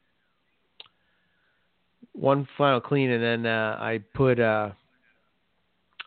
[2.14, 4.72] one final clean and then uh I put uh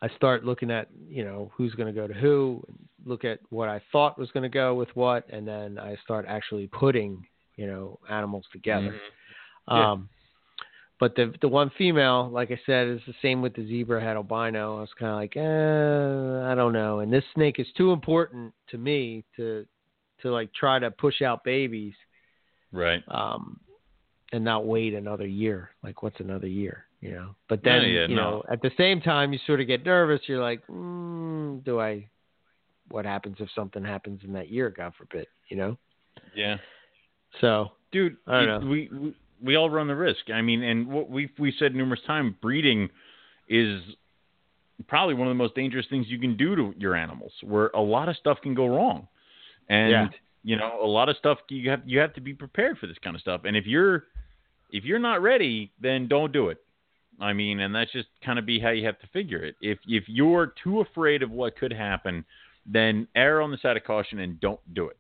[0.02, 2.62] I start looking at, you know, who's going to go to who,
[3.06, 6.26] look at what I thought was going to go with what and then I start
[6.28, 7.24] actually putting,
[7.56, 8.94] you know, animals together.
[9.68, 9.92] Yeah.
[9.92, 10.08] Um
[10.98, 14.16] but the the one female, like I said, is the same with the zebra head
[14.16, 14.76] albino.
[14.76, 17.00] I was kind of like, eh, I don't know.
[17.00, 19.66] And this snake is too important to me to
[20.22, 21.94] to like try to push out babies
[22.72, 23.02] Right.
[23.08, 23.60] um,
[24.32, 25.70] and not wait another year.
[25.82, 26.86] Like, what's another year?
[27.02, 27.34] You know.
[27.48, 28.14] But then, yeah, you no.
[28.14, 30.20] know, at the same time, you sort of get nervous.
[30.26, 32.08] You're like, mm, do I?
[32.90, 34.70] What happens if something happens in that year?
[34.70, 35.26] God forbid.
[35.50, 35.78] You know.
[36.34, 36.56] Yeah.
[37.40, 38.16] So dude.
[38.26, 38.70] I don't it- know.
[38.70, 40.30] We, we we all run the risk.
[40.32, 42.88] I mean, and what we we said numerous times, breeding
[43.48, 43.82] is
[44.86, 47.80] probably one of the most dangerous things you can do to your animals, where a
[47.80, 49.08] lot of stuff can go wrong,
[49.68, 50.08] and Yeah.
[50.44, 52.98] you know a lot of stuff you have you have to be prepared for this
[53.02, 53.40] kind of stuff.
[53.44, 54.04] And if you're
[54.70, 56.58] if you're not ready, then don't do it.
[57.20, 59.54] I mean, and that's just kind of be how you have to figure it.
[59.60, 62.24] If if you're too afraid of what could happen,
[62.66, 64.96] then err on the side of caution and don't do it.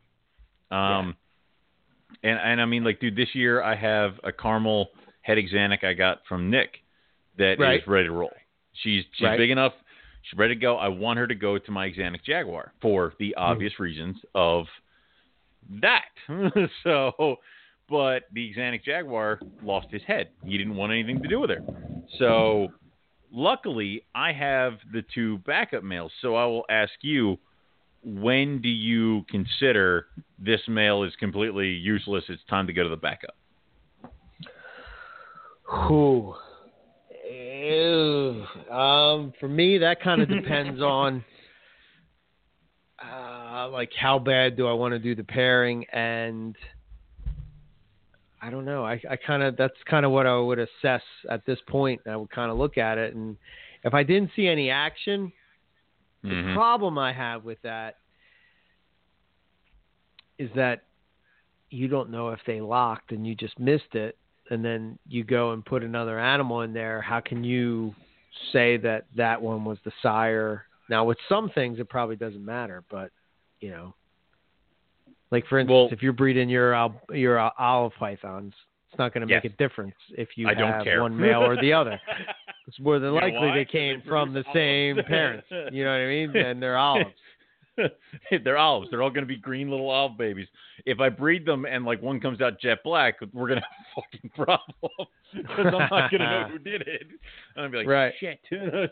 [0.70, 1.16] Um,
[2.22, 4.90] and and I mean, like, dude, this year I have a caramel
[5.22, 6.78] head axanthic I got from Nick
[7.38, 7.86] that is Right.
[7.88, 8.32] ready to roll.
[8.74, 9.38] She's she's Right.
[9.38, 9.72] big enough.
[10.22, 10.76] She's ready to go.
[10.76, 14.66] I want her to go to my axanthic jaguar for the obvious reasons of
[15.80, 16.04] that.
[16.84, 17.38] so,
[17.88, 20.28] but the axanthic jaguar lost his head.
[20.44, 21.60] He didn't want anything to do with her.
[22.18, 22.68] So,
[23.32, 26.12] luckily, I have the two backup males.
[26.20, 27.38] So I will ask you,
[28.04, 30.06] when do you consider
[30.38, 32.24] this male is completely useless?
[32.28, 33.36] It's time to go to the backup.
[35.64, 36.34] Who?
[38.70, 41.24] Um, for me, that kind of depends on
[43.02, 46.56] uh, like how bad do I want to do the pairing, and
[48.42, 48.84] I don't know.
[48.84, 52.00] I, I kind of that's kind of what I would assess at this point.
[52.10, 53.36] I would kind of look at it, and
[53.84, 55.32] if I didn't see any action,
[56.24, 56.52] the Mhm.
[56.52, 57.98] problem I have with that
[60.38, 60.82] is that
[61.70, 64.18] you don't know if they locked and you just missed it,
[64.50, 67.00] and then you go and put another animal in there.
[67.00, 67.94] How can you
[68.50, 70.66] say that that one was the sire?
[70.88, 73.12] Now, with some things, it probably doesn't matter, but
[73.60, 73.94] you know,
[75.32, 76.72] like for instance, Well- if you're breeding your
[77.12, 78.54] your olive pythons,
[78.88, 79.52] it's not going to make Yes.
[79.52, 82.00] a difference if you I don't have one male or the other.
[82.68, 85.46] It's more than You likely they came they from the produce same parents.
[85.72, 86.36] You know what I mean?
[86.36, 87.10] And they're olives.
[88.44, 88.88] They're olives.
[88.90, 90.46] They're all going to be green little olive babies.
[90.86, 93.96] If I breed them and like one comes out jet black, we're going to have
[93.96, 97.02] a fucking problem because I'm not going to know who did it.
[97.56, 98.12] I'm going to be like, Right.
[98.20, 98.38] shit.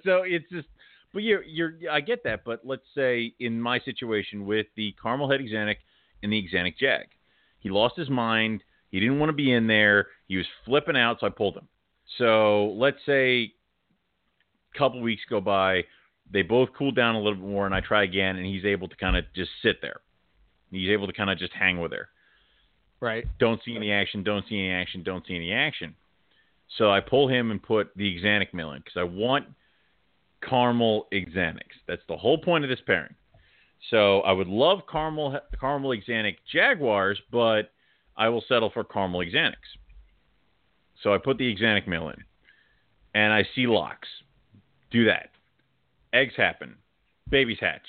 [0.04, 0.66] so it's just,
[1.12, 2.42] but you're, you're, I get that.
[2.44, 5.76] But let's say in my situation with the caramel head axanthic
[6.22, 7.06] and the axanthic jag,
[7.60, 8.62] he lost his mind.
[8.90, 10.09] He didn't want to be in there.
[10.26, 11.68] He was flipping out, so I pulled him.
[12.18, 13.52] So let's say
[14.74, 15.84] a couple weeks go by,
[16.32, 18.88] they both cool down a little bit more, and I try again, and he's able
[18.88, 20.01] to kind of just sit there.
[20.70, 22.09] He's able to kind of just hang with her.
[23.01, 23.26] Right.
[23.38, 25.94] Don't see any action, don't see any action, don't see any action.
[26.78, 29.47] So I pull him and put the Axanthic mill in because I want
[30.48, 31.78] caramel Axanthics.
[31.88, 33.14] That's the whole point of this pairing.
[33.89, 37.73] So I would love caramel caramel Axanthic Jaguars, but
[38.16, 39.55] I will settle for caramel Axanthics.
[41.02, 42.23] So I put the Axanthic mill in,
[43.15, 44.09] and I see locks.
[44.90, 45.31] Do that.
[46.12, 46.74] Eggs happen.
[47.31, 47.86] Babies hatch.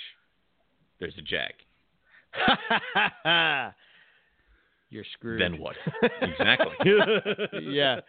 [1.00, 1.52] There's a jag.
[4.90, 5.42] you're screwed.
[5.42, 5.76] then what?
[6.22, 6.72] exactly.
[7.64, 8.00] yeah.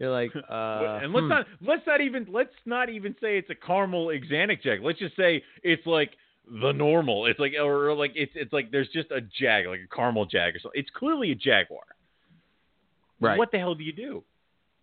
[0.00, 1.28] You're like, uh, and let's hmm.
[1.28, 4.82] not let's not even let's not even say it's a caramel axanthic jag.
[4.82, 6.12] Let's just say it's like
[6.60, 7.26] the normal.
[7.26, 10.54] It's like or, like it's it's like there's just a jag, like a caramel jag
[10.56, 10.80] or something.
[10.80, 11.82] It's clearly a jaguar.
[13.20, 13.38] Right.
[13.38, 14.24] What the hell do you do?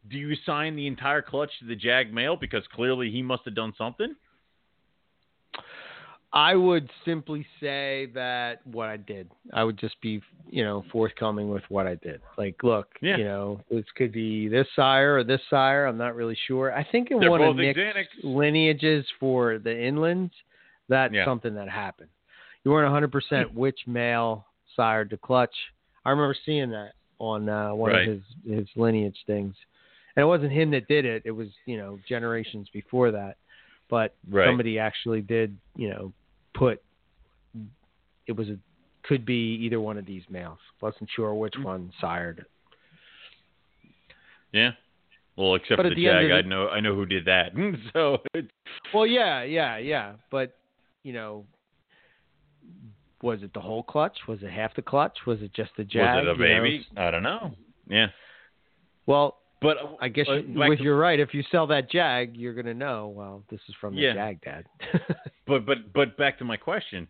[0.09, 3.55] Do you assign the entire clutch to the jag male because clearly he must have
[3.55, 4.15] done something?
[6.31, 9.31] I would simply say that what I did.
[9.51, 12.21] I would just be, you know, forthcoming with what I did.
[12.37, 13.17] Like, look, Yeah.
[13.17, 15.87] you know, this could be this sire or this sire.
[15.87, 16.71] I'm not really sure.
[16.71, 18.23] I think in They're one of both Nick's axanthics.
[18.23, 20.29] lineages for the inlands,
[20.89, 21.23] that's Yeah.
[21.25, 22.09] something that happened.
[22.65, 24.45] You weren't 100% which male
[24.75, 25.55] sired the clutch.
[26.03, 28.07] I remember seeing that on uh, one Right.
[28.07, 28.23] of his
[28.59, 29.55] his lineage things,
[30.15, 31.21] and it wasn't him that did it.
[31.25, 33.37] It was you know generations before that,
[33.89, 34.45] but Right.
[34.47, 36.13] somebody actually did you know
[36.53, 36.81] put
[38.27, 38.57] it was a
[39.03, 40.59] could be either one of these males.
[40.81, 41.63] Wasn't sure which Mm.
[41.63, 42.47] one sired it.
[44.51, 44.71] Yeah.
[45.35, 47.53] Well, except But for the, the jag, of I know I know who did that.
[47.93, 48.51] so it's,
[48.93, 50.57] Well, yeah, yeah, yeah, but
[51.03, 51.45] you know.
[53.21, 54.17] Was it the whole clutch?
[54.29, 55.17] Was it half the clutch?
[55.27, 56.25] Was it just the jag?
[56.25, 56.63] was it a you know?
[56.63, 56.87] baby?
[56.95, 57.51] I don't know.
[57.89, 58.07] Yeah.
[59.05, 61.19] Well, But uh, I guess uh, you, back with to- you're right.
[61.19, 63.07] If you sell that Jag, you're gonna know.
[63.13, 64.13] Well, this is from the Yeah.
[64.13, 64.65] Jag Dad.
[65.47, 67.07] But but but back to my question: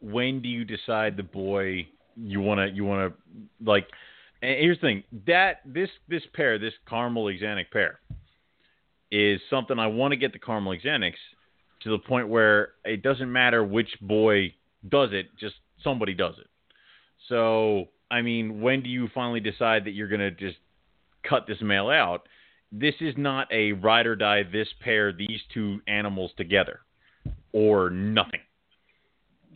[0.00, 3.88] When do you decide the boy you want to you want to like?
[4.42, 8.00] And here's the thing: that this this pair, this caramel axanthic pair,
[9.10, 11.14] is something I want to get the caramel axanthics
[11.82, 14.54] to the point where it doesn't matter which boy
[14.88, 16.48] does it, just somebody does it.
[17.28, 20.58] So I mean, when do you finally decide that you're gonna just
[21.28, 22.28] cut this male out?
[22.72, 24.44] This is not a ride or die.
[24.44, 26.80] This pair, these two animals together
[27.52, 28.40] or nothing.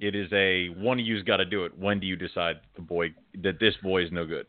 [0.00, 1.78] It is a one of you's got to do it.
[1.78, 4.46] When do you decide the boy that this boy is no good?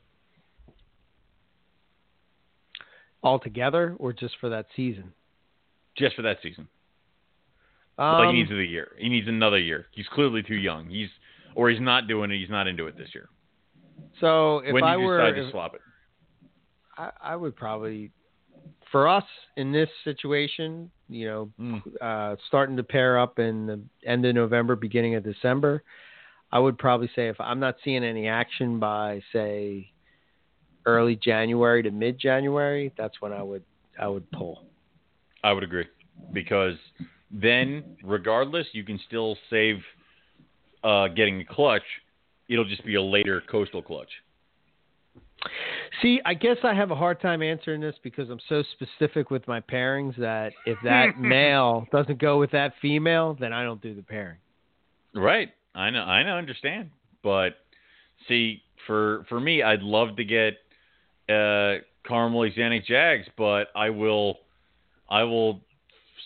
[3.22, 5.14] All together, or just for that season?
[5.96, 6.68] Just for that season.
[7.98, 8.92] Um, like he needs the year.
[8.98, 9.88] He needs another year.
[9.92, 10.90] He's clearly too young.
[10.90, 11.10] He's
[11.56, 12.38] or he's not doing it.
[12.40, 13.30] He's not into it this year.
[14.20, 15.82] so if when I you were, decide to if- swap it?
[16.98, 18.12] I, I would probably,
[18.92, 19.24] for us
[19.58, 21.82] in this situation, you know, Mm.
[22.02, 25.84] uh, starting to pair up in the end of November, beginning of December,
[26.52, 29.92] I would probably say if I'm not seeing any action by say
[30.86, 33.64] early January to mid January, that's when I would
[34.00, 34.64] I would pull.
[35.44, 35.86] I would agree
[36.34, 36.76] because
[37.32, 39.78] then, regardless, you can still save
[40.84, 41.84] uh, getting a clutch.
[42.48, 44.10] It'll just be a later coastal clutch.
[46.02, 49.48] See, I guess I have a hard time answering this because I'm so specific with
[49.48, 53.96] my pairings that if that male doesn't go with that female, then I don't do
[53.96, 54.38] the pairing.
[55.14, 55.50] Right.
[55.74, 56.02] I know.
[56.02, 56.38] I know.
[56.38, 56.90] Understand.
[57.24, 57.58] But
[58.28, 60.54] see, for for me, I'd love to get
[61.30, 64.40] uh, caramel axanthic jags, but I will
[65.10, 65.62] I will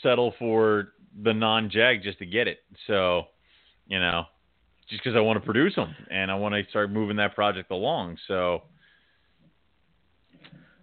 [0.02, 0.94] settle for
[1.24, 2.60] the non jag just to get it.
[2.88, 3.24] So,
[3.88, 4.26] you know,
[4.90, 7.72] just because I want to produce them and I want to start moving that project
[7.72, 8.18] along.
[8.28, 8.64] So,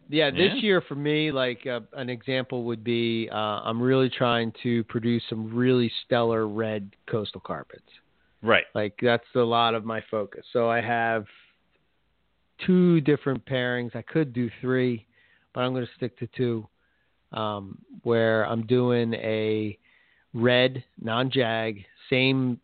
[0.09, 0.61] Yeah, this Yeah.
[0.61, 5.25] year for me, like uh, an example would be uh, I'm really trying to produce
[5.29, 7.91] some really stellar red coastal carpets.
[8.43, 8.67] right.
[8.75, 10.47] Like that's a lot of my focus.
[10.53, 11.27] So I have
[12.65, 13.97] two different pairings.
[13.97, 15.07] I could do three,
[15.53, 16.69] but I'm going to stick to two.
[17.33, 19.77] Um, where I'm doing a
[20.33, 22.61] red non-jag, same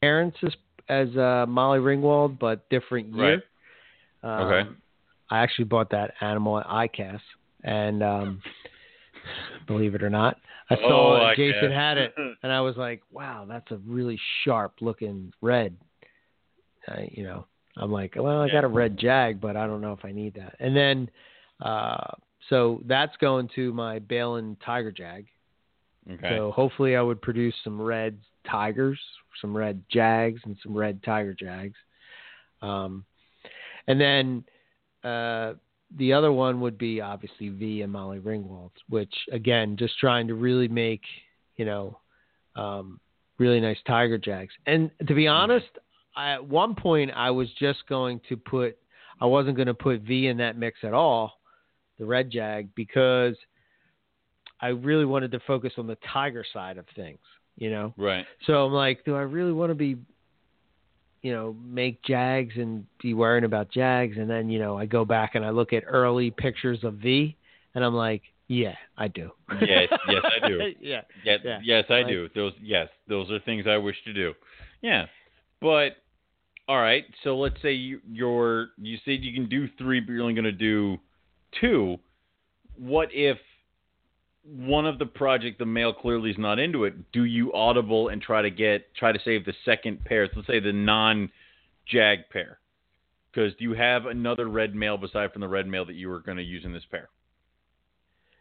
[0.00, 0.52] parents as
[0.88, 3.42] as uh, Molly Ringwald, but different year.
[4.22, 4.40] Right.
[4.40, 4.68] Um, Okay.
[5.30, 7.20] I actually bought that animal at ICAST,
[7.64, 8.42] and um,
[9.66, 10.36] believe it or not,
[10.68, 11.74] I saw Oh, it, Jason ICAST.
[11.74, 15.74] had it, and I was like, "Wow, that's a really sharp looking red."
[16.86, 17.46] I, you know,
[17.76, 20.34] I'm like, "Well, I got a red Jag, but I don't know if I need
[20.34, 21.10] that." And then,
[21.60, 22.12] uh,
[22.48, 25.26] so that's going to my Balin Tiger Jag.
[26.10, 26.36] Okay.
[26.36, 28.18] So hopefully, I would produce some red
[28.50, 28.98] tigers,
[29.40, 31.76] some red jags, and some red tiger jags.
[32.60, 33.04] Um,
[33.86, 34.44] and then
[35.04, 35.54] uh,
[35.96, 40.34] the other one would be obviously V and Molly Ringwald, which again, just trying to
[40.34, 41.02] really make
[41.56, 41.98] you know
[42.56, 42.98] um,
[43.38, 44.52] really nice tiger jags.
[44.66, 45.66] And to be honest,
[46.16, 48.76] I, at one point I was just going to put,
[49.20, 51.40] I wasn't going to put V in that mix at all,
[51.98, 53.34] the red jag, because
[54.60, 57.18] I really wanted to focus on the tiger side of things,
[57.56, 57.92] you know.
[57.96, 58.24] right.
[58.46, 59.96] So I'm like, do I really want to be,
[61.22, 64.16] you know, make Jags and be worrying about Jags?
[64.18, 67.36] And then, you know, I go back and I look at early pictures of V,
[67.74, 69.30] and I'm like, yeah, I do.
[69.60, 69.88] Yes.
[70.08, 70.58] Yes, I do.
[70.80, 71.00] yeah.
[71.24, 71.58] Yes, Yeah.
[71.62, 72.28] yes, I Like- do.
[72.34, 74.34] Those, yes, those are things I wish to do.
[74.82, 75.06] Yeah,
[75.60, 75.96] but
[76.68, 80.22] all right, so let's say you, you're you said you can do three, but you're
[80.22, 80.98] only going to do
[81.60, 81.98] two.
[82.76, 83.38] What if
[84.44, 87.12] one of the project the male clearly is not into it?
[87.12, 90.28] Do you audible and try to get try to save the second pair?
[90.34, 91.30] Let's say the non
[91.86, 92.58] jag pair,
[93.30, 96.20] because do you have another red male beside from the red male that you were
[96.20, 97.08] going to use in this pair?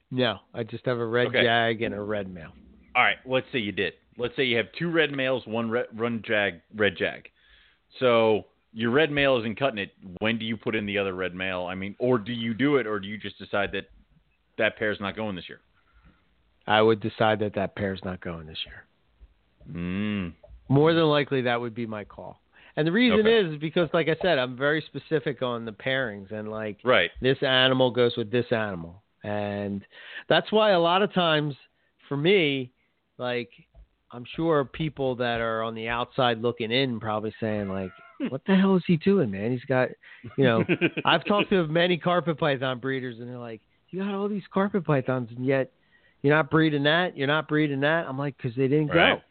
[0.09, 1.43] No, I just have a red Okay.
[1.43, 2.51] jag and a red male.
[2.95, 3.93] All right, let's say you did.
[4.17, 7.29] Let's say you have two red males, one red, one jag, red jag.
[7.99, 9.91] So your red mail isn't cutting it.
[10.19, 11.65] When do you put in the other red mail?
[11.65, 13.89] I mean, or do you do it, or do you just decide that
[14.57, 15.60] that pair's not going this year?
[16.68, 18.85] I would decide that that pair's not going this year.
[19.76, 20.34] Mm.
[20.69, 22.41] More than likely, that would be my call.
[22.77, 23.53] And the reason Okay.
[23.53, 27.11] is because, like I said, I'm very specific on the pairings and like Right.
[27.19, 29.03] this animal goes with this animal.
[29.23, 29.85] And
[30.30, 31.56] that's why a lot of times
[32.07, 32.72] for me,
[33.18, 33.52] like
[34.11, 37.91] I'm sure people that are on the outside looking in probably saying like,
[38.30, 39.52] what the hell is he doing, man?
[39.52, 39.89] He's got,
[40.38, 40.65] you know,
[41.06, 44.85] I've talked to many carpet python breeders and they're like, you got all these carpet
[44.85, 45.72] pythons and yet
[46.22, 48.06] you're not breeding that, you're not breeding that.
[48.07, 49.15] I'm like, cause they didn't Right.
[49.15, 49.22] go.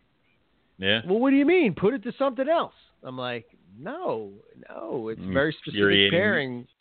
[0.79, 1.01] Yeah.
[1.07, 1.75] Well, what do you mean?
[1.75, 2.75] Put it to something else.
[3.03, 3.47] I'm like,
[3.79, 4.33] no,
[4.69, 6.67] no, it's Mm, very specific pairing.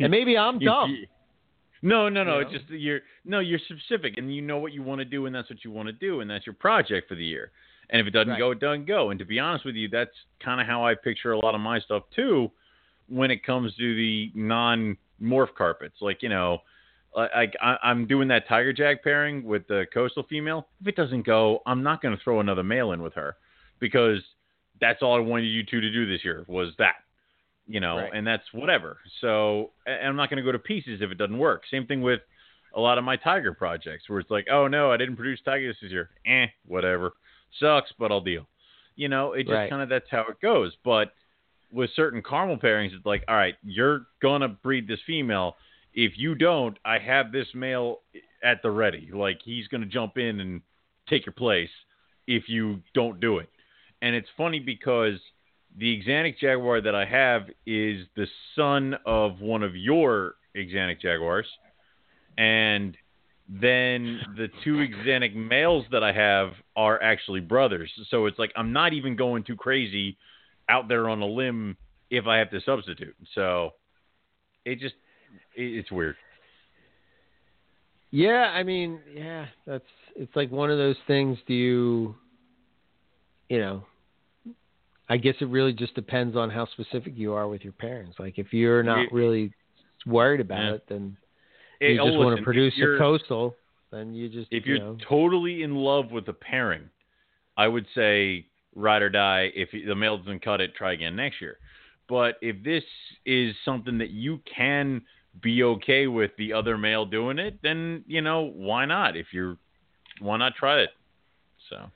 [0.00, 0.98] And maybe I'm dumb.
[1.82, 2.38] No, no, no.
[2.38, 5.04] You It's just that you're no, you're specific, and you know what you want to
[5.04, 7.50] do, and that's what you want to do, and that's your project for the year.
[7.90, 8.38] And if it doesn't Right.
[8.38, 9.10] go, it doesn't go.
[9.10, 11.60] And to be honest with you, that's kind of how I picture a lot of
[11.60, 12.50] my stuff too,
[13.08, 15.96] when it comes to the non-morph carpets.
[16.00, 16.62] Like you know,
[17.16, 20.68] like I, I'm doing that tiger jag pairing with the coastal female.
[20.80, 23.36] If it doesn't go, I'm not going to throw another male in with her
[23.80, 24.20] because
[24.80, 26.94] that's all I wanted you two to do this year was that
[27.66, 28.12] you know, Right.
[28.14, 28.98] and that's whatever.
[29.20, 31.62] So, I'm not going to go to pieces if it doesn't work.
[31.70, 32.20] Same thing with
[32.74, 35.76] a lot of my tiger projects where it's like, oh no, I didn't produce tigers
[35.82, 36.10] this year.
[36.26, 37.12] Eh, whatever.
[37.60, 38.46] Sucks, but I'll deal.
[38.96, 39.70] You know, it just Right.
[39.70, 40.74] kind of that's how it goes.
[40.84, 41.12] But
[41.70, 45.56] with certain caramel pairings, it's like, all right, you're gonna breed this female.
[45.94, 48.00] If you don't, I have this male
[48.42, 49.10] at the ready.
[49.12, 50.62] Like he's gonna jump in and
[51.08, 51.70] take your place
[52.26, 53.50] if you don't do it.
[54.00, 55.20] And it's funny because
[55.78, 58.26] the Axanthic Jaguar that I have is the
[58.56, 61.46] son of one of your Axanthic Jaguars.
[62.38, 62.96] And
[63.48, 67.90] then the two Axanthic males that I have are actually brothers.
[68.08, 70.16] So it's like I'm not even going too crazy
[70.68, 71.76] out there on a limb
[72.10, 73.16] if I have to substitute.
[73.34, 73.70] So
[74.64, 74.94] it just
[75.56, 76.16] it, it's weird.
[78.10, 79.84] Yeah, I mean, yeah, that's
[80.14, 81.38] it's like one of those things.
[81.46, 82.14] Do you,
[83.48, 83.84] you know,
[85.08, 88.16] I guess it really just depends on how specific you are with your parents.
[88.18, 89.52] Like if you're not You- really
[90.06, 91.16] worried about it, then
[91.80, 93.56] you oh, just want listen, to produce a coastal,
[93.90, 96.88] then you just if you you're know, totally in love with the pairing,
[97.56, 99.52] I would say ride or die.
[99.54, 101.58] If the male doesn't cut it, try again next year.
[102.08, 102.84] But if this
[103.26, 105.02] is something that you can
[105.40, 109.16] be okay with the other male doing it, then you know why not?
[109.16, 109.56] If you're,
[110.20, 110.90] why not try it?
[111.70, 111.90] So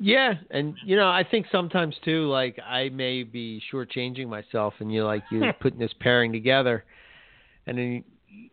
[0.00, 4.92] Yeah, and you know, I think sometimes too, like I may be shortchanging myself, and
[4.92, 6.84] you like you're putting this pairing together,
[7.66, 8.50] and then you,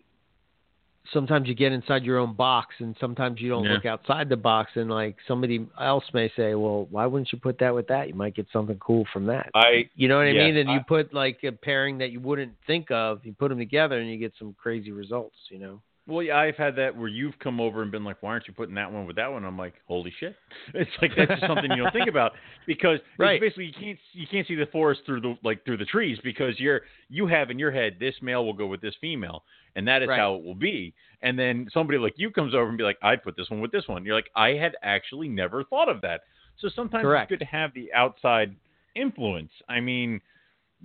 [1.14, 3.74] sometimes you get inside your own box, and sometimes you don't Yeah.
[3.74, 7.60] look outside the box, and like somebody else may say, well, why wouldn't you put
[7.60, 8.08] that with that?
[8.08, 9.52] You might get something cool from that.
[9.54, 10.58] I You know what I mean?
[10.58, 14.00] And you put like a pairing that you wouldn't think of, you put them together,
[14.00, 15.38] and you get some crazy results.
[15.50, 15.82] You know?
[16.08, 18.54] Well, yeah, I've had that where you've come over and been like, "Why aren't you
[18.54, 20.36] putting that one with that one?" I'm like, "Holy shit!"
[20.76, 22.34] It's like that's just something you don't think about
[22.68, 23.42] because Right.
[23.42, 26.60] basically you can't you can't see the forest through the like through the trees because
[26.60, 29.44] you're you have in your head this male will go with this female
[29.76, 30.20] and that is Right.
[30.20, 30.94] how it will be.
[31.24, 33.72] And then somebody like you comes over and be like, "I'd put this one with
[33.72, 36.22] this one." You're like, "I had actually never thought of that."
[36.58, 37.32] So sometimes Correct.
[37.32, 38.56] it's good to have the outside
[38.94, 39.52] influence.
[39.68, 40.22] I mean,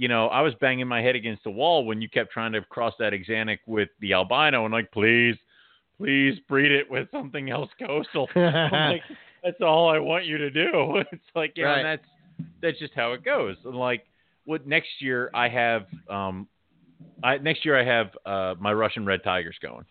[0.00, 2.62] you know, I was banging my head against the wall when you kept trying to
[2.62, 5.36] cross that Axanthic with the albino, and like, please,
[5.98, 8.26] please breed it with something else coastal.
[8.34, 9.02] Like,
[9.44, 11.02] that's all I want you to do.
[11.12, 12.00] It's like, yeah, and Right.
[12.38, 13.56] that's that's just how it goes.
[13.66, 14.06] And like,
[14.46, 16.48] what next year I have, um,
[17.22, 19.84] I next year I have uh my Russian red tigers going,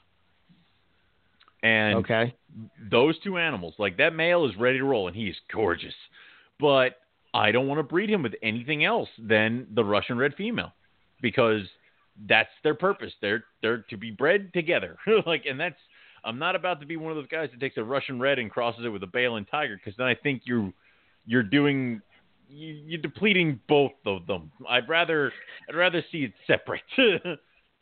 [1.62, 2.34] and okay.
[2.90, 5.94] those two animals, like that male is ready to roll and he's gorgeous.
[6.60, 6.96] But
[7.34, 10.74] I don't want to breed him with anything else than the Russian red female
[11.22, 11.62] because
[12.28, 13.14] that's their purpose.
[13.22, 14.98] They're they're to be bred together.
[15.26, 15.78] like and that's
[16.24, 18.52] I'm not about to be one of those guys that takes a Russian red and
[18.52, 20.74] crosses it with a Balin tiger because then I think you
[21.26, 22.02] you're doing
[22.50, 24.52] you, you're depleting both of them.
[24.68, 25.32] I'd rather
[25.70, 26.82] I'd rather see it separate.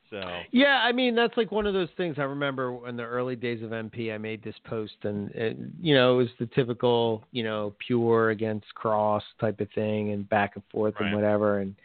[0.10, 0.22] So
[0.52, 2.16] Yeah, I mean that's like one of those things.
[2.18, 5.94] I remember in the early days of MP, I made this post, and, and you
[5.96, 10.56] know it was the typical, you know, pure against cross type of thing, and back
[10.56, 11.08] and forth Right.
[11.08, 11.60] and whatever.
[11.60, 11.76] And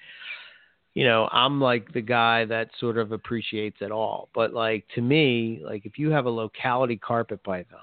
[0.94, 4.28] you know, I'm like the guy that sort of appreciates it all.
[4.34, 7.80] But like to me, like if you have a locality carpet python,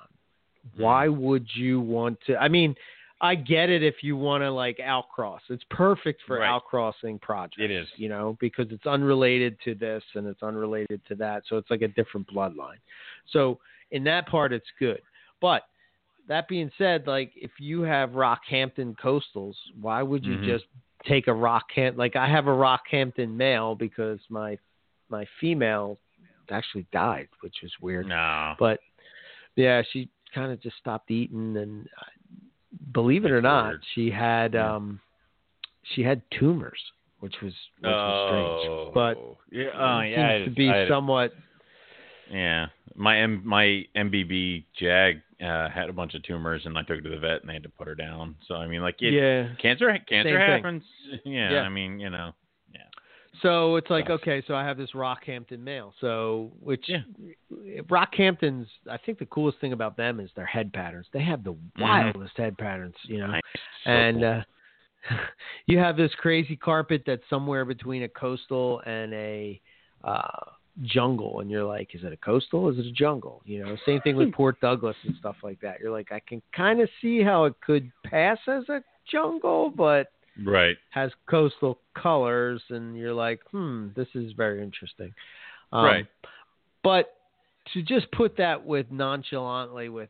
[0.78, 1.22] why Mm-hmm.
[1.22, 2.38] would you want to?
[2.38, 2.76] I mean.
[3.22, 5.40] I get it if you want to like outcross.
[5.50, 6.50] It's perfect for Right.
[6.50, 7.62] outcrossing projects.
[7.62, 7.88] It is.
[7.98, 11.44] you know, because it's unrelated to this and it's unrelated to that.
[11.48, 12.78] So it's like a different bloodline.
[13.28, 13.60] So
[13.92, 15.02] in that part, it's good.
[15.42, 15.64] But
[16.28, 20.46] that being said, like if you have Rockhampton coastals, why would you Mhm.
[20.46, 20.66] just
[21.06, 21.98] take a Rockhampton?
[21.98, 24.58] Like I have a Rockhampton male because my
[25.10, 26.00] my female
[26.52, 28.06] actually died, which was weird.
[28.08, 28.56] no.
[28.60, 28.80] But
[29.56, 32.06] yeah, she kind of just stopped eating, and uh,
[32.92, 35.00] believe it or not, she had um,
[35.96, 36.80] she had tumors,
[37.20, 38.94] which was which was strange.
[38.94, 39.18] But
[39.52, 41.34] yeah, oh, it yeah, seems I- to be I- somewhat
[42.32, 46.98] Yeah, my M, my MBB Jag uh, had a bunch of tumors, and I took
[46.98, 48.36] her to the vet, and they had to put her down.
[48.48, 49.56] So I mean, like, it, yeah.
[49.62, 50.84] cancer, cancer Same happens.
[51.26, 51.62] Yeah, Yeah.
[51.62, 52.34] I mean, you know,
[53.42, 55.94] So it's like okay, so I have this Rockhampton male.
[56.02, 57.02] So which Yeah.
[57.88, 61.08] Rockhamptons, I think the coolest thing about them is their head patterns.
[61.14, 63.28] They have the wildest head patterns, you know.
[63.28, 63.42] nice.
[63.84, 64.26] So and cool.
[64.30, 64.44] uh,
[65.68, 69.62] you have this crazy carpet that's somewhere between a coastal and a
[70.04, 70.52] uh,
[70.84, 72.70] jungle, and you're like, is it a coastal?
[72.70, 73.42] Is it a jungle?
[73.46, 75.80] You know, same thing with Port Douglas and stuff like that.
[75.80, 78.82] You're like, I can kind of see how it could pass as a
[79.12, 80.08] jungle, but
[80.46, 85.14] right, has coastal colors, and you're like, hmm, this is very interesting.
[85.72, 86.08] Um, Right.
[86.84, 87.14] But
[87.74, 90.10] to just put that with nonchalantly with,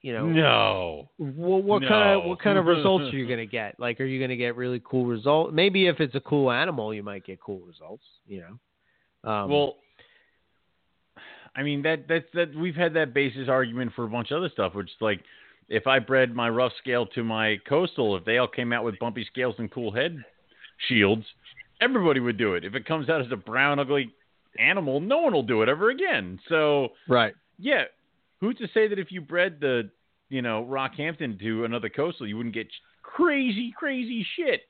[0.00, 3.46] you know, no, well, what kind of what kind of results are you going to
[3.46, 3.78] get?
[3.80, 5.52] Like, are you going to get really cool results?
[5.52, 8.04] Maybe if it's a cool animal, you might get cool results.
[8.26, 9.30] You know.
[9.30, 9.76] Um, well,
[11.56, 14.50] I mean that that's that we've had that basis argument for a bunch of other
[14.50, 15.20] stuff, which is like
[15.68, 18.98] if I bred my rough scale to my coastal, if they all came out with
[18.98, 20.22] bumpy scales and cool head
[20.88, 21.24] shields,
[21.80, 22.64] everybody would do it.
[22.64, 24.12] If it comes out as a brown ugly
[24.58, 26.38] animal, no one will do it ever again.
[26.48, 27.34] So right.
[27.58, 27.84] yeah,
[28.40, 29.90] who's to say that if you bred the
[30.28, 32.68] you know Rockhampton to another coastal, you wouldn't get
[33.02, 34.62] crazy crazy shit,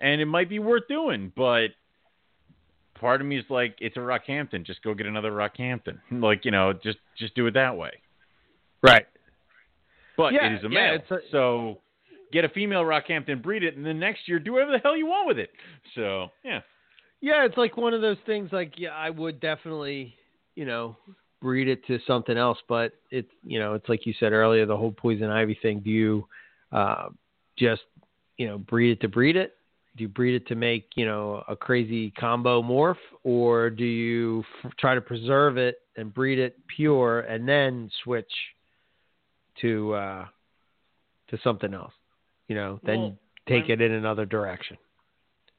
[0.00, 1.68] and it might be worth doing, but
[3.00, 4.64] part of me is like, it's a Rockhampton.
[4.64, 5.98] Just go get another Rockhampton.
[6.10, 7.90] Like, you know, just just do it that way.
[8.82, 9.06] Right.
[10.16, 10.94] But Yeah, it is a yeah, male.
[10.94, 11.80] it's a- so
[12.32, 15.06] get a female Rockhampton, breed it, and then next year do whatever the hell you
[15.06, 15.50] want with it.
[15.94, 16.60] So yeah.
[17.20, 18.52] Yeah, it's like one of those things.
[18.52, 20.14] Like, yeah, I would definitely,
[20.54, 20.96] you know,
[21.40, 22.58] breed it to something else.
[22.68, 25.80] But it's, you know, it's like you said earlier, the whole poison ivy thing.
[25.80, 26.26] Do you
[26.72, 27.08] uh,
[27.58, 27.82] just,
[28.36, 29.54] you know, breed it to breed it?
[29.96, 34.44] Do you breed it to make, you know, a crazy combo morph, or do you
[34.62, 38.30] f- try to preserve it and breed it pure and then switch
[39.60, 40.26] to uh,
[41.28, 41.92] to something else?
[42.48, 43.18] You know, then Well,
[43.48, 44.76] take I'm- it in another direction.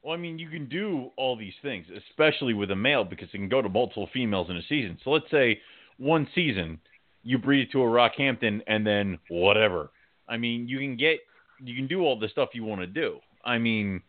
[0.04, 3.38] Well, I mean, you can do all these things, especially with a male, because it
[3.38, 4.98] can go to multiple females in a season.
[5.04, 5.60] So let's say
[5.98, 6.80] one season
[7.24, 9.92] you breed it to a Rockhampton, and then whatever.
[10.30, 11.20] I mean, you can get,
[11.62, 13.20] you can do all the stuff you want to do.
[13.44, 14.02] I mean,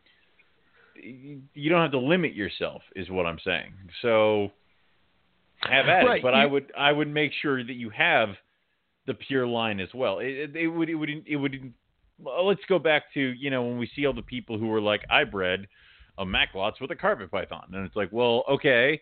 [0.94, 3.72] you don't have to limit yourself, is what I'm saying.
[4.02, 4.52] So
[5.62, 8.30] have at Right, it, but I would, I would make sure that you have
[9.08, 10.20] the pure line as well.
[10.20, 11.72] It, it, would, it would, it would.
[12.24, 15.02] Let's go back to you know when we see all the people who were like,
[15.10, 15.66] I bred
[16.18, 17.70] a Macklot's with a carpet python.
[17.72, 19.00] And it's like, well, okay,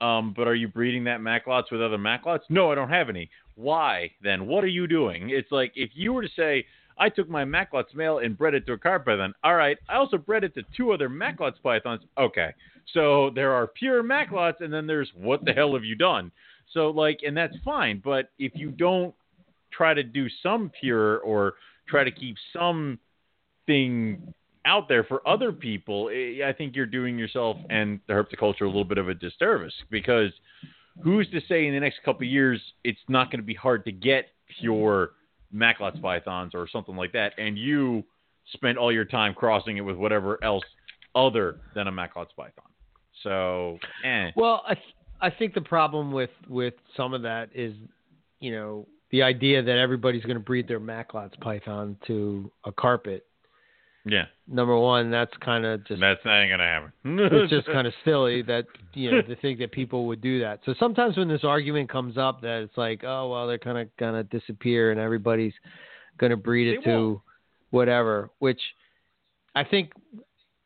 [0.00, 2.44] um, but are you breeding that Macklot's with other Macklot's?
[2.48, 3.30] No, I don't have any.
[3.56, 4.46] Why then?
[4.46, 5.30] What are you doing?
[5.30, 6.64] It's like if you were to say,
[6.98, 9.34] I took my Macklot's male and bred it to a carpet python.
[9.42, 12.02] All right, I also bred it to two other Macklot's pythons.
[12.16, 12.50] Okay,
[12.92, 16.30] so there are pure Macklot's, and then there's what the hell have you done?
[16.72, 18.00] So like, and that's fine.
[18.04, 19.14] But if you don't
[19.72, 21.54] try to do some pure or
[21.88, 22.98] try to keep some
[23.66, 24.34] thing
[24.64, 28.66] out there for other people, eh, I think you're doing yourself and the herpetoculture a
[28.66, 30.30] little bit of a disservice because
[31.02, 33.92] who's to say in the next couple years it's not going to be hard to
[33.92, 34.26] get
[34.60, 35.12] pure
[35.52, 38.04] Macklot's pythons or something like that, and you
[38.52, 40.64] spend all your time crossing it with whatever else
[41.14, 42.64] other than a Macklot's python.
[43.22, 44.30] So, eh.
[44.36, 47.74] Well, I th- I think the problem with with some of that is,
[48.40, 53.24] you know, the idea that everybody's going to breed their Macklot's python to a carpet.
[54.04, 56.92] yeah, Number one, that's kind of just that's not going to happen.
[57.04, 60.60] it's just kind of silly that you know to think that people would do that.
[60.66, 63.88] So sometimes when this argument comes up that it's like, oh well, they're kind of
[63.98, 65.54] gonna disappear and everybody's
[66.18, 67.20] gonna breed it They to won't.
[67.70, 68.60] whatever, which
[69.54, 69.92] I think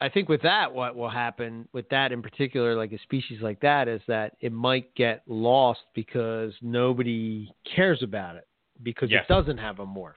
[0.02, 3.60] I think with that, what will happen with that in particular, like a species like
[3.60, 8.46] that, is that it might get lost because nobody cares about it
[8.82, 9.24] because Yes.
[9.24, 10.14] it doesn't have a morph.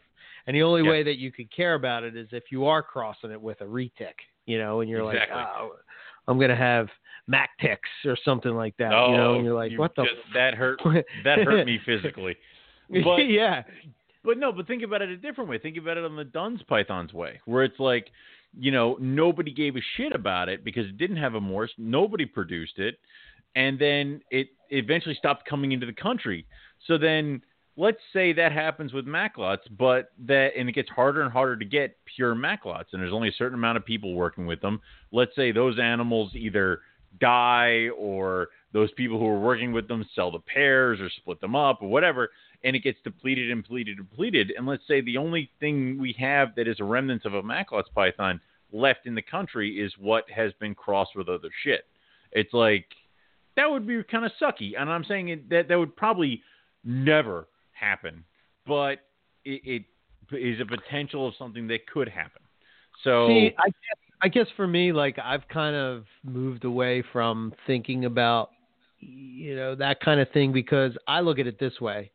[0.47, 0.89] And the only Yes.
[0.91, 3.65] way that you could care about it is if you are crossing it with a
[3.65, 4.13] retic,
[4.45, 5.35] you know, and you're Exactly.
[5.37, 5.75] like, oh,
[6.27, 6.89] I'm gonna have
[7.29, 10.03] Mactix or something like that, you know, oh, and you're like, Oh, you what the?
[10.03, 10.79] just- that hurt
[11.23, 12.35] that hurt me physically.
[12.89, 13.63] But- yeah,
[14.23, 15.59] But no, but think about it a different way.
[15.59, 18.09] Think about it on the Duns Pythons way, where it's like,
[18.57, 21.71] you know, nobody gave a shit about it because it didn't have a morse.
[21.77, 22.99] Nobody produced it,
[23.55, 26.45] and then it eventually stopped coming into the country.
[26.87, 27.41] So then,
[27.77, 31.65] let's say that happens with Macklot's, but that and it gets harder and harder to
[31.65, 34.81] get pure Macklot's, and there's only a certain amount of people working with them.
[35.11, 36.81] Let's say those animals either
[37.19, 41.55] die or those people who are working with them sell the pairs or split them
[41.55, 42.29] up or whatever
[42.65, 44.51] and it gets depleted and depleted and depleted.
[44.57, 47.89] And let's say the only thing we have that is a remnant of a Macklot's
[47.93, 48.41] python
[48.73, 51.85] left in the country is what has been crossed with other shit.
[52.31, 52.87] It's like
[53.55, 54.71] that would be kind of sucky.
[54.77, 56.41] And I'm saying it, that that would probably
[56.83, 58.23] never happen,
[58.65, 58.99] but
[59.45, 59.85] it,
[60.31, 62.41] it is a potential of something that could happen.
[63.03, 67.53] So See, I guess, I guess for me, like I've kind of moved away from
[67.67, 68.49] thinking about,
[68.99, 72.11] you know, that kind of thing because I look at it this way.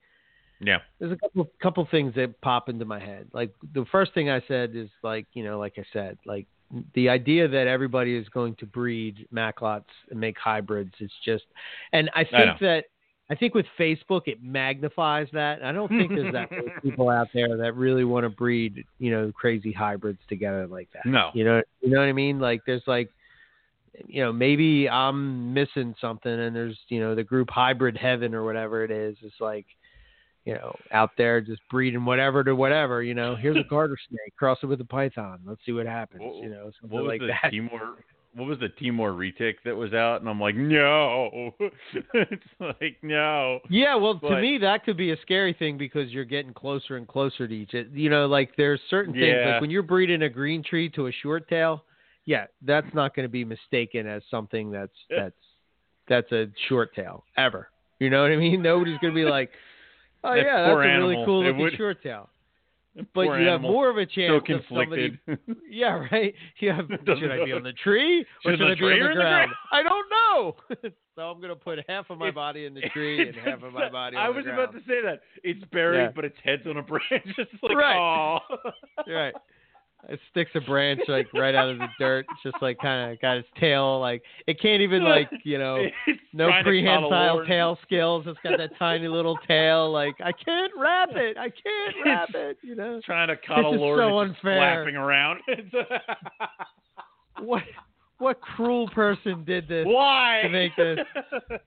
[0.60, 3.28] Yeah, There's a couple couple things that pop into my head.
[3.32, 6.46] Like the first thing I said is like, you know, like I said, like
[6.94, 11.44] the idea that everybody is going to breed Macklot's and make hybrids is just,
[11.92, 12.56] and I I think know.
[12.60, 12.84] that.
[13.30, 15.62] I think with Facebook it magnifies that.
[15.62, 19.12] I don't think there's that many people out there that really want to breed, you
[19.12, 21.06] know, crazy hybrids together like that.
[21.06, 22.40] no, You know, you know what I mean?
[22.40, 23.08] Like there's like,
[24.06, 28.44] you know, maybe I'm missing something, and there's you know the group Hybrid Heaven or
[28.44, 29.16] whatever it is.
[29.22, 29.66] It's like,
[30.44, 33.02] you know, out there just breeding whatever to whatever.
[33.02, 35.40] You know, here's a garter snake, cross it with a python.
[35.46, 36.22] Let's see what happens.
[36.22, 37.50] What- you know, something what was like the that.
[37.50, 38.04] Timor?
[38.36, 40.20] What was the Timor retic that was out?
[40.20, 41.50] And I'm like, no,
[42.14, 43.58] it's like no.
[43.68, 47.08] Yeah, well, to me that could be a scary thing because you're getting closer and
[47.08, 47.74] closer to each.
[47.92, 49.52] You know, like there's certain things Yeah.
[49.54, 51.84] like when you're breeding a green tree to a short tail.
[52.24, 55.34] Yeah, that's not going to be mistaken as something that's that's
[56.08, 57.68] that's a short tail ever.
[57.98, 58.62] You know what I mean?
[58.62, 59.50] Nobody's going to be like,
[60.24, 62.28] oh That yeah, that's a really cool looking would- short tail.
[63.14, 65.16] But you have more of a chance so of somebody
[65.70, 66.34] yeah, right.
[66.58, 69.06] You have should I be on the tree or Should I be on the in
[69.08, 69.52] the ground?
[69.72, 70.56] I don't know.
[71.14, 73.88] so I'm gonna put half of my body in the tree and half of my
[73.88, 74.58] body I was ground.
[74.60, 75.20] about to say that.
[75.44, 76.12] It's buried, Yeah.
[76.16, 77.04] but its head's on a branch.
[77.12, 77.96] It's like, Right.
[77.96, 78.40] aw.
[79.06, 79.34] right.
[80.08, 82.26] It sticks a branch like right out of the dirt.
[82.30, 85.76] It's just like kind of got its tail like it can't even like you know
[86.06, 88.24] It's no prehensile tail skills.
[88.26, 89.90] It's got that tiny little tail.
[89.92, 91.36] Like I can't wrap it.
[91.36, 92.58] I can't wrap it.
[92.62, 93.98] You know Trying to cuddle Lord.
[93.98, 94.82] so unfair.
[94.84, 95.40] Flapping around.
[97.40, 97.62] what?
[98.20, 99.84] What cruel person did this?
[99.86, 100.40] Why?
[100.44, 100.98] to make this-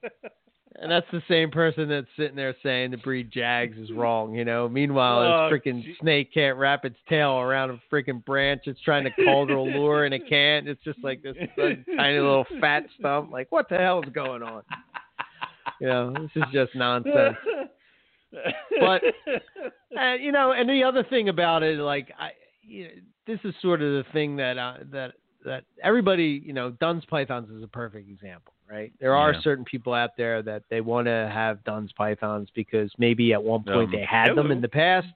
[0.82, 4.44] And that's the same person that's sitting there saying the breed Jags is wrong, you
[4.44, 4.68] know.
[4.68, 5.96] Meanwhile, Oh, this freaking gee.
[6.02, 8.64] snake can't wrap its tail around a freaking branch.
[8.66, 10.68] It's trying to calder a lure and it can't.
[10.68, 13.32] It's just like this tiny little fat stump.
[13.32, 14.64] Like, what the hell is going on?
[15.80, 17.38] You know, this is just nonsense.
[18.80, 19.04] But-
[19.96, 22.32] And you know, and the other thing about it, like, I,
[22.64, 22.90] you know,
[23.28, 25.14] this is sort of the thing that uh, that
[25.46, 28.92] that everybody, you know, Dunn's pythons is a perfect example, right?
[29.00, 29.42] There are Yeah.
[29.42, 33.64] certain people out there that they want to have Dunn's pythons because maybe at one
[33.64, 35.08] point Um, they had them in the past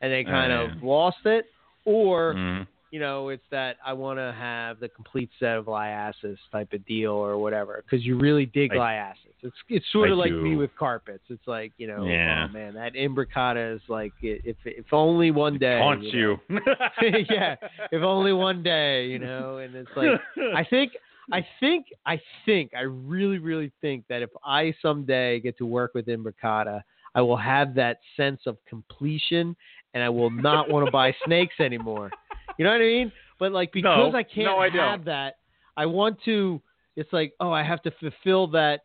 [0.00, 0.88] and they kind Oh, of yeah.
[0.88, 1.46] lost it,
[1.84, 2.66] or Mhm.
[2.96, 6.82] You know, it's that I want to have the complete set of liasis type of
[6.86, 9.32] deal or whatever because you really dig I- liasis.
[9.42, 11.24] It's it's sort I of like me with carpets.
[11.28, 12.46] It's like you know, Yeah.
[12.48, 15.78] oh man, that imbricata is like if if only one day.
[15.78, 16.38] Haunts you.
[16.48, 16.58] know.
[17.02, 17.10] you.
[17.30, 17.56] yeah,
[17.92, 19.58] if only one day, you know.
[19.58, 20.18] And it's like
[20.54, 20.92] I think,
[21.30, 25.92] I think, I think, I really, really think that if I someday get to work
[25.92, 26.80] with Imbricata,
[27.14, 29.54] I will have that sense of completion,
[29.92, 32.10] and I will not want to buy snakes anymore.
[32.58, 33.12] You know what I mean?
[33.38, 35.36] But like because No, I can't no, I have that,
[35.76, 36.60] I want to.
[36.96, 38.80] It's like oh, I have to fulfill that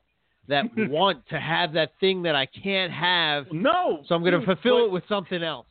[0.47, 3.45] that want to have that thing that I can't have.
[3.51, 4.03] no.
[4.07, 5.67] So I'm going to fulfill but- it with something else.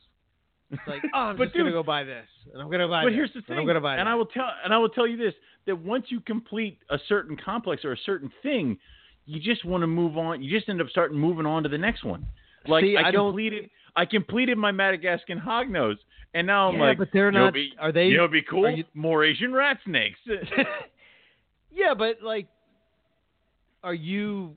[0.71, 2.87] It's like, oh, I'm But just going to go buy this, and I'm going to
[2.87, 3.03] buy.
[3.03, 3.97] But this, here's the and thing, I'm going to buy.
[3.97, 4.11] and that.
[4.11, 5.33] I will tell, and I will tell you this:
[5.67, 8.77] that once you complete a certain complex or a certain thing,
[9.25, 10.41] you just want to move on.
[10.41, 12.25] You just end up starting moving on to the next one.
[12.67, 15.97] Like See, I, I don't- completed, I completed my Madagascan hognose,
[16.33, 17.53] and now I'm yeah, like, but they're not.
[17.53, 18.05] Be, are they?
[18.07, 18.69] you know, be cool.
[18.69, 20.19] you- More Asian rat snakes.
[21.71, 22.47] yeah, but like,
[23.83, 24.55] are you?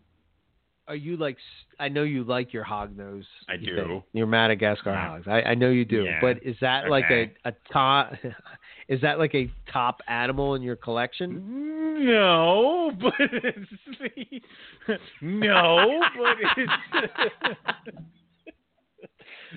[0.86, 1.38] Are you like?
[1.80, 3.24] I know you like your hognose.
[3.48, 3.76] I you do.
[3.86, 5.08] think, Your Madagascar Yeah.
[5.08, 5.26] hogs.
[5.26, 6.04] I, I know you do.
[6.04, 6.18] Yeah.
[6.20, 7.32] But is that like a Okay.
[7.46, 8.10] a ta-
[8.88, 11.40] Is that like a top animal in your collection?
[11.40, 16.72] Mm, no, but it's, no, but it's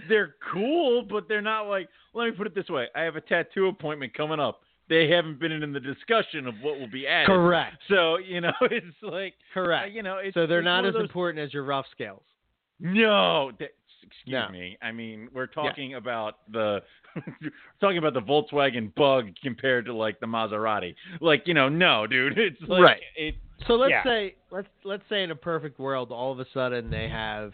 [0.09, 1.89] they're cool, but they're not like.
[2.13, 4.61] Let me put it this way: I have a tattoo appointment coming up.
[4.89, 7.27] They haven't been in the discussion of what will be added.
[7.27, 7.77] Correct.
[7.89, 9.85] So you know, it's like Correct.
[9.85, 12.23] Uh, you know, it's, so they're not as those, important as your rough scales.
[12.79, 13.71] No, that,
[14.03, 14.49] excuse No.
[14.49, 14.77] me.
[14.81, 16.81] I mean, we're talking about the
[17.81, 20.95] talking about the Volkswagen Bug compared to like the Maserati.
[21.19, 22.37] Like, you know, no, dude.
[22.37, 23.01] It's like Right.
[23.15, 23.35] it
[23.67, 24.03] So let's Yeah.
[24.03, 27.53] say let's let's say in a perfect world, all of a sudden they have,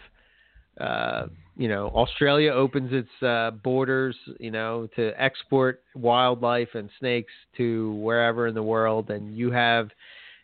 [0.80, 7.32] uh, you know, Australia opens its uh, borders, you know, to export wildlife and snakes
[7.58, 9.90] to wherever in the world, and you have,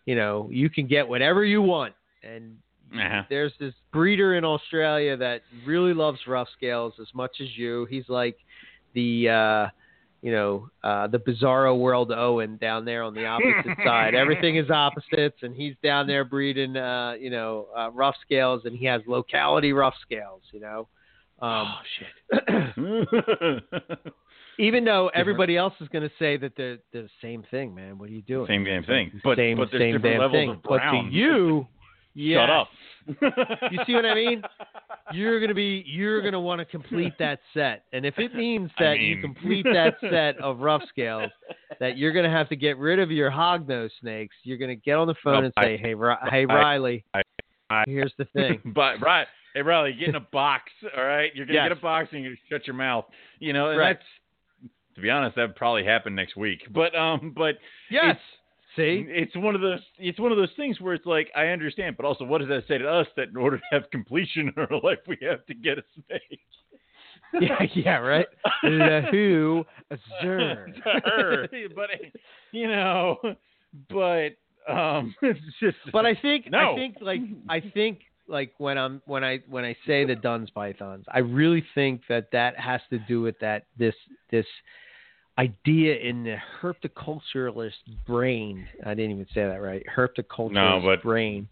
[0.06, 1.94] you know, you can get whatever you want,
[2.24, 2.56] and
[2.96, 7.86] uh there's this breeder in Australia that really loves rough scales as much as you.
[7.86, 8.38] He's like
[8.96, 9.70] the uh
[10.22, 14.16] you know, uh the bizarro world Owen down there on the opposite side.
[14.16, 18.76] Everything is opposites and he's down there breeding uh, you know, uh, rough scales and
[18.76, 20.88] he has locality rough scales, you know.
[21.42, 23.64] Um shit.
[24.60, 27.98] even though everybody else is going to say that they're, they're the same thing, man.
[27.98, 28.46] What are you doing?
[28.48, 29.20] Same damn thing.
[29.24, 30.50] But same, but there's same different damn levels thing.
[30.50, 31.06] of But brown.
[31.06, 31.68] to you,
[32.36, 32.68] Shut up.
[33.72, 34.42] You see what I mean?
[35.12, 38.84] you're gonna be you're gonna want to complete that set and if it means I
[38.84, 41.32] that you complete that set of rough scales
[41.80, 45.08] that you're gonna have to get rid of your hognose snakes you're gonna get on
[45.08, 45.96] the phone No, and I- say hey
[46.30, 47.04] hey I- riley
[47.72, 49.26] I- here's the thing but right,
[49.56, 50.72] hey Riley, get in a box.
[50.96, 51.70] All right, you're gonna Yes.
[51.70, 53.06] get a box and you're gonna shut your mouth.
[53.40, 53.94] You know, and Right.
[53.98, 54.06] that's
[54.96, 56.62] to be honest, that'd probably happen next week.
[56.72, 57.56] But um, but
[57.90, 58.22] yes it's-
[58.80, 61.98] see it's one of those it's one of those things where it's like I understand,
[61.98, 64.64] but also what does that say to us that in order to have completion in
[64.64, 66.40] our life we have to get a snake?
[67.42, 68.26] yeah yeah right
[68.64, 69.64] the who
[70.22, 70.68] Zer.
[71.76, 71.90] But
[72.52, 73.18] you know,
[73.90, 74.30] but
[74.68, 75.78] um, it's just.
[75.92, 76.74] but I think No.
[76.74, 80.50] I think like I think like when I'm when I when I say the Duns
[80.50, 83.96] pythons, I really think that that has to do with that this
[84.32, 84.46] this
[85.40, 87.72] idea in the herpetoculturalist
[88.06, 88.68] brain.
[88.86, 89.84] I didn't even say that right.
[89.96, 91.48] Herpetoculturalist No, but- brain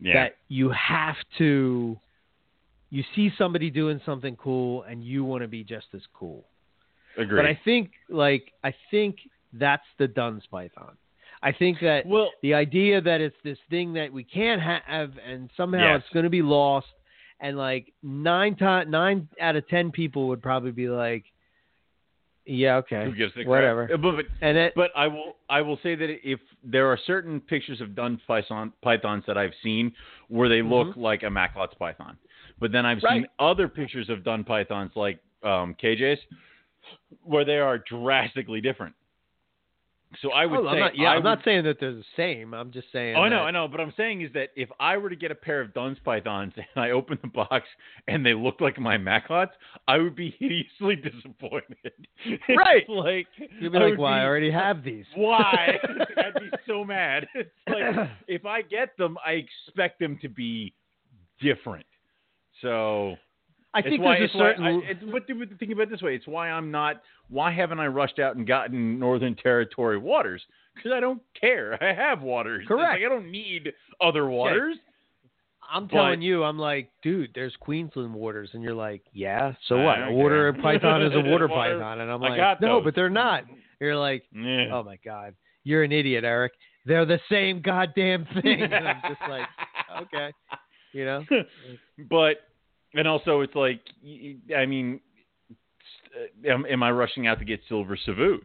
[0.00, 0.14] yeah.
[0.14, 1.98] that you have to
[2.90, 6.44] you see somebody doing something cool and you want to be just as cool.
[7.16, 7.36] Agreed.
[7.38, 9.16] But I think like I think
[9.52, 10.96] that's the Duns python.
[11.42, 15.50] I think that well, the idea that it's this thing that we can't have and
[15.56, 16.02] somehow Yes.
[16.04, 16.86] it's going to be lost
[17.40, 21.24] and like nine to- nine out of 10 people would probably be like
[22.46, 23.04] yeah okay.
[23.04, 23.84] Who gives a whatever.
[23.92, 26.98] Uh, But, but and it But I will I will say that if there are
[27.06, 29.92] certain pictures of dun python pythons that I've seen
[30.28, 32.16] where they look like a Macklot's python,
[32.60, 33.44] but then I've seen Mm-hmm.
[33.44, 36.18] Other pictures of dun pythons like um, KJ's
[37.22, 38.94] where they are drastically different.
[40.22, 42.04] So I would oh, say I'm not, yeah I I'm not saying that they're the
[42.16, 44.68] same I'm just saying Oh, I know, I know, but I'm saying is that if
[44.80, 47.66] I were to get a pair of Duns pythons and I open the box
[48.08, 49.52] and they look like my Macklot's,
[49.88, 51.92] I would be hideously disappointed.
[52.48, 52.88] Right.
[52.88, 53.26] like
[53.60, 54.10] you'd be I like why?
[54.10, 55.78] well I already have these why?
[56.16, 57.26] I'd be so mad.
[57.34, 60.74] It's like if I get them, I expect them to be
[61.40, 61.86] different.
[62.62, 63.16] So
[63.74, 65.26] I it's think why, there's a why certain I, it's, but
[65.58, 67.02] think about it this way: it's why I'm not.
[67.28, 70.42] Why haven't I rushed out and gotten Northern Territory waters?
[70.74, 71.76] Because I don't care.
[71.82, 72.64] I have waters.
[72.68, 73.00] Correct.
[73.00, 74.76] like I don't need other waters.
[75.72, 79.78] I'm But- telling you, I'm like, dude, there's Queensland waters, and you're like, yeah, so
[79.80, 79.96] what?
[80.02, 82.84] A water python is a water python, and I'm like, no, those.
[82.84, 83.44] but they're not.
[83.80, 84.66] You're like, Yeah.
[84.72, 85.34] oh my god,
[85.64, 86.52] you're an idiot, Eric.
[86.86, 89.46] They're the same goddamn thing, and I'm just like,
[90.02, 90.32] okay,
[90.92, 91.24] you know,
[92.10, 92.36] but
[92.94, 93.80] and also it's like
[94.56, 95.00] I mean,
[95.50, 98.40] uh, am, am I rushing out to get silver savus?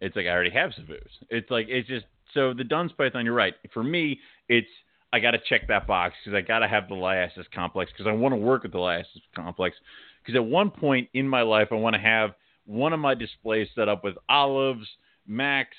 [0.00, 1.08] It's like I already have savus.
[1.30, 3.24] It's like it's just so the Duns python.
[3.24, 3.54] You're right.
[3.72, 4.18] For me,
[4.48, 4.68] it's
[5.12, 8.06] I got to check that box because I got to have the Liasis complex because
[8.06, 9.76] I want to work with the Liasis complex.
[10.22, 12.30] Because at one point in my life, I want to have
[12.64, 14.86] one of my displays set up with olives,
[15.26, 15.70] Max,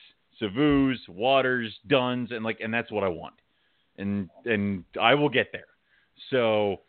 [0.42, 3.36] Savus, Waters, Duns, and like, and that's what I want.
[3.98, 5.66] And and I will get there.
[6.30, 6.82] So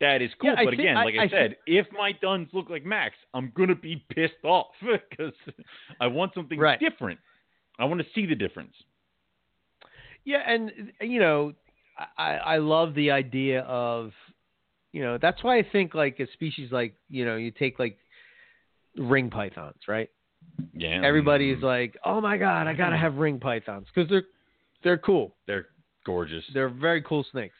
[0.00, 0.50] that is cool.
[0.50, 3.14] Yeah, but think- again, I- like I, I said, if my Duns look like Max,
[3.34, 5.32] I'm gonna be pissed off because
[6.00, 6.78] I want something Right.
[6.80, 7.20] different.
[7.78, 8.74] I want to see the difference.
[10.24, 10.70] yeah, and
[11.00, 11.52] you know,
[12.18, 14.12] I I love the idea of,
[14.92, 17.96] you know, that's why I think like a species like you know you take like
[18.96, 20.08] ring pythons, right?
[20.74, 21.00] Yeah.
[21.04, 24.24] Everybody is like, oh my god, I gotta have ring pythons because they're
[24.82, 25.34] they're cool.
[25.46, 25.66] they're
[26.06, 26.44] gorgeous.
[26.54, 27.56] They're very cool snakes.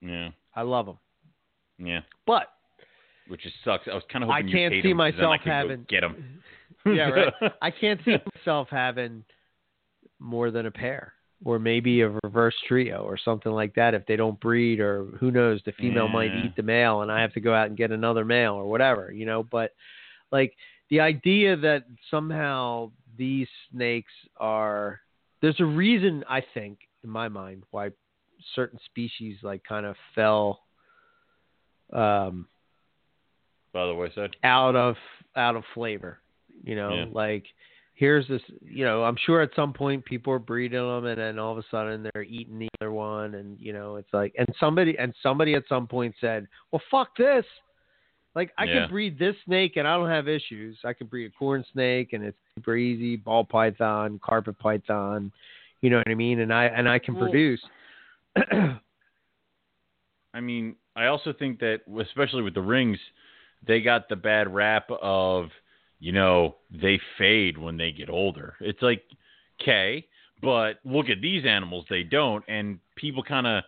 [0.00, 0.30] yeah.
[0.56, 0.98] I love them.
[1.78, 2.00] Yeah.
[2.26, 2.48] But
[3.28, 3.88] Which just sucks.
[3.90, 5.84] I was kind of I can't you'd hate see 'em, 'cause then I myself having-
[5.88, 6.42] get them.
[6.86, 7.32] Yeah, right.
[7.62, 9.24] I can't see myself having
[10.18, 11.14] more than a pair,
[11.44, 13.94] or maybe a reverse trio, or something like that.
[13.94, 17.22] If they don't breed, or who knows, the female might eat the male, and I
[17.22, 19.42] have to go out and get another male, or whatever, you know.
[19.42, 19.72] But
[20.30, 20.54] like
[20.90, 25.00] the idea that somehow these snakes are
[25.40, 27.90] there's a reason I think in my mind why
[28.54, 30.63] certain species like kind of fell
[31.94, 32.46] um
[33.72, 34.96] By the way, said out of
[35.36, 36.20] out of flavor.
[36.62, 37.06] You know, Yeah.
[37.12, 37.44] like
[37.94, 38.42] here's this.
[38.62, 41.58] You know, I'm sure at some point people are breeding them, and then all of
[41.58, 45.14] a sudden they're eating the other one, and you know, it's like, and somebody and
[45.22, 47.44] somebody at some point said, "Well, fuck this."
[48.34, 48.80] Like I Yeah.
[48.80, 50.76] can breed this snake and I don't have issues.
[50.84, 55.30] I can breed a corn snake and it's super easy, ball python, carpet python,
[55.82, 56.40] you know what I mean?
[56.40, 57.60] And I and I can produce.
[60.34, 62.98] I mean, I also think that, especially with the rings,
[63.66, 65.48] they got the bad rap of,
[65.98, 68.54] you know, they fade when they get older.
[68.60, 69.02] It's like,
[69.60, 70.06] okay,
[70.42, 73.64] but look at these animals, they don't, and people kind of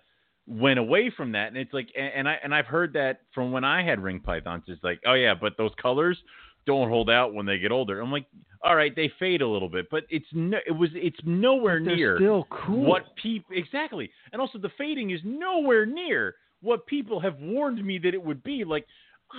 [0.47, 3.53] went away from that, and it's like, and, and I and I've heard that from
[3.53, 4.65] when I had ring pythons.
[4.69, 6.19] It's like, oh yeah, but those colors
[6.67, 8.01] don't hold out when they get older.
[8.01, 8.27] I'm like,
[8.63, 12.17] all right, they fade a little bit, but it's no, it was it's nowhere near
[12.17, 12.85] still cool.
[12.85, 17.99] what people exactly and also the fading is nowhere near what people have warned me
[17.99, 18.65] that it would be.
[18.65, 18.87] Like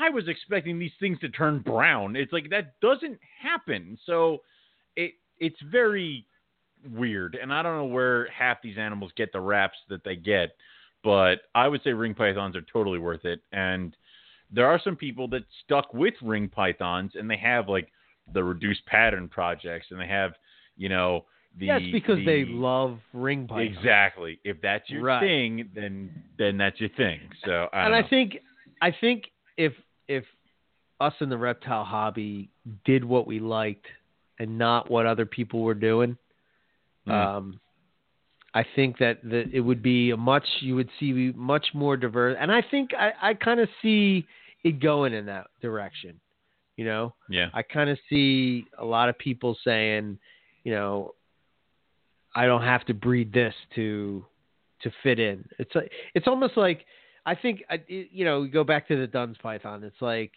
[0.02, 2.16] i was expecting these things to turn brown.
[2.16, 3.98] It's like that doesn't happen.
[4.06, 4.40] So
[4.96, 6.26] it it's very
[6.94, 10.56] weird and i don't know where half these animals get the raps that they get
[11.04, 13.42] but i would say ring pythons are totally worth it.
[13.52, 13.96] And
[14.52, 17.92] there are some people that stuck with ring pythons and they have like
[18.34, 20.34] the reduced pattern projects and they have
[20.76, 21.26] you know
[21.60, 23.62] the Yes, because they love ring python.
[23.78, 24.40] Exactly.
[24.44, 25.20] If that's your Right.
[25.20, 27.20] thing, then then that's your thing.
[27.46, 28.38] So I and don't I think
[28.82, 29.74] I think if
[30.08, 30.24] if
[31.00, 32.50] us in the reptile hobby
[32.86, 33.86] did what we liked
[34.40, 36.18] and not what other people were doing,
[37.08, 37.12] Mm.
[37.12, 37.60] um,
[38.54, 42.38] I think that that it would be a much you would see much more diverse.
[42.40, 44.26] And I think I, I kind of see
[44.64, 46.20] it going in that direction.
[46.76, 47.50] You know, yeah.
[47.54, 50.20] I kind of see a lot of people saying,
[50.64, 51.16] you know,
[52.38, 54.24] I don't have to breed this to
[54.84, 55.44] to fit in.
[55.58, 56.86] It's like it's almost like
[57.26, 59.84] I think I- you know, we go back to the Duns Python.
[59.84, 60.32] It's like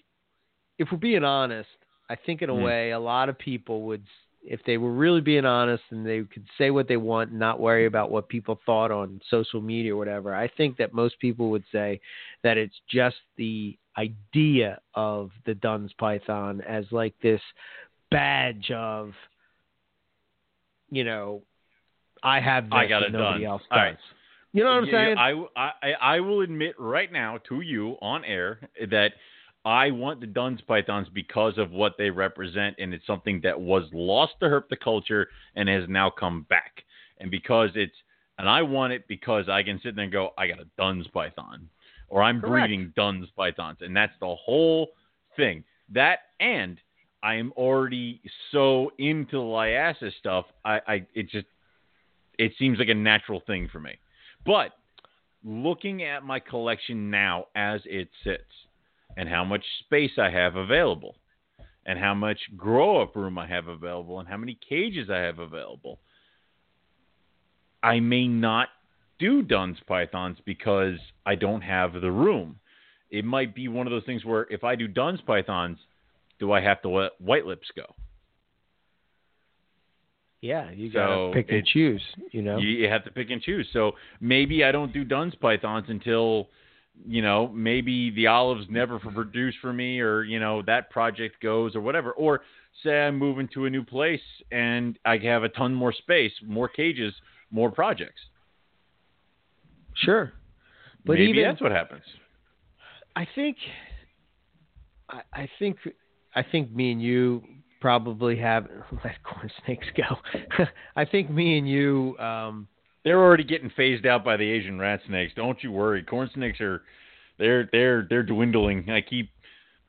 [0.79, 1.69] if we're being honest,
[2.09, 2.63] I think in a Hmm.
[2.63, 4.03] way a lot of people would
[4.43, 7.61] if they were really being honest and they could say what they want and not
[7.61, 10.35] worry about what people thought on social media or whatever.
[10.35, 12.01] I think that most people would say
[12.43, 17.43] that it's just the idea of the Duns Python as like this
[18.11, 19.13] badge of
[20.91, 21.43] you know
[22.23, 23.53] I have this I got it nobody done.
[23.53, 23.77] else does.
[23.77, 23.99] right.
[24.53, 25.17] You know what I'm saying?
[25.17, 28.59] I, I, I will admit right now to you on air
[28.91, 29.13] that
[29.65, 33.85] I want the Duns Pythons because of what they represent, and it's something that was
[33.93, 36.83] lost to herpetoculture and has now come back.
[37.19, 37.95] And because it's,
[38.39, 41.07] and I want it because I can sit there and go, I got a Duns
[41.09, 41.69] Python,
[42.09, 42.69] or I'm Correct.
[42.69, 44.89] breeding Duns Pythons, and that's the whole
[45.37, 45.63] thing.
[45.93, 46.79] That and
[47.23, 48.21] I am already
[48.51, 50.47] so into the Liasis stuff.
[50.65, 51.47] I, I, it just,
[52.41, 53.99] it seems like a natural thing for me.
[54.47, 54.71] But
[55.45, 58.43] looking at my collection now as it sits
[59.19, 61.17] and how much space I have available
[61.85, 65.39] and how much grow up room I have available and how many cages I have
[65.39, 66.01] available,
[67.83, 68.69] I may not
[69.19, 72.59] do Duns Pythons because I don't have the room.
[73.11, 75.79] It might be one of those things where if I do Duns Pythons,
[76.39, 77.85] do I have to let White Lips go?
[80.43, 82.03] Yeah, you gotta So pick and it- choose.
[82.33, 83.67] You know, You, you have to pick and choose.
[83.73, 86.49] So maybe I don't do Duns Pythons until,
[87.07, 91.75] you know, maybe the olives never produce for me, or you know that project goes,
[91.77, 92.13] or whatever.
[92.13, 92.41] Or
[92.83, 94.21] say I'm moving to a new place
[94.53, 97.13] and I have a ton more space, more cages,
[97.51, 98.21] more projects.
[99.97, 100.33] sure.
[101.05, 102.03] But maybe even that's what happens.
[103.17, 103.57] I think,
[105.09, 105.79] I, I think,
[106.35, 107.43] I think me and you
[107.81, 108.67] probably have
[109.05, 110.65] let corn snakes go.
[110.97, 112.69] I think me and you, um,
[113.05, 115.33] They're already getting phased out by the Asian rat snakes.
[115.35, 116.03] Don't you worry.
[116.03, 116.83] Corn snakes are,
[117.39, 118.91] they're they're they're dwindling.
[118.91, 119.31] I keep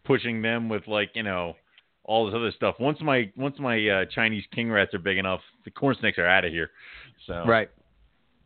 [0.05, 1.55] pushing them with like you know
[2.03, 2.75] all this other stuff.
[2.79, 6.27] Once my once my uh, Chinese king rats are big enough, the corn snakes are
[6.27, 6.69] out of here.
[7.27, 7.69] So right.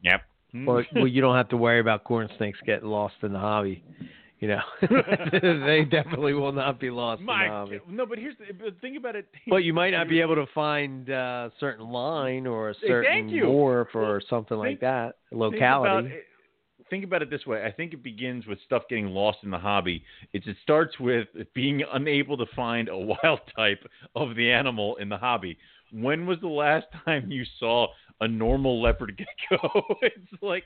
[0.04, 0.22] Yep.
[0.66, 3.84] Well, well, you don't have to worry about corn snakes getting lost in the hobby.
[4.46, 4.62] You know,
[5.66, 7.80] they definitely will not be lost in the my hobby.
[7.90, 9.28] no, but here's the but think about it.
[9.48, 13.32] But you might not be able to find a certain line or a certain thank
[13.32, 13.46] you.
[13.46, 16.08] or Well, something like think- that Think locality.
[16.08, 16.20] about
[16.92, 17.64] think about it this way.
[17.66, 20.04] I think it begins with stuff getting lost in the hobby.
[20.34, 23.84] It's it starts with being unable to find a wild type
[24.16, 25.58] of the animal in the hobby.
[26.02, 27.88] When was the last time you saw
[28.22, 29.84] a normal leopard gecko?
[30.02, 30.64] it's like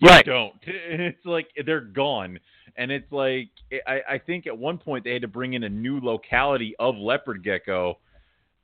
[0.00, 0.24] you Right.
[0.24, 0.54] don't.
[0.66, 2.38] It's like they're gone.
[2.76, 3.50] And it's like
[3.86, 6.96] I, I think at one point they had to bring in a new locality of
[6.96, 7.98] leopard gecko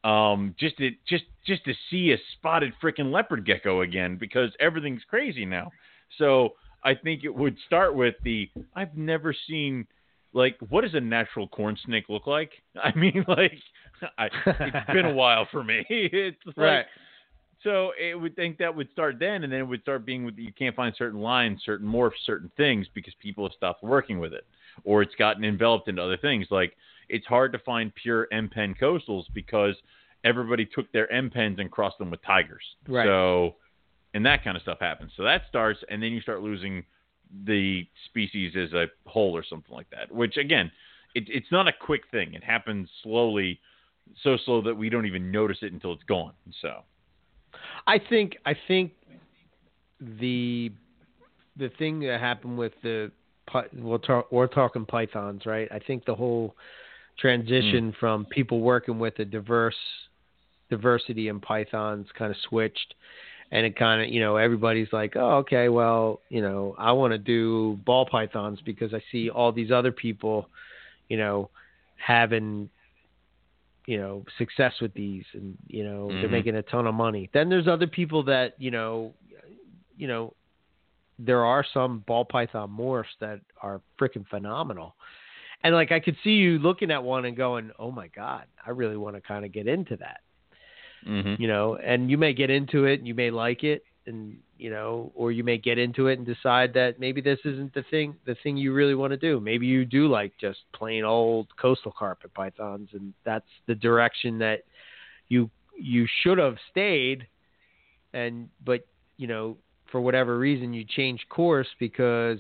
[0.05, 5.03] um, just to just just to see a spotted freaking leopard gecko again because everything's
[5.09, 5.71] crazy now.
[6.19, 9.87] So I think it would start with the I've never seen
[10.33, 12.51] like what does a natural corn snake look like?
[12.83, 13.53] I mean like
[14.19, 15.85] I, it's been a while for me.
[15.91, 16.87] It's like, Right.
[17.63, 20.39] So it would think that would start then, and then it would start being with
[20.39, 24.33] you can't find certain lines, certain morphs, certain things because people have stopped working with
[24.33, 24.47] it,
[24.85, 26.47] or it's gotten enveloped into other things.
[26.51, 26.75] Like
[27.11, 29.75] it's hard to find pure M pen coastals because
[30.25, 32.65] everybody took their M pens and crossed them with tigers.
[32.89, 33.07] Right.
[33.07, 33.57] So,
[34.15, 35.13] and that kind of stuff happens.
[35.17, 36.85] So that starts, and then you start losing
[37.45, 40.11] the species as a whole or something like that.
[40.11, 40.71] Which again,
[41.15, 42.35] it, it's not a quick thing.
[42.35, 43.61] It happens slowly,
[44.23, 46.33] so slow that we don't even notice it until it's gone.
[46.61, 46.83] So.
[47.87, 48.93] I think I think
[50.01, 50.73] the
[51.57, 53.11] the thing that happened with the
[53.77, 55.69] we're, talk, we're talking pythons, right?
[55.73, 56.55] I think the whole
[57.19, 57.97] transition mm.
[57.99, 59.77] from people working with a diverse
[60.71, 62.95] diversity in pythons kind of switched
[63.51, 67.13] and it kind of you know everybody's like oh okay well you know i want
[67.13, 70.49] to do ball pythons because i see all these other people
[71.09, 71.51] you know
[71.97, 72.71] having
[73.91, 76.39] you know success with these and you know they're Mhm.
[76.39, 79.13] making a ton of money then there's other people that you know
[79.97, 80.33] you know
[81.19, 84.95] there are some ball python morphs that are freaking phenomenal
[85.65, 88.71] and like i could see you looking at one and going oh my god i
[88.71, 90.21] really want to kind of get into that
[91.09, 91.41] Mm-hmm.
[91.43, 94.69] you know, and you may get into it and you may like it and you
[94.71, 98.15] know, or you may get into it and decide that maybe this isn't the thing
[98.27, 99.41] the thing you really want to do.
[99.41, 104.65] Maybe you do like just plain old coastal carpet pythons and that's the direction that
[105.29, 107.27] you you should have stayed
[108.13, 109.57] and but you know,
[109.91, 112.39] for whatever reason you changed course because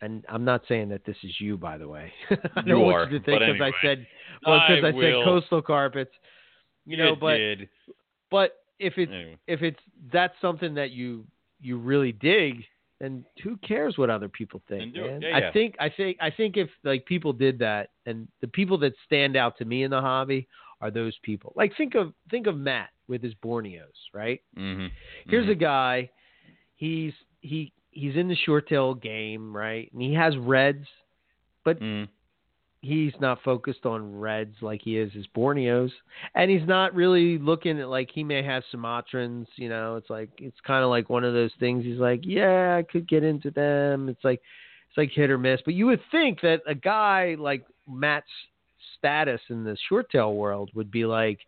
[0.00, 2.12] and I'm not saying that this is you, by the way.
[2.30, 3.72] I don't You want are, you to think because anyway.
[3.82, 4.06] I said
[4.46, 6.12] well, because I I, said coastal carpets.
[6.86, 7.68] You know, It but did.
[8.30, 9.38] but if it's Anyway.
[9.46, 9.80] if it's
[10.12, 11.26] that's something that you
[11.60, 12.64] you really dig,
[13.00, 15.22] then who cares what other people think, man?
[15.22, 18.78] Yeah, I think I think I think if like people did that, and the people
[18.78, 20.48] that stand out to me in the hobby
[20.80, 21.52] are those people.
[21.56, 24.40] Like think of think of Matt with his Borneos, right?
[24.56, 24.86] Mm-hmm.
[25.28, 26.10] Here's a guy,
[26.76, 29.90] he's he he's in the short tail game, right?
[29.92, 30.86] And he has reds,
[31.64, 32.08] but mm
[32.80, 35.90] he's not focused on reds like he is his Borneos,
[36.34, 39.46] and he's not really looking at like he may have Sumatrans.
[39.56, 41.84] You know, it's like it's kind of like one of those things.
[41.84, 44.08] He's like, yeah, I could get into them.
[44.08, 44.40] It's like
[44.88, 45.60] it's like hit or miss.
[45.64, 48.26] But you would think that a guy like Matt's
[48.98, 51.40] status in the short tail world would be like.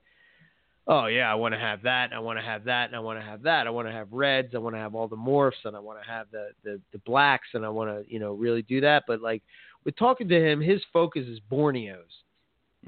[0.87, 2.07] Oh yeah, I want to have that.
[2.07, 2.87] and I want to have that.
[2.87, 3.69] And I want to have that.
[3.69, 4.57] I want to have reds.
[4.57, 6.99] I want to have all the morphs, and I want to have the, the the
[7.01, 9.05] blacks, and I want to you know really do that.
[9.07, 9.43] But like
[9.85, 12.23] with talking to him, his focus is Borneos.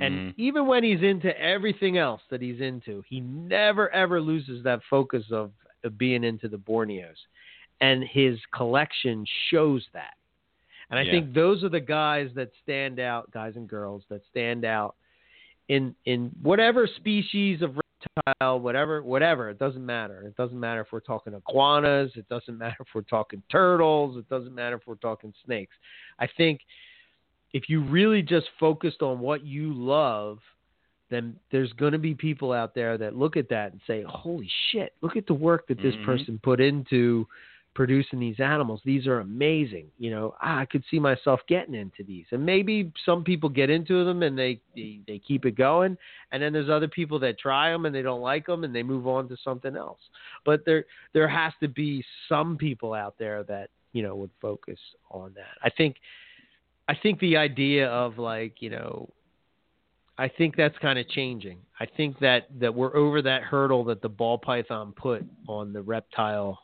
[0.01, 0.35] And Mhm.
[0.37, 5.31] even when he's into everything else that he's into, he never ever loses that focus
[5.31, 5.53] of,
[5.85, 7.27] of being into the Borneos.
[7.81, 10.15] And his collection shows that.
[10.91, 11.13] And I Yeah.
[11.13, 14.97] think those are the guys that stand out, guys and girls that stand out
[15.69, 17.79] in in whatever species of
[18.27, 20.23] reptile, whatever whatever, it doesn't matter.
[20.23, 24.29] It doesn't matter if we're talking iguanas, it doesn't matter if we're talking turtles, it
[24.29, 25.75] doesn't matter if we're talking snakes.
[26.19, 26.61] I think
[27.53, 30.39] if you really just focused on what you love,
[31.11, 34.51] then there's going to be people out there that look at that and say, "Holy
[34.71, 34.95] shit!
[35.03, 36.05] Look at the work that this Mhm.
[36.05, 37.29] person put into
[37.75, 38.81] producing these animals.
[38.85, 39.87] These are amazing.
[39.99, 43.71] You know, ah, I could see myself getting into these." And maybe some people get
[43.71, 45.97] into them and they, they they keep it going,
[46.33, 48.83] and then there's other people that try them and they don't like them and they
[48.83, 50.01] move on to something else.
[50.45, 54.79] But there there has to be some people out there that you know would focus
[55.11, 55.59] on that.
[55.63, 55.97] I think
[56.89, 59.09] I think the idea of like, you know,
[60.19, 61.59] I think that's kind of changing.
[61.81, 65.83] I think that that we're over that hurdle that the ball python put on the
[65.83, 66.61] reptile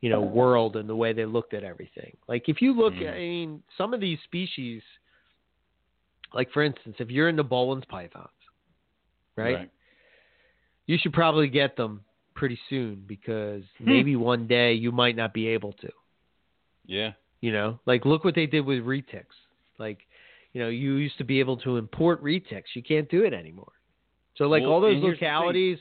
[0.00, 2.16] you know, world and the way they looked at everything.
[2.26, 3.06] Like if you look Mm.
[3.08, 4.82] at I mean, some of these species
[6.32, 8.28] like for instance, if you're into Boelen's pythons,
[9.36, 9.70] right?
[10.86, 12.04] You should probably get them
[12.34, 15.90] pretty soon because maybe one day you might not be able to.
[16.86, 17.12] Yeah.
[17.40, 19.36] You know, like look what they did with retics.
[19.78, 19.98] Like,
[20.52, 22.74] you know, you used to be able to import retics.
[22.74, 23.72] You can't do it anymore.
[24.36, 25.78] So like Well, all those here's the localities,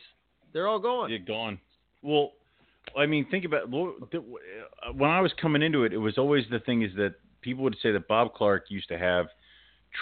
[0.53, 1.09] they're all gone.
[1.09, 1.59] You're gone.
[2.01, 2.31] Well,
[2.97, 5.93] I mean, think about uh, when I was coming into it.
[5.93, 8.97] It was always the thing is that people would say that Bob Clark used to
[8.97, 9.27] have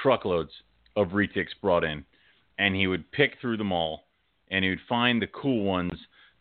[0.01, 0.51] truckloads
[0.95, 2.03] of retics brought in,
[2.57, 4.07] and he would pick through them all,
[4.49, 5.93] and he would find the cool ones,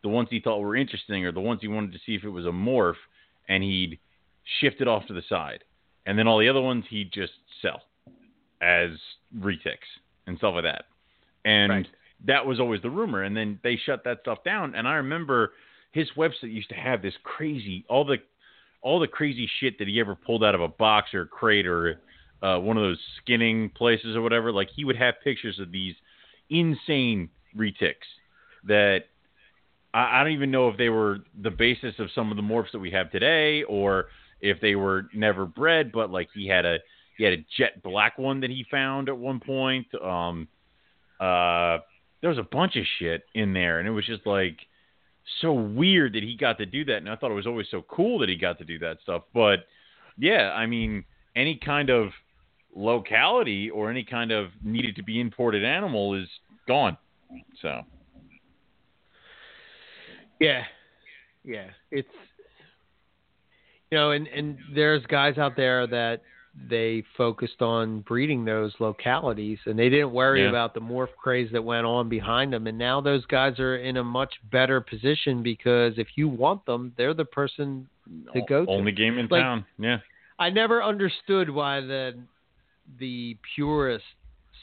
[0.03, 2.31] the ones he thought were interesting, or the ones he wanted to see if it
[2.31, 2.95] was a morph,
[3.49, 3.99] and he'd
[4.61, 5.65] shift it off to the side,
[6.07, 7.83] and then all the other ones he'd just sell
[8.63, 8.91] as
[9.39, 9.89] retics
[10.27, 10.85] and stuff like that,
[11.45, 11.71] and.
[11.71, 11.87] Right.
[12.25, 14.75] That was always the rumor, and then they shut that stuff down.
[14.75, 15.53] And I remember
[15.93, 18.19] his website used to have this crazy all the
[18.83, 21.67] all the crazy shit that he ever pulled out of a box or a crate
[21.67, 22.01] or
[22.43, 24.53] uh, one of those skinning places or whatever.
[24.53, 25.95] Like he would have pictures of these
[26.51, 28.07] insane retics
[28.65, 29.05] that
[29.93, 32.73] I, I don't even know if they were the basis of some of the morphs
[32.73, 34.07] that we have today or
[34.41, 35.91] if they were never bred.
[35.93, 36.79] But like he had a
[37.17, 39.87] he had a jet black one that he found at one point.
[39.95, 40.49] Um,
[41.19, 41.79] uh,
[42.21, 44.59] there was a bunch of shit in there, and it was just like
[45.41, 46.99] so weird that he got to do that.
[46.99, 49.23] And I thought it was always so cool that he got to do that stuff.
[49.35, 49.67] But
[50.19, 51.05] yeah, I mean,
[51.35, 52.11] any kind of
[52.75, 56.29] locality or any kind of needed to be imported animal is
[56.69, 56.97] gone.
[57.61, 57.83] So
[60.41, 60.65] yeah,
[61.45, 62.09] yeah, it's
[63.91, 66.23] you know, and and there's guys out there that
[66.71, 70.49] they focused on breeding those localities and they didn't worry Yeah.
[70.49, 73.99] about the morph craze that went on behind them and now those guys are in
[73.99, 77.87] a much better position because if you want them they're the person
[78.33, 79.67] to go to only game in Like- town.
[79.79, 79.99] Yeah.
[80.39, 82.17] I never understood why the
[82.99, 84.05] the purist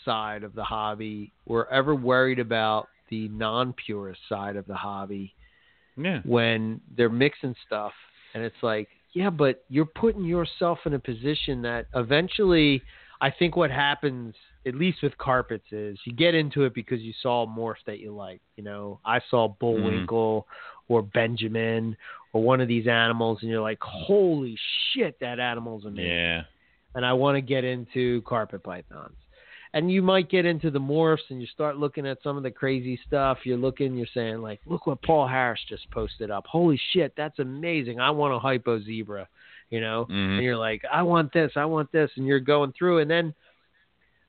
[0.06, 5.34] side of the hobby were ever worried about the non-purist side of the hobby
[5.96, 6.22] Yeah.
[6.26, 7.94] when they're mixing stuff
[8.34, 12.82] and it's like yeah but you're putting yourself in a position that eventually
[13.22, 14.36] i think what happens
[14.66, 18.00] at least with carpets is you get into it because you saw a morph that
[18.00, 19.60] you like you know i saw mm-hmm.
[19.60, 20.48] bullwinkle
[20.88, 21.96] or benjamin
[22.34, 24.58] or one of these animals and you're like holy
[24.94, 26.42] shit that animal's amazing Yeah.
[26.96, 29.16] and I want to get into carpet pythons.
[29.76, 32.52] And you might get into the morphs and you start looking at some of the
[32.52, 33.40] crazy stuff.
[33.44, 36.46] You're looking, you're saying, like, look what Paul Harris just posted up.
[36.46, 38.00] Holy shit, that's amazing.
[38.00, 39.28] I want a hypo zebra,
[39.72, 40.06] you know?
[40.12, 40.36] Mhm.
[40.36, 42.12] And you're like, I want this, I want this.
[42.18, 43.00] And you're going through.
[43.00, 43.34] And then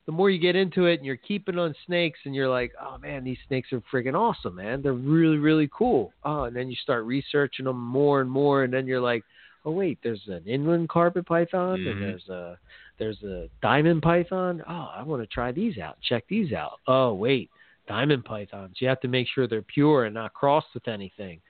[0.06, 2.96] the more you get into it and you're keeping on snakes and you're like, oh
[2.96, 4.80] man, these snakes are freaking awesome, man.
[4.80, 6.12] They're really, really cool.
[6.24, 8.64] Oh, and then you start researching them more and more.
[8.64, 9.24] And then you're like,
[9.66, 11.90] oh wait, there's an inland carpet python Mhm.
[11.90, 12.58] and there's a
[12.98, 14.62] there's a diamond python.
[14.68, 15.96] Oh, I want to try these out.
[16.08, 16.78] Check these out.
[16.86, 17.50] Oh wait,
[17.88, 18.76] diamond pythons.
[18.80, 21.40] You have to make sure they're pure and not crossed with anything.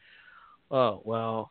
[0.70, 1.50] Oh well,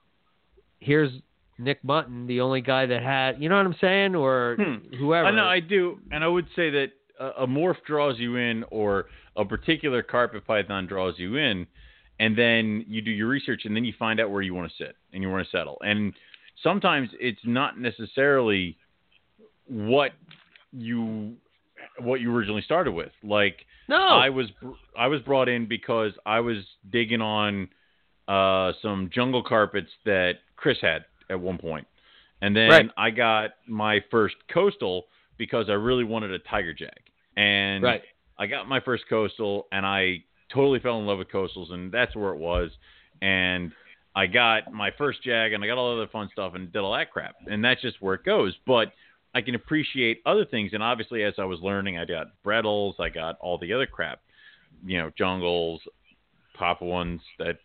[0.79, 1.11] here's
[1.59, 3.41] Nick Mutton, the only guy that had.
[3.41, 4.15] You know what I'm saying?
[4.15, 4.95] Or Hmm.
[4.95, 5.27] whoever.
[5.27, 6.87] I know I do, and I would say that
[7.19, 9.05] a, a morph draws you in, or
[9.35, 11.67] a particular carpet python draws you in,
[12.19, 14.83] and then you do your research, and then you find out where you want to
[14.83, 15.77] sit and you want to settle.
[15.85, 16.13] And
[16.63, 18.77] sometimes it's not necessarily
[19.73, 20.11] what
[20.71, 21.35] you
[21.99, 23.11] what you originally started with.
[23.23, 23.97] Like no.
[23.97, 24.47] I was
[24.97, 26.57] I was brought in because I was
[26.91, 27.69] digging on
[28.27, 31.87] uh, some jungle carpets that Chris had at one point,
[32.41, 32.89] and then Right.
[32.97, 36.89] I got my first coastal because I really wanted a tiger jag,
[37.35, 38.01] and right.
[38.37, 40.23] I got my first coastal, and I
[40.53, 42.71] totally fell in love with coastals, and that's where it was,
[43.21, 43.71] and
[44.15, 46.79] I got my first jag, and I got all the other fun stuff, and did
[46.79, 48.93] all that crap, and that's just where it goes, but.
[49.35, 53.09] I can appreciate other things, and obviously, as I was learning, I got bredlis, I
[53.09, 54.19] got all the other crap,
[54.85, 55.81] you know, jungles,
[56.55, 57.21] Papuans.
[57.39, 57.57] That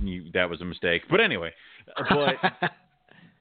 [0.00, 1.52] you, that was a mistake, but anyway.
[2.08, 2.36] But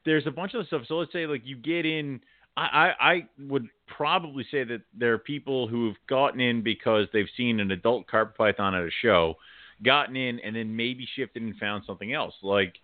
[0.06, 0.84] there's a bunch of stuff.
[0.88, 2.22] So let's say like you get in.
[2.58, 7.08] I, I I would probably say that there are people who have gotten in because
[7.12, 9.36] they've seen an adult carpet python at a show,
[9.84, 12.34] gotten in, and then maybe shifted and found something else.
[12.42, 12.76] Like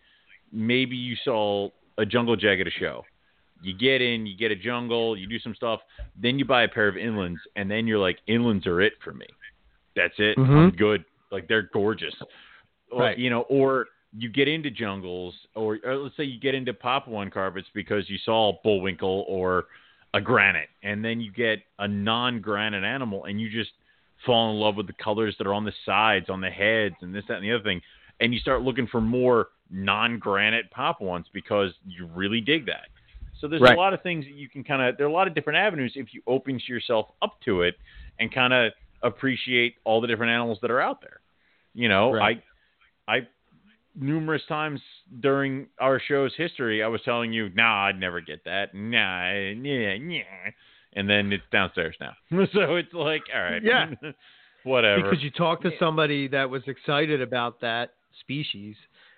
[0.51, 3.05] maybe you saw a jungle jag at a show.
[3.61, 5.81] You get in, you get a jungle, you do some stuff,
[6.19, 9.13] then you buy a pair of inlands, and then you're like, inlands are it for
[9.13, 9.27] me.
[9.95, 10.37] That's it.
[10.37, 10.77] I'm Mhm.
[10.77, 11.05] good.
[11.31, 12.15] Like they're gorgeous.
[12.91, 16.73] Or, You know, or you get into jungles, or, or let's say you get into
[16.73, 19.67] Papuan carpets because you saw a bullwinkle or
[20.13, 23.71] a granite, and then you get a non-granite animal, and you just
[24.25, 27.15] fall in love with the colors that are on the sides, on the heads, and
[27.15, 27.81] this, that, and the other thing,
[28.19, 32.87] and you start looking for more non-granite Papuans because you really dig that.
[33.41, 33.75] So there's Right.
[33.75, 34.95] a lot of things that you can kind of.
[34.97, 37.75] There are a lot of different avenues if you open yourself up to it
[38.19, 38.71] and kind of
[39.03, 41.19] appreciate all the different animals that are out there.
[41.73, 42.41] You know, Right.
[43.07, 43.27] I, I,
[43.95, 44.79] numerous times
[45.19, 48.73] during our show's history, I was telling you, nah, I'd never get that.
[48.75, 50.51] Nah, yeah, yeah.
[50.93, 52.13] And then it's downstairs now.
[52.53, 53.89] so it's like, all right, Yeah.
[54.63, 55.01] whatever.
[55.01, 58.75] because you talked to somebody that was excited about that species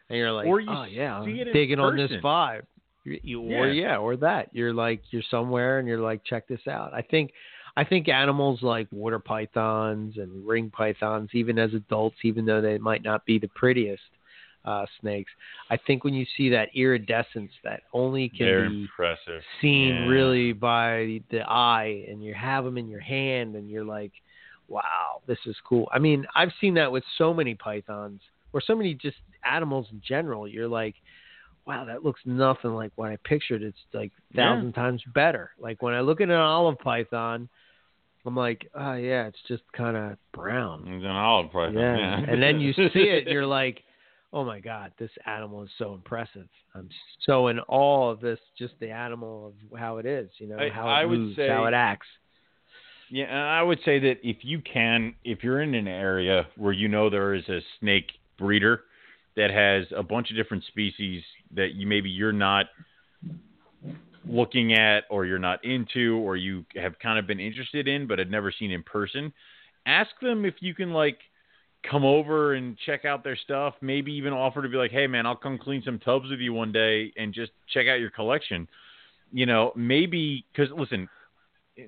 [0.09, 2.21] and you're like, Or you oh yeah, I'm see it digging on this person.
[2.23, 2.61] vibe.
[3.03, 3.73] You, you- or Yeah.
[3.73, 4.49] yeah, or that.
[4.53, 6.93] You're like you're somewhere and you're like, check this out.
[6.93, 7.31] I think
[7.75, 12.77] I think animals like water pythons and ring pythons, even as adults, even though they
[12.77, 14.03] might not be the prettiest
[14.65, 15.31] uh, snakes,
[15.69, 19.41] I think when you see that iridescence that only can They're be impressive.
[19.61, 20.05] seen Yeah.
[20.05, 24.11] really by the eye and you have them in your hand and you're like
[24.69, 28.21] wow this is cool i mean i've seen that with so many pythons
[28.53, 30.95] or so many just animals in general you're like
[31.65, 34.55] wow that looks nothing like what i pictured it's like Yeah.
[34.55, 37.47] thousand times better like when i look at an olive python
[38.25, 41.73] i'm like oh yeah it's just kind of brown It's an olive python.
[41.75, 41.97] yeah.
[41.97, 42.25] Yeah.
[42.31, 43.81] and then you see it, you're like,
[44.31, 46.47] oh my god, this animal is so impressive.
[46.73, 46.89] I'm
[47.25, 50.69] so in awe of this, just the animal of how it is, you know, I-
[50.69, 52.07] how it I would moves, say- how it acts.
[53.09, 56.73] Yeah, and I would say that if you can, if you're in an area where
[56.73, 58.81] you know there is a snake breeder
[59.35, 61.23] that has a bunch of different species
[61.55, 62.67] that you maybe you're not
[64.25, 68.19] looking at or you're not into or you have kind of been interested in but
[68.19, 69.33] had never seen in person,
[69.85, 71.17] ask them if you can like
[71.89, 75.25] come over and check out their stuff, maybe even offer to be like, "Hey man,
[75.25, 78.67] I'll come clean some tubs with you one day and just check out your collection."
[79.33, 81.09] You know, maybe cuz listen,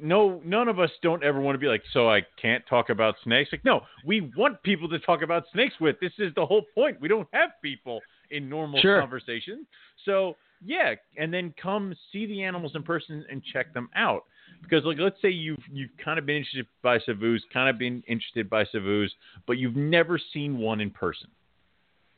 [0.02, 3.16] no none of us don't ever want to be like so i can't talk about
[3.24, 3.50] snakes?
[3.52, 6.00] Like no we want people to talk about snakes with.
[6.00, 7.00] This is the whole point.
[7.00, 8.02] We don't have people
[8.32, 9.00] in normal Sure.
[9.00, 9.66] conversation
[10.04, 10.36] so
[10.66, 14.24] yeah and then come see the animals in person and check them out.
[14.64, 18.02] Because like let's say you've you've kind of been interested by savus kind of been
[18.08, 19.10] interested by savus
[19.46, 21.30] but you've never seen one in person.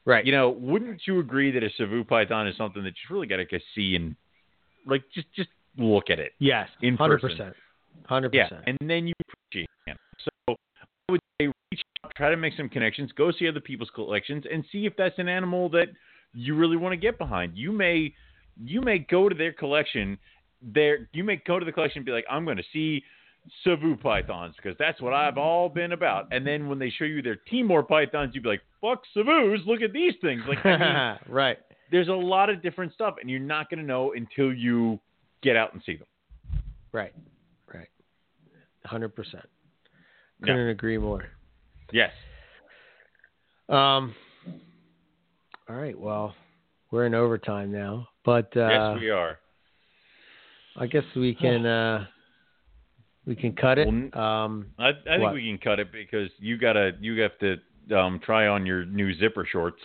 [0.05, 0.25] Right.
[0.25, 3.37] you know wouldn't you agree that a savu python is something that you really got
[3.37, 4.15] to see and
[4.85, 6.67] like just just look at it yes.
[6.81, 7.37] in hundred person.
[7.37, 7.55] percent.
[8.05, 8.63] Hundred yeah, percent.
[8.67, 9.67] and then you appreciate.
[10.19, 13.89] So I would say reach out, try to make some connections, go see other people's
[13.93, 15.87] collections, and see if that's an animal that
[16.33, 17.57] you really want to get behind.
[17.57, 18.13] You may
[18.63, 20.17] you may go to their collection.
[20.61, 23.03] There, you may go to the collection and be like, I'm going to see
[23.63, 26.27] Savu pythons because that's what I've all been about.
[26.31, 29.81] And then when they show you their Timor pythons, you'd be like, fuck Savus, look
[29.81, 30.41] at these things.
[30.47, 31.57] Like, I mean, right.
[31.91, 34.99] there's a lot of different stuff, and you're not going to know until you
[35.41, 36.07] get out and see them.
[36.91, 37.13] Right.
[37.73, 37.87] Right.
[38.85, 39.45] Hundred percent.
[40.41, 41.25] Couldn't agree more.
[41.91, 42.11] Yes.
[43.69, 44.15] Um.
[45.69, 45.97] All right.
[45.99, 46.33] Well,
[46.91, 49.39] we're in overtime now, but uh, yes, we are.
[50.77, 52.05] I guess we can uh,
[53.25, 53.87] we can cut it.
[53.87, 54.67] Well, Um.
[54.79, 55.33] I, I think What?
[55.33, 59.13] we can cut it because you gotta you have to um, try on your new
[59.17, 59.81] zipper shorts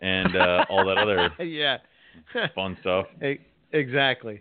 [0.00, 1.78] and uh, all that other yeah.
[2.54, 3.06] fun stuff.
[3.72, 4.40] Exactly.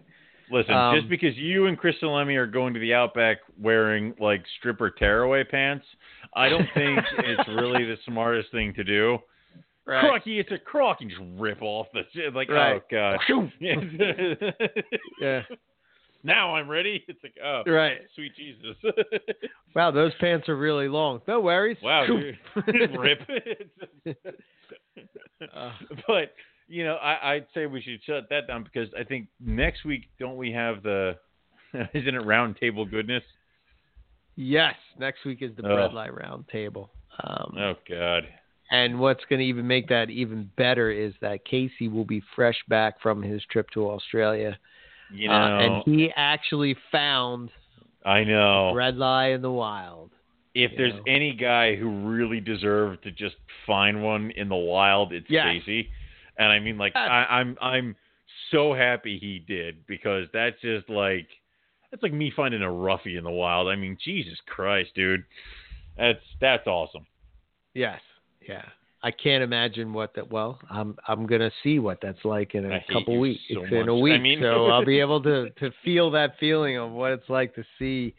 [0.52, 4.44] Listen, Um, just because you and Crystal Emmy are going to the Outback wearing like
[4.60, 5.86] stripper tearaway pants,
[6.36, 9.18] I don't think it's really the smartest thing to do.
[9.86, 10.02] Right.
[10.02, 11.02] Crocky, it's a crock.
[11.02, 12.34] You just rip off the shit.
[12.34, 12.82] Like, Right.
[12.82, 13.20] oh god.
[15.20, 15.42] Yeah.
[16.24, 17.04] now I'm ready.
[17.08, 17.98] It's like, oh, Right.
[18.16, 18.76] sweet Jesus.
[19.76, 21.20] Wow, those pants are really long.
[21.28, 21.78] No worries.
[21.82, 22.06] wow,
[22.68, 23.20] rip.
[25.54, 25.72] Uh,
[26.08, 26.34] but
[26.68, 30.10] you know, I, I'd say we should shut that down because I think next week
[30.20, 31.18] don't we have the
[31.94, 33.24] isn't it round table goodness?
[34.36, 34.76] yes.
[35.00, 35.70] Next week is the Oh.
[35.76, 36.90] bredli round table.
[37.24, 38.28] Um, Oh God.
[38.72, 42.58] And what's going to even make that even better is that Casey will be fresh
[42.68, 44.58] back from his trip to Australia,
[45.12, 47.52] You know, uh, and he actually found
[48.06, 48.72] I know.
[48.76, 50.12] bredli in the wild.
[50.56, 51.04] if there's know.
[51.08, 53.36] any guy who really deserved to just
[53.68, 55.46] find one in the wild, it's Yes.
[55.46, 55.90] Casey.
[56.38, 57.96] And I mean, like, I, I'm I'm
[58.52, 61.28] so happy he did because that's just like
[61.92, 63.68] that's like me finding a roughie in the wild.
[63.68, 65.24] I mean, Jesus Christ, dude,
[65.98, 67.06] that's that's awesome.
[67.74, 68.00] Yes.
[68.48, 68.64] Yeah.
[69.06, 70.32] I can't imagine what that.
[70.32, 73.42] Well, I'm I'm gonna see what that's like in a couple weeks.
[73.54, 73.90] so it's in a much.
[73.90, 77.30] I week, mean- so I'll be able to to feel that feeling of what it's
[77.30, 78.16] like to see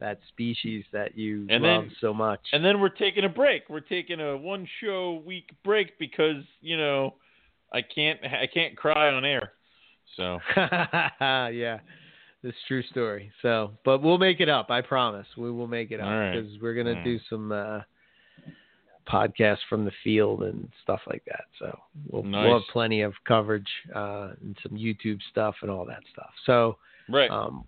[0.00, 2.40] that species that you And love then- so much.
[2.52, 3.64] And then we're taking a break.
[3.68, 7.14] We're taking a one show week break because you know
[7.72, 9.52] I can't I can't cry on air.
[10.16, 11.78] So yeah,
[12.42, 13.30] this true story.
[13.42, 14.70] So, but we'll make it up.
[14.70, 15.26] I promise.
[15.36, 16.34] We will make it up All right.
[16.34, 17.04] because we're gonna right.
[17.04, 17.80] do some uh,
[19.08, 21.44] podcasts from the field and stuff like that.
[21.58, 21.78] So
[22.10, 26.30] we'll, we'll have plenty of coverage uh, and some YouTube stuff and all that stuff.
[26.46, 26.78] So.
[27.08, 27.30] right.
[27.30, 27.64] Um,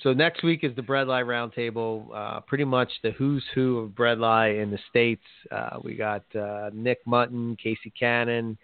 [0.00, 2.08] so next week is the Bredli Roundtable.
[2.12, 5.22] Uh, pretty much the who's who of Bredli in the states.
[5.50, 8.58] Uh, we got uh, Nick Mutton, Casey Cannon,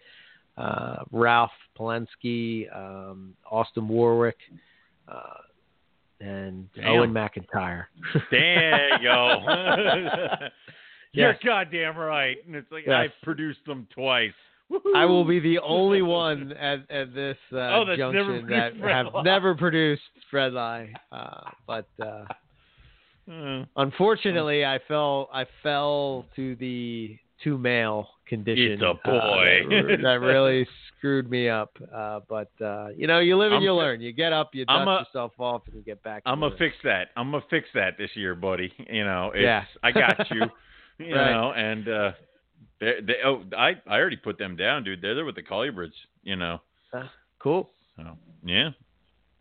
[0.56, 4.36] uh, Ralph Polensky, um, Austin Warwick,
[5.08, 5.20] uh,
[6.20, 6.86] and Damn.
[6.86, 7.84] Owen McIntyre.
[8.30, 9.36] There you go.
[11.12, 11.38] You're Yes.
[11.44, 12.36] goddamn right.
[12.46, 12.94] And it's like Yes.
[12.94, 14.32] I've produced them twice.
[14.94, 19.22] I will be the only one at, at this uh, Oh, junction that have Lai.
[19.22, 20.54] never produced Fred.
[20.54, 20.86] Uh,
[21.66, 22.24] but uh,
[23.30, 28.72] Uh, unfortunately, I fell I fell to the two male condition.
[28.72, 29.60] It's a uh, boy.
[29.68, 31.76] that, that really screwed me up.
[31.94, 34.00] Uh, but uh, you know, you live and I'm you learn.
[34.00, 36.22] You get up, you dust a- yourself off, and you get back.
[36.26, 37.08] I'm gonna fix that.
[37.16, 38.72] I'm gonna fix that this year, buddy.
[38.90, 39.64] You know, it's, Yeah.
[39.82, 40.42] I got you.
[40.98, 41.30] You Right.
[41.32, 42.12] know, and uh,
[42.78, 45.00] they, they, oh, I, I already put them down, dude.
[45.00, 45.94] They're there with the Colubrids.
[46.22, 46.60] You know,
[47.38, 47.70] Cool.
[47.96, 48.04] so
[48.44, 48.68] yeah.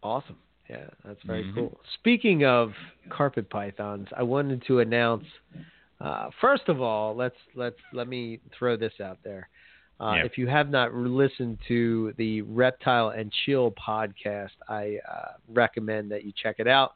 [0.01, 0.37] Awesome.
[0.69, 1.55] Yeah, that's very Mhm.
[1.55, 1.79] cool.
[1.95, 2.71] Speaking of
[3.09, 5.25] carpet pythons, I wanted to announce.
[6.01, 9.49] Uh, first of all, let's let's let me throw this out there.
[9.99, 10.25] Uh, Yeah.
[10.25, 16.23] If you have not listened to the Reptile and Chill podcast, I uh, recommend that
[16.23, 16.93] you check it out.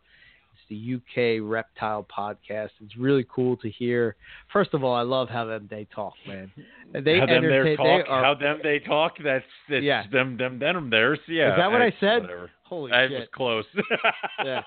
[0.69, 0.95] It's the
[1.41, 2.69] UK Reptile podcast.
[2.83, 4.15] It's really cool to hear.
[4.51, 6.51] First of all, I love how them they talk, man.
[6.93, 8.05] They how them they They talk.
[8.07, 8.23] are.
[8.23, 9.13] how them they talk.
[9.23, 10.03] That's that's Yeah.
[10.11, 11.19] them them them theirs.
[11.27, 11.51] Yeah.
[11.53, 12.21] Is that what I that's said?
[12.21, 12.51] Whatever.
[12.63, 13.19] holy That shit!
[13.19, 13.65] was close.
[14.45, 14.61] Yeah.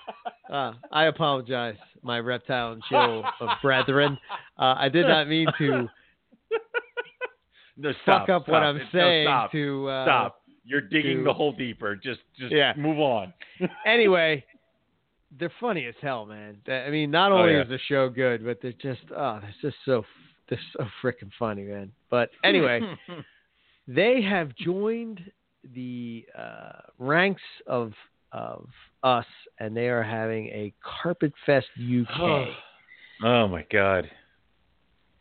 [0.49, 4.17] Uh, I apologize, my reptile and chill of brethren.
[4.59, 5.87] Uh, I did not mean to
[7.77, 8.63] No, fuck stop, up what.
[8.63, 9.25] I'm No, saying.
[9.27, 9.51] stop.
[9.51, 10.41] To uh, Stop.
[10.65, 11.95] You're digging to- the hole deeper.
[11.95, 12.73] Just just Yeah.
[12.75, 13.33] move on.
[13.85, 14.43] Anyway,
[15.39, 16.57] they're funny as hell, man.
[16.67, 17.63] I mean, not Oh, only yeah.
[17.63, 20.03] is the show good, but they're just oh, they're just so
[20.49, 21.91] they're so freaking funny, man.
[22.09, 22.81] But anyway,
[23.87, 25.21] they have joined
[25.75, 27.93] the uh, ranks of
[28.31, 28.67] of
[29.03, 29.25] us,
[29.59, 32.47] and they are having a Carpet Fest UK.
[33.23, 34.09] oh my god.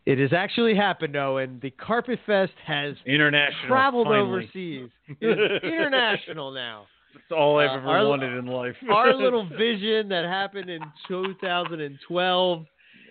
[0.04, 1.58] It has actually happened, Owen.
[1.60, 3.66] The Carpet Fest has International.
[3.66, 4.20] traveled finally.
[4.28, 4.90] overseas.
[5.20, 6.86] It's international now.
[7.16, 8.76] That's all I've Uh, ever our- wanted in life.
[8.90, 12.66] Our little vision that happened in 2012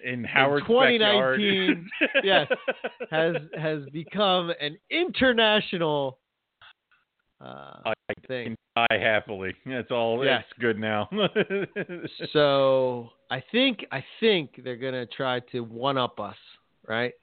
[0.06, 2.22] in Howard's 2019, backyard.
[2.24, 2.48] yes.
[3.10, 6.20] has has become an international
[7.42, 7.94] uh, I
[8.28, 8.56] thing.
[8.76, 9.54] die happily.
[9.66, 10.24] That's all.
[10.24, 10.44] Yes.
[10.50, 11.10] It's good now.
[12.32, 16.38] So I think I think they're gonna try to one up us,
[16.88, 17.14] right?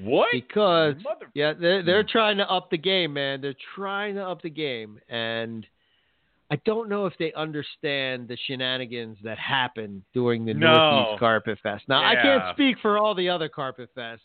[0.00, 0.28] what?
[0.32, 3.40] Because Mother- Yeah, they're they're trying to up the game, man.
[3.40, 5.66] They're trying to up the game, and
[6.52, 10.66] I don't know if they understand the shenanigans that happen during the No.
[10.68, 11.84] Northeast Carpet Fest.
[11.88, 14.18] Now, I can't speak for all the other Carpet Fests,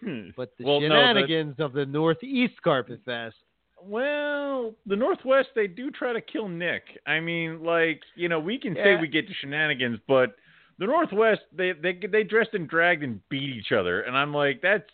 [0.00, 0.28] hmm.
[0.36, 3.36] but the Well, no, the- shenanigans of the Northeast Carpet Fest.
[3.82, 6.82] Well, the Northwest they do try to kill Nick.
[7.06, 10.36] I mean, like you know, we can say we get to shenanigans, but
[10.78, 14.60] the Northwest they they they dressed and dragged and beat each other, and I'm like,
[14.60, 14.90] that's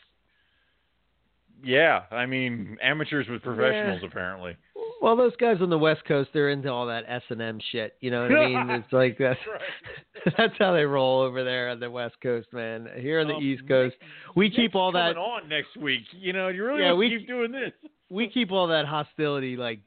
[1.64, 2.02] yeah.
[2.12, 4.56] I mean, amateurs with professionals apparently.
[5.02, 7.94] Well, those guys on the West Coast, they're into all that S and M shit.
[8.00, 8.70] You know what I mean?
[8.70, 9.38] It's like that's
[10.38, 12.88] that's how they roll over there on the West Coast, man.
[12.98, 13.94] Here on the Um, East Coast,
[14.34, 16.02] we keep all that on next week.
[16.12, 17.72] You know, you really Yeah, we- keep doing this.
[18.08, 19.80] we keep all that hostility like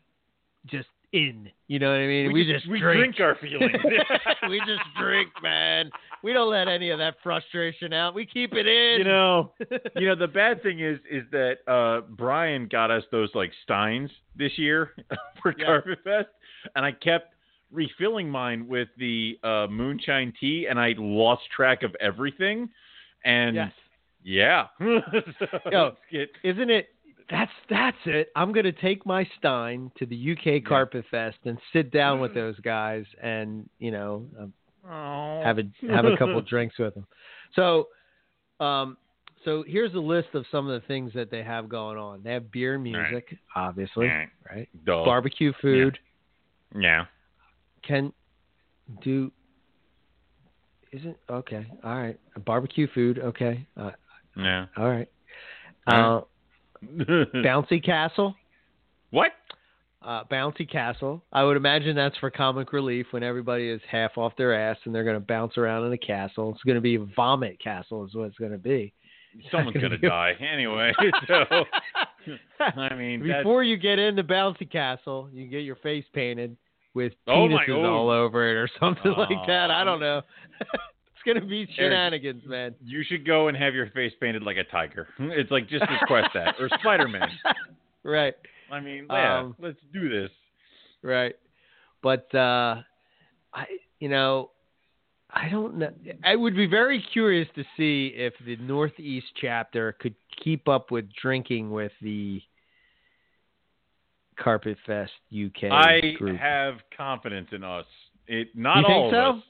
[0.65, 1.49] just in.
[1.67, 2.27] You know what I mean?
[2.27, 3.15] We, We, just, just, we drink.
[3.15, 3.71] drink our feelings.
[4.49, 5.89] we just drink, man.
[6.23, 8.13] We don't let any of that frustration out.
[8.13, 8.99] We keep it in.
[8.99, 9.51] you know,
[9.95, 14.09] you know the bad thing is is that uh Brian got us those like steins
[14.35, 14.91] this year
[15.41, 15.53] for.
[15.53, 16.27] Carpet Fest,
[16.75, 17.33] and I kept
[17.71, 22.69] refilling mine with the uh moonshine tea, and I lost track of everything.
[23.25, 23.71] And yes.
[24.23, 24.99] yeah, So
[25.71, 25.91] Yo.
[26.11, 26.89] get- Isn't it?
[27.29, 28.31] That's that's it.
[28.35, 32.59] I'm gonna take my Stein to the UK Carpet Fest and sit down with those
[32.61, 37.05] guys and you know uh, have a have a couple drinks with them.
[37.55, 37.89] So,
[38.59, 38.97] um,
[39.45, 42.21] so here's a list of some of the things that they have going on.
[42.23, 43.11] They have beer and right.
[43.11, 44.07] music, obviously,
[44.49, 44.67] Right.
[45.05, 45.99] Barbecue food.
[46.75, 47.05] Yeah.
[47.87, 48.11] Can
[49.01, 49.31] do.
[50.91, 51.67] Isn't okay.
[51.83, 52.19] All right.
[52.45, 53.19] Barbecue food.
[53.19, 53.67] Okay.
[53.77, 53.91] Uh,
[54.35, 54.65] Yeah.
[54.75, 55.07] all right.
[55.85, 56.21] Uh,
[57.35, 58.35] bouncy castle.
[59.11, 59.31] what?
[60.01, 61.21] Uh, bouncy castle.
[61.33, 64.95] I would imagine that's for comic relief when everybody is half off their ass and
[64.95, 66.51] they're going to bounce around in a castle.
[66.53, 68.93] It's going to be vomit castle, is what it's going to be.
[69.51, 70.91] Someone's gonna die anyway.
[71.27, 71.65] So
[72.59, 76.57] I mean, that's- Before you get into bouncy castle, you get your face painted
[76.93, 77.93] with Oh my- penises oh.
[77.93, 79.69] all over it or something like that.
[79.69, 79.85] I Oh.
[79.85, 80.21] don't know.
[81.19, 82.75] It's going to be shenanigans, man.
[82.83, 85.07] You should go and have your face painted like a tiger.
[85.19, 87.29] It's like just request that or Spider Man.
[88.03, 88.33] right.
[88.71, 90.29] I mean, yeah, Um, let's do this.
[91.01, 91.35] Right.
[92.01, 92.81] But uh
[93.53, 93.65] I
[93.99, 94.51] you know
[95.31, 95.91] I don't know
[96.23, 101.05] I would be very curious to see if the Northeast chapter could keep up with
[101.21, 102.41] drinking with the
[104.37, 106.37] Carpet Fest UK I group.
[106.39, 107.85] have confidence in us.
[108.27, 109.37] It not You think all of so?
[109.39, 109.43] us.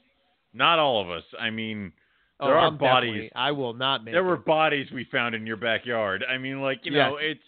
[0.52, 1.22] Not all of us.
[1.38, 1.92] I mean,
[2.40, 3.30] oh, there are I'm bodies.
[3.34, 6.24] I will not make there were bodies we found in your backyard.
[6.28, 7.40] I mean, like you know, it's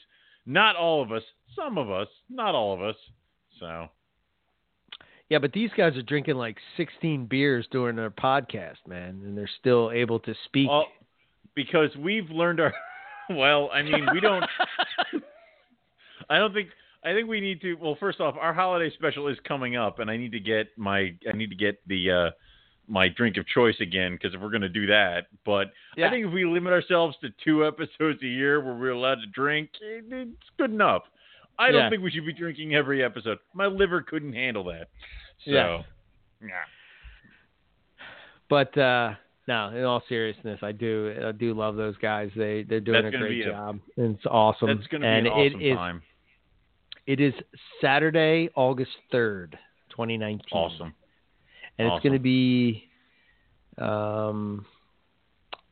[0.46, 1.22] Not all of us.
[1.56, 2.08] Some of us.
[2.30, 2.96] Not all of us.
[3.58, 3.88] So
[5.28, 9.50] Yeah, but these guys are drinking like 16 beers during their podcast, man, and they're
[9.60, 10.68] still able to speak.
[10.68, 10.86] Well,
[11.54, 12.72] because we've learned our.
[13.30, 14.44] Well, I mean, we don't.
[16.28, 16.68] I don't think.
[17.04, 17.74] I think we need to.
[17.74, 21.14] Well, first off, our holiday special is coming up, and I need to get my.
[21.26, 22.10] I need to get the.
[22.10, 22.30] uh
[22.92, 26.08] my drink of choice again because if we're going to do that, but Yeah.
[26.08, 29.26] I think if we limit ourselves to two episodes a year where we're allowed to
[29.32, 31.02] drink, it's good enough.
[31.58, 33.38] I don't think we should be drinking every episode.
[33.54, 34.88] My liver couldn't handle that.
[35.44, 35.82] So, Yeah.
[36.42, 36.48] yeah.
[38.48, 39.14] But uh
[39.48, 42.30] no, in all seriousness, I do I do love those guys.
[42.36, 43.78] They they're doing That's a great a- job.
[43.96, 44.68] and it's awesome.
[44.68, 46.02] That's going to be and an awesome it is time.
[47.06, 47.34] it is
[47.80, 49.58] Saturday, August third,
[49.88, 50.44] twenty nineteen.
[50.52, 50.94] Awesome.
[51.78, 52.84] And it's going to be,
[53.78, 54.66] um,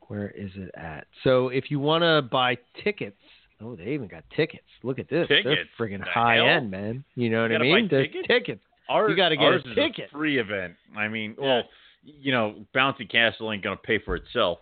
[0.07, 1.05] where is it at?
[1.23, 3.17] So if you want to buy tickets,
[3.61, 4.63] oh, they even got tickets.
[4.83, 5.27] Look at this.
[5.27, 5.45] Tickets?
[5.45, 6.45] They're friggin' The high hell?
[6.47, 7.03] end, man.
[7.15, 7.87] You know what I mean?
[7.89, 8.27] There's tickets?
[8.27, 8.61] tickets.
[8.89, 10.09] Ours, You gotta get a is ticket.
[10.09, 10.73] a free event.
[10.97, 11.45] I mean, Yeah.
[11.45, 11.63] well,
[12.03, 14.57] you know, Bouncy Castle ain't going to pay for itself.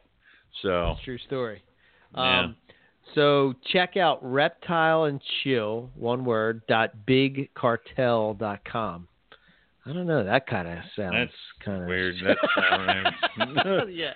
[0.62, 1.64] So, True story.
[2.14, 2.40] Yeah.
[2.42, 2.56] Um,
[3.16, 9.08] so check out Reptile and Chill, one word, dot bigcartel.com.
[9.90, 10.24] I don't know.
[10.24, 11.32] That kind of sounds That's
[11.66, 12.16] kind of weird.
[12.24, 12.40] That's
[13.92, 14.12] yeah.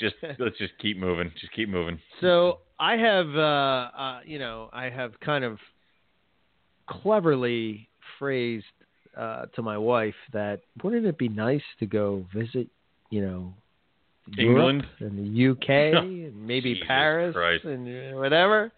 [0.00, 1.30] just let's just keep moving.
[1.40, 1.98] Just keep moving.
[2.20, 5.58] So I have, uh, uh, you know, I have kind of
[6.88, 8.64] cleverly phrased
[9.16, 12.68] uh, to my wife that wouldn't it be nice to go visit,
[13.10, 13.54] you know,
[14.38, 14.84] England?
[15.00, 15.68] Europe and the UK
[16.02, 17.64] and maybe Jesus Paris Christ.
[17.64, 18.72] and uh, whatever.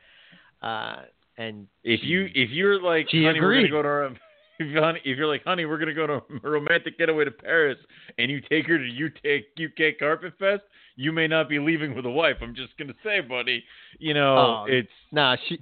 [0.63, 1.03] Uh,
[1.37, 3.71] and If she- you if you're like, She honey, we're agreed.
[3.71, 4.11] gonna go to our,
[4.65, 7.31] if, you- honey, if you're like, honey, we're gonna go to a romantic getaway to
[7.31, 7.79] Paris,
[8.19, 10.63] and you take her to UK UK Carpet Fest,
[10.97, 12.37] you may not be leaving with a wife.
[12.43, 13.63] I'm just gonna say, buddy,
[13.99, 15.59] you know, Oh, it's nah, she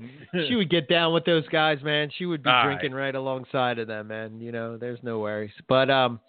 [0.49, 2.11] she would get down with those guys, man.
[2.17, 2.65] She would be All right.
[2.79, 4.41] drinking right alongside of them, man.
[4.41, 5.53] You know, there's no worries.
[5.69, 6.21] But um,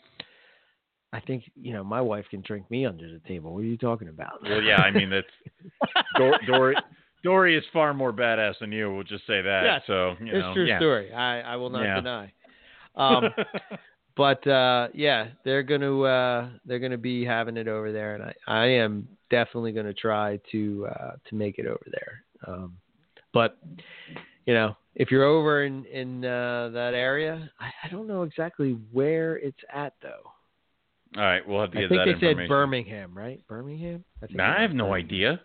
[1.13, 3.53] I think you know my wife can drink me under the table.
[3.53, 4.43] What are you talking about?
[4.43, 4.81] well, yeah.
[4.81, 5.27] I mean, that's
[6.17, 6.75] Dor- Dory.
[7.23, 8.93] Dory is far more badass than you.
[8.93, 9.61] We'll just say that.
[9.63, 10.77] Yes, so you it's know, true yeah.
[10.79, 11.11] story.
[11.13, 11.95] I I will not Yeah.
[11.95, 12.31] deny.
[12.97, 13.29] Um,
[14.17, 18.33] but uh, yeah, they're gonna uh, they're gonna be having it over there, and I,
[18.47, 22.23] I am definitely gonna try to uh, to make it over there.
[22.45, 22.77] Um,
[23.33, 23.57] but
[24.45, 28.71] you know, if you're over in in uh, that area, I, I don't know exactly
[28.91, 30.31] where it's at though.
[31.15, 33.41] All right, we'll have to I get think they said Birmingham, right?
[33.47, 34.03] Birmingham.
[34.21, 35.39] I, Nah, I have no idea.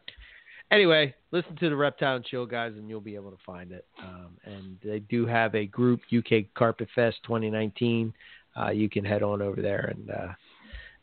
[0.73, 3.85] Anyway, listen to the Reptile and Chill guys, and you'll be able to find it.
[4.03, 8.12] Um, and they do have a group, UK Carpet Fest 2019.
[8.59, 10.28] Uh, you can head on over there and uh,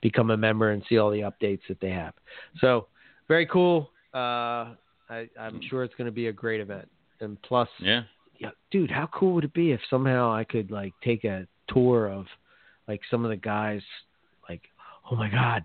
[0.02, 2.14] become a member and see all the updates that they have.
[2.60, 2.88] So
[3.28, 3.92] very cool.
[4.12, 4.74] Uh,
[5.08, 6.90] I, I'm sure it's going to be a great event.
[7.20, 8.04] And plus, Yeah.
[8.40, 12.08] yeah, dude, how cool would it be if somehow I could like take a tour
[12.08, 12.26] of
[12.88, 13.82] like some of the guys?
[14.50, 14.62] Like,
[15.12, 15.64] oh my God,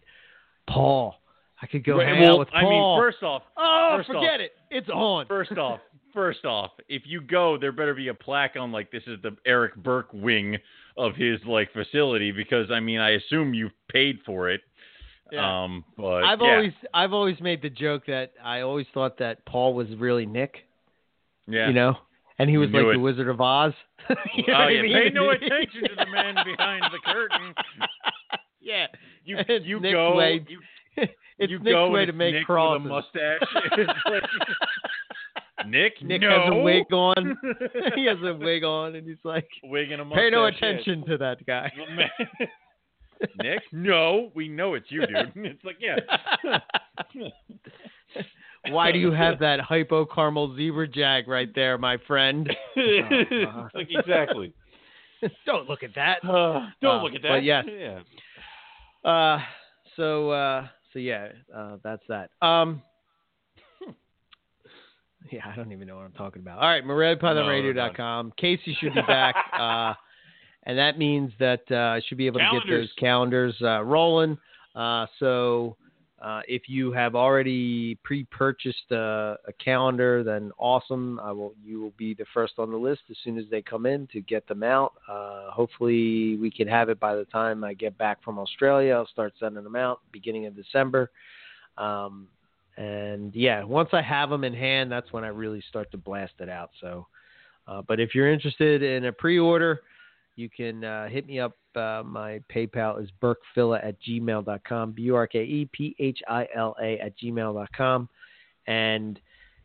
[0.68, 1.16] Paul.
[1.64, 2.58] I could go Wait, hang well, out with Paul.
[2.58, 4.52] I mean, first off, Oh, First forget off- it.
[4.70, 5.26] It's on.
[5.26, 5.80] First off,
[6.12, 9.34] first off, if you go, there better be a plaque on like this is the
[9.46, 10.58] Eric Burke wing
[10.98, 14.60] of his like facility because I mean I assume you've paid for it.
[15.32, 15.64] Yeah.
[15.64, 16.52] Um, but I've yeah.
[16.54, 20.58] always I've always made the joke that I always thought that Paul was really Nick,
[21.48, 21.66] yeah.
[21.68, 21.96] you know,
[22.38, 22.98] and he was like knew the.
[22.98, 23.72] Wizard of Oz.
[24.36, 24.92] You know oh what I yeah, mean?
[24.92, 27.54] pay no attention to the man behind the curtain.
[28.60, 28.86] yeah,
[29.24, 30.58] You It's you Nick's go way- you,
[31.38, 32.82] it's you Nick's way to make Nick crosses.
[32.84, 33.88] with a mustache.
[35.56, 36.30] Like, Nick, Nick no.
[36.30, 37.38] has a wig on.
[37.94, 40.20] he has a wig on, and he's like, wig and a mustache.
[40.24, 41.72] pay no attention to that guy.
[43.40, 45.32] Nick, no, we know it's you, dude.
[45.36, 45.96] It's like yeah.
[48.70, 52.48] Why do you have that hypo caramel zebra jag right there, my friend?
[53.74, 54.52] Like exactly.
[55.46, 56.16] Don't look at that.
[56.24, 57.28] Uh, don't Uh, look at that.
[57.28, 57.64] but yes.
[57.66, 58.00] Yeah.
[59.10, 59.38] Uh,
[59.96, 62.30] so uh, so yeah, uh, that's that.
[62.40, 62.80] Um,
[65.30, 66.60] yeah, I don't even know what I'm talking about.
[66.60, 68.32] All right, MoreliaPythonRadio.com.
[68.38, 69.92] Casey should be back, uh,
[70.62, 74.38] and that means that uh, I should be able to get those calendars uh, rolling.
[74.74, 75.76] Uh, so.
[76.24, 81.20] Uh, if you have already pre-purchased a, a calendar, then awesome.
[81.20, 81.52] I will.
[81.62, 84.22] You will be the first on the list as soon as they come in to
[84.22, 84.94] get them out.
[85.06, 88.94] Uh, hopefully, we can have it by the time I get back from Australia.
[88.94, 91.10] I'll start sending them out beginning of December.
[91.76, 92.28] Um,
[92.78, 96.32] and yeah, once I have them in hand, that's when I really start to blast
[96.40, 96.70] it out.
[96.80, 97.06] So,
[97.68, 99.82] uh, but if you're interested in a pre-order,
[100.36, 101.56] you can uh, hit me up.
[101.74, 106.46] Uh, my PayPal is burkephila at gmail.com, B U R K E P H I
[106.54, 108.08] L A at gmail.com.
[108.66, 109.20] And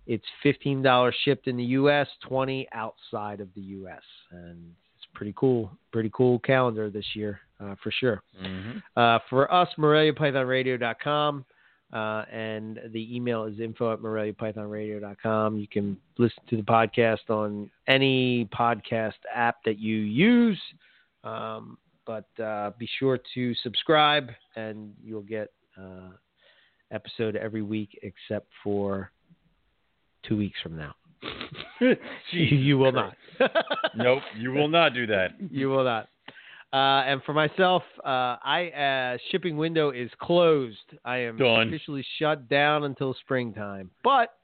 [0.07, 4.01] It's fifteen dollars shipped in the U.S., twenty outside of the U.S.
[4.31, 8.23] And it's pretty cool, pretty cool calendar this year uh, for sure.
[8.41, 8.79] Mm-hmm.
[8.97, 11.45] Uh, for us, MoreliaPythonRadio.com.
[11.91, 15.57] Uh, and the email is info at MoreliaPythonRadio.com.
[15.57, 20.59] You can listen to the podcast on any podcast app that you use.
[21.23, 26.09] Um, but uh, be sure to subscribe, and you'll get uh,
[26.91, 29.11] episode every week except for
[30.27, 30.95] two weeks from now.
[32.31, 33.15] you will not.
[33.95, 35.31] nope, you will not do that.
[35.51, 36.09] You will not.
[36.71, 38.69] Uh, and for myself, uh, I
[39.15, 40.77] uh, shipping window is closed.
[41.03, 41.67] I am Done.
[41.67, 43.89] officially shut down until springtime.
[44.03, 44.35] But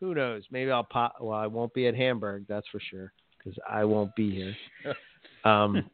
[0.00, 0.42] who knows?
[0.50, 1.16] Maybe I'll pop.
[1.20, 4.56] Well, I won't be at Hamburg, that's for sure, because I won't be here.
[5.42, 5.88] Um,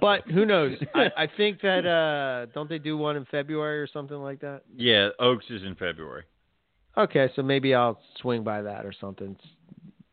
[0.00, 0.76] but who knows?
[0.94, 1.84] I, I think that
[2.46, 4.62] uh, don't they do one in February or something like that?
[4.76, 6.22] yeah, Oaks is in February.
[6.96, 9.36] Okay, so maybe I'll swing by that or something.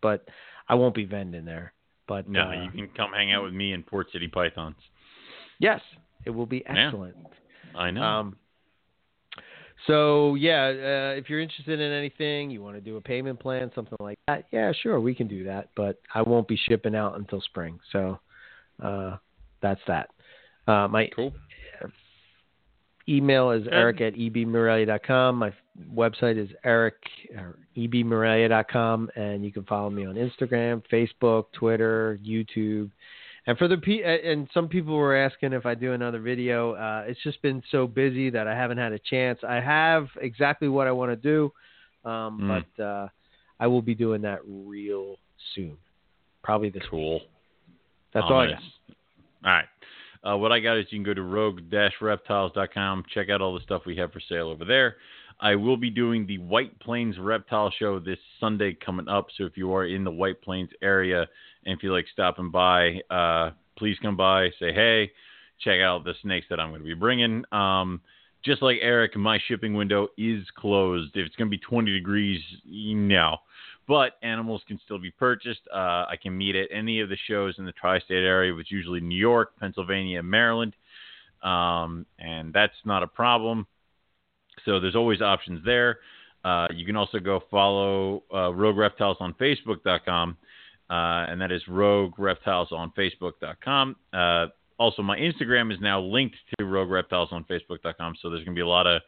[0.02, 0.27] But
[0.68, 1.73] I won't be vending there.
[2.12, 4.76] But No, uh, you can come hang out with me in Port City Pythons.
[5.60, 5.80] yes,
[6.26, 6.88] it will be Yeah.
[6.88, 7.16] excellent.
[7.74, 8.04] I know.
[8.04, 8.38] Um,
[9.88, 13.72] so yeah, uh, if you're interested in anything, you want to do a payment plan,
[13.74, 15.70] something like that, yeah, sure, we can do that.
[15.74, 18.20] But I won't be shipping out until spring, so
[18.84, 19.16] uh,
[19.62, 20.10] that's that.
[20.68, 21.34] Uh, my cool.
[23.08, 23.72] email is Yeah.
[23.76, 25.38] eric at ebmorelia.com.
[25.38, 25.54] My
[25.95, 26.95] website is eric
[27.38, 32.89] or ebmorelia.com, and you can follow me on Instagram, Facebook, Twitter, YouTube.
[33.48, 36.73] And for the pe- and some people were asking if I do another video.
[36.73, 39.39] Uh, it's just been so busy that I haven't had a chance.
[39.48, 41.52] I have exactly what I want to do,
[42.07, 42.64] um, Mm.
[42.77, 43.07] but uh,
[43.60, 45.15] I will be doing that real
[45.56, 45.76] soon,
[46.43, 46.91] probably this week.
[46.91, 47.22] Cool.
[48.14, 48.61] That's all I got.
[49.43, 49.65] All right.
[50.23, 53.84] Uh, what I got is you can go to rogue-reptiles.com, check out all the stuff
[53.88, 54.98] we have for sale over there.
[55.42, 59.28] I will be doing the White Plains Reptile Show this Sunday coming up.
[59.36, 61.28] So if you are in the White Plains area
[61.66, 65.12] and if you like stopping by, uh, please come by, say hey,
[65.60, 67.44] check out the snakes that I'm going to be bringing.
[67.52, 68.02] Um,
[68.46, 71.16] just like Eric, my shipping window is closed.
[71.16, 73.38] If it's going to be 20 degrees, no.
[73.88, 75.62] But animals can still be purchased.
[75.74, 78.72] Uh, I can meet at any of the shows in the tri-state area, which is
[78.72, 80.76] usually New York, Pennsylvania, and Maryland,
[81.42, 83.66] um, and that's not a problem.
[84.66, 86.00] So there's always options there.
[86.44, 90.38] Uh, you can also go follow uh, Rogue Reptiles on Facebook.com,
[90.90, 90.94] uh,
[91.30, 93.96] and that is Rogue Reptiles on Facebook.com.
[94.12, 94.48] Uh,
[94.80, 98.60] also, my Instagram is now linked to Rogue Reptiles on Facebook.com, so there's going to
[98.60, 99.02] be a lot of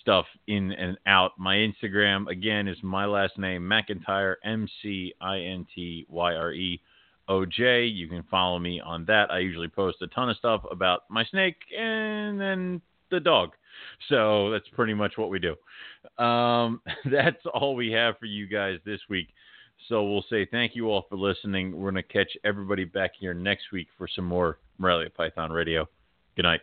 [0.00, 1.32] stuff in and out.
[1.38, 6.52] My Instagram again is my last name McIntyre M C I N T Y R
[6.52, 6.80] E
[7.28, 7.84] O J.
[7.84, 9.30] You can follow me on that.
[9.30, 13.50] I usually post a ton of stuff about my snake and then the dog.
[14.08, 15.54] So that's pretty much what we do.
[16.22, 19.28] Um, that's all we have for you guys this week.
[19.88, 21.76] So we'll say thank you all for listening.
[21.76, 25.88] We're going to catch everybody back here next week for some more Morelia Python Radio.
[26.36, 26.60] Good night.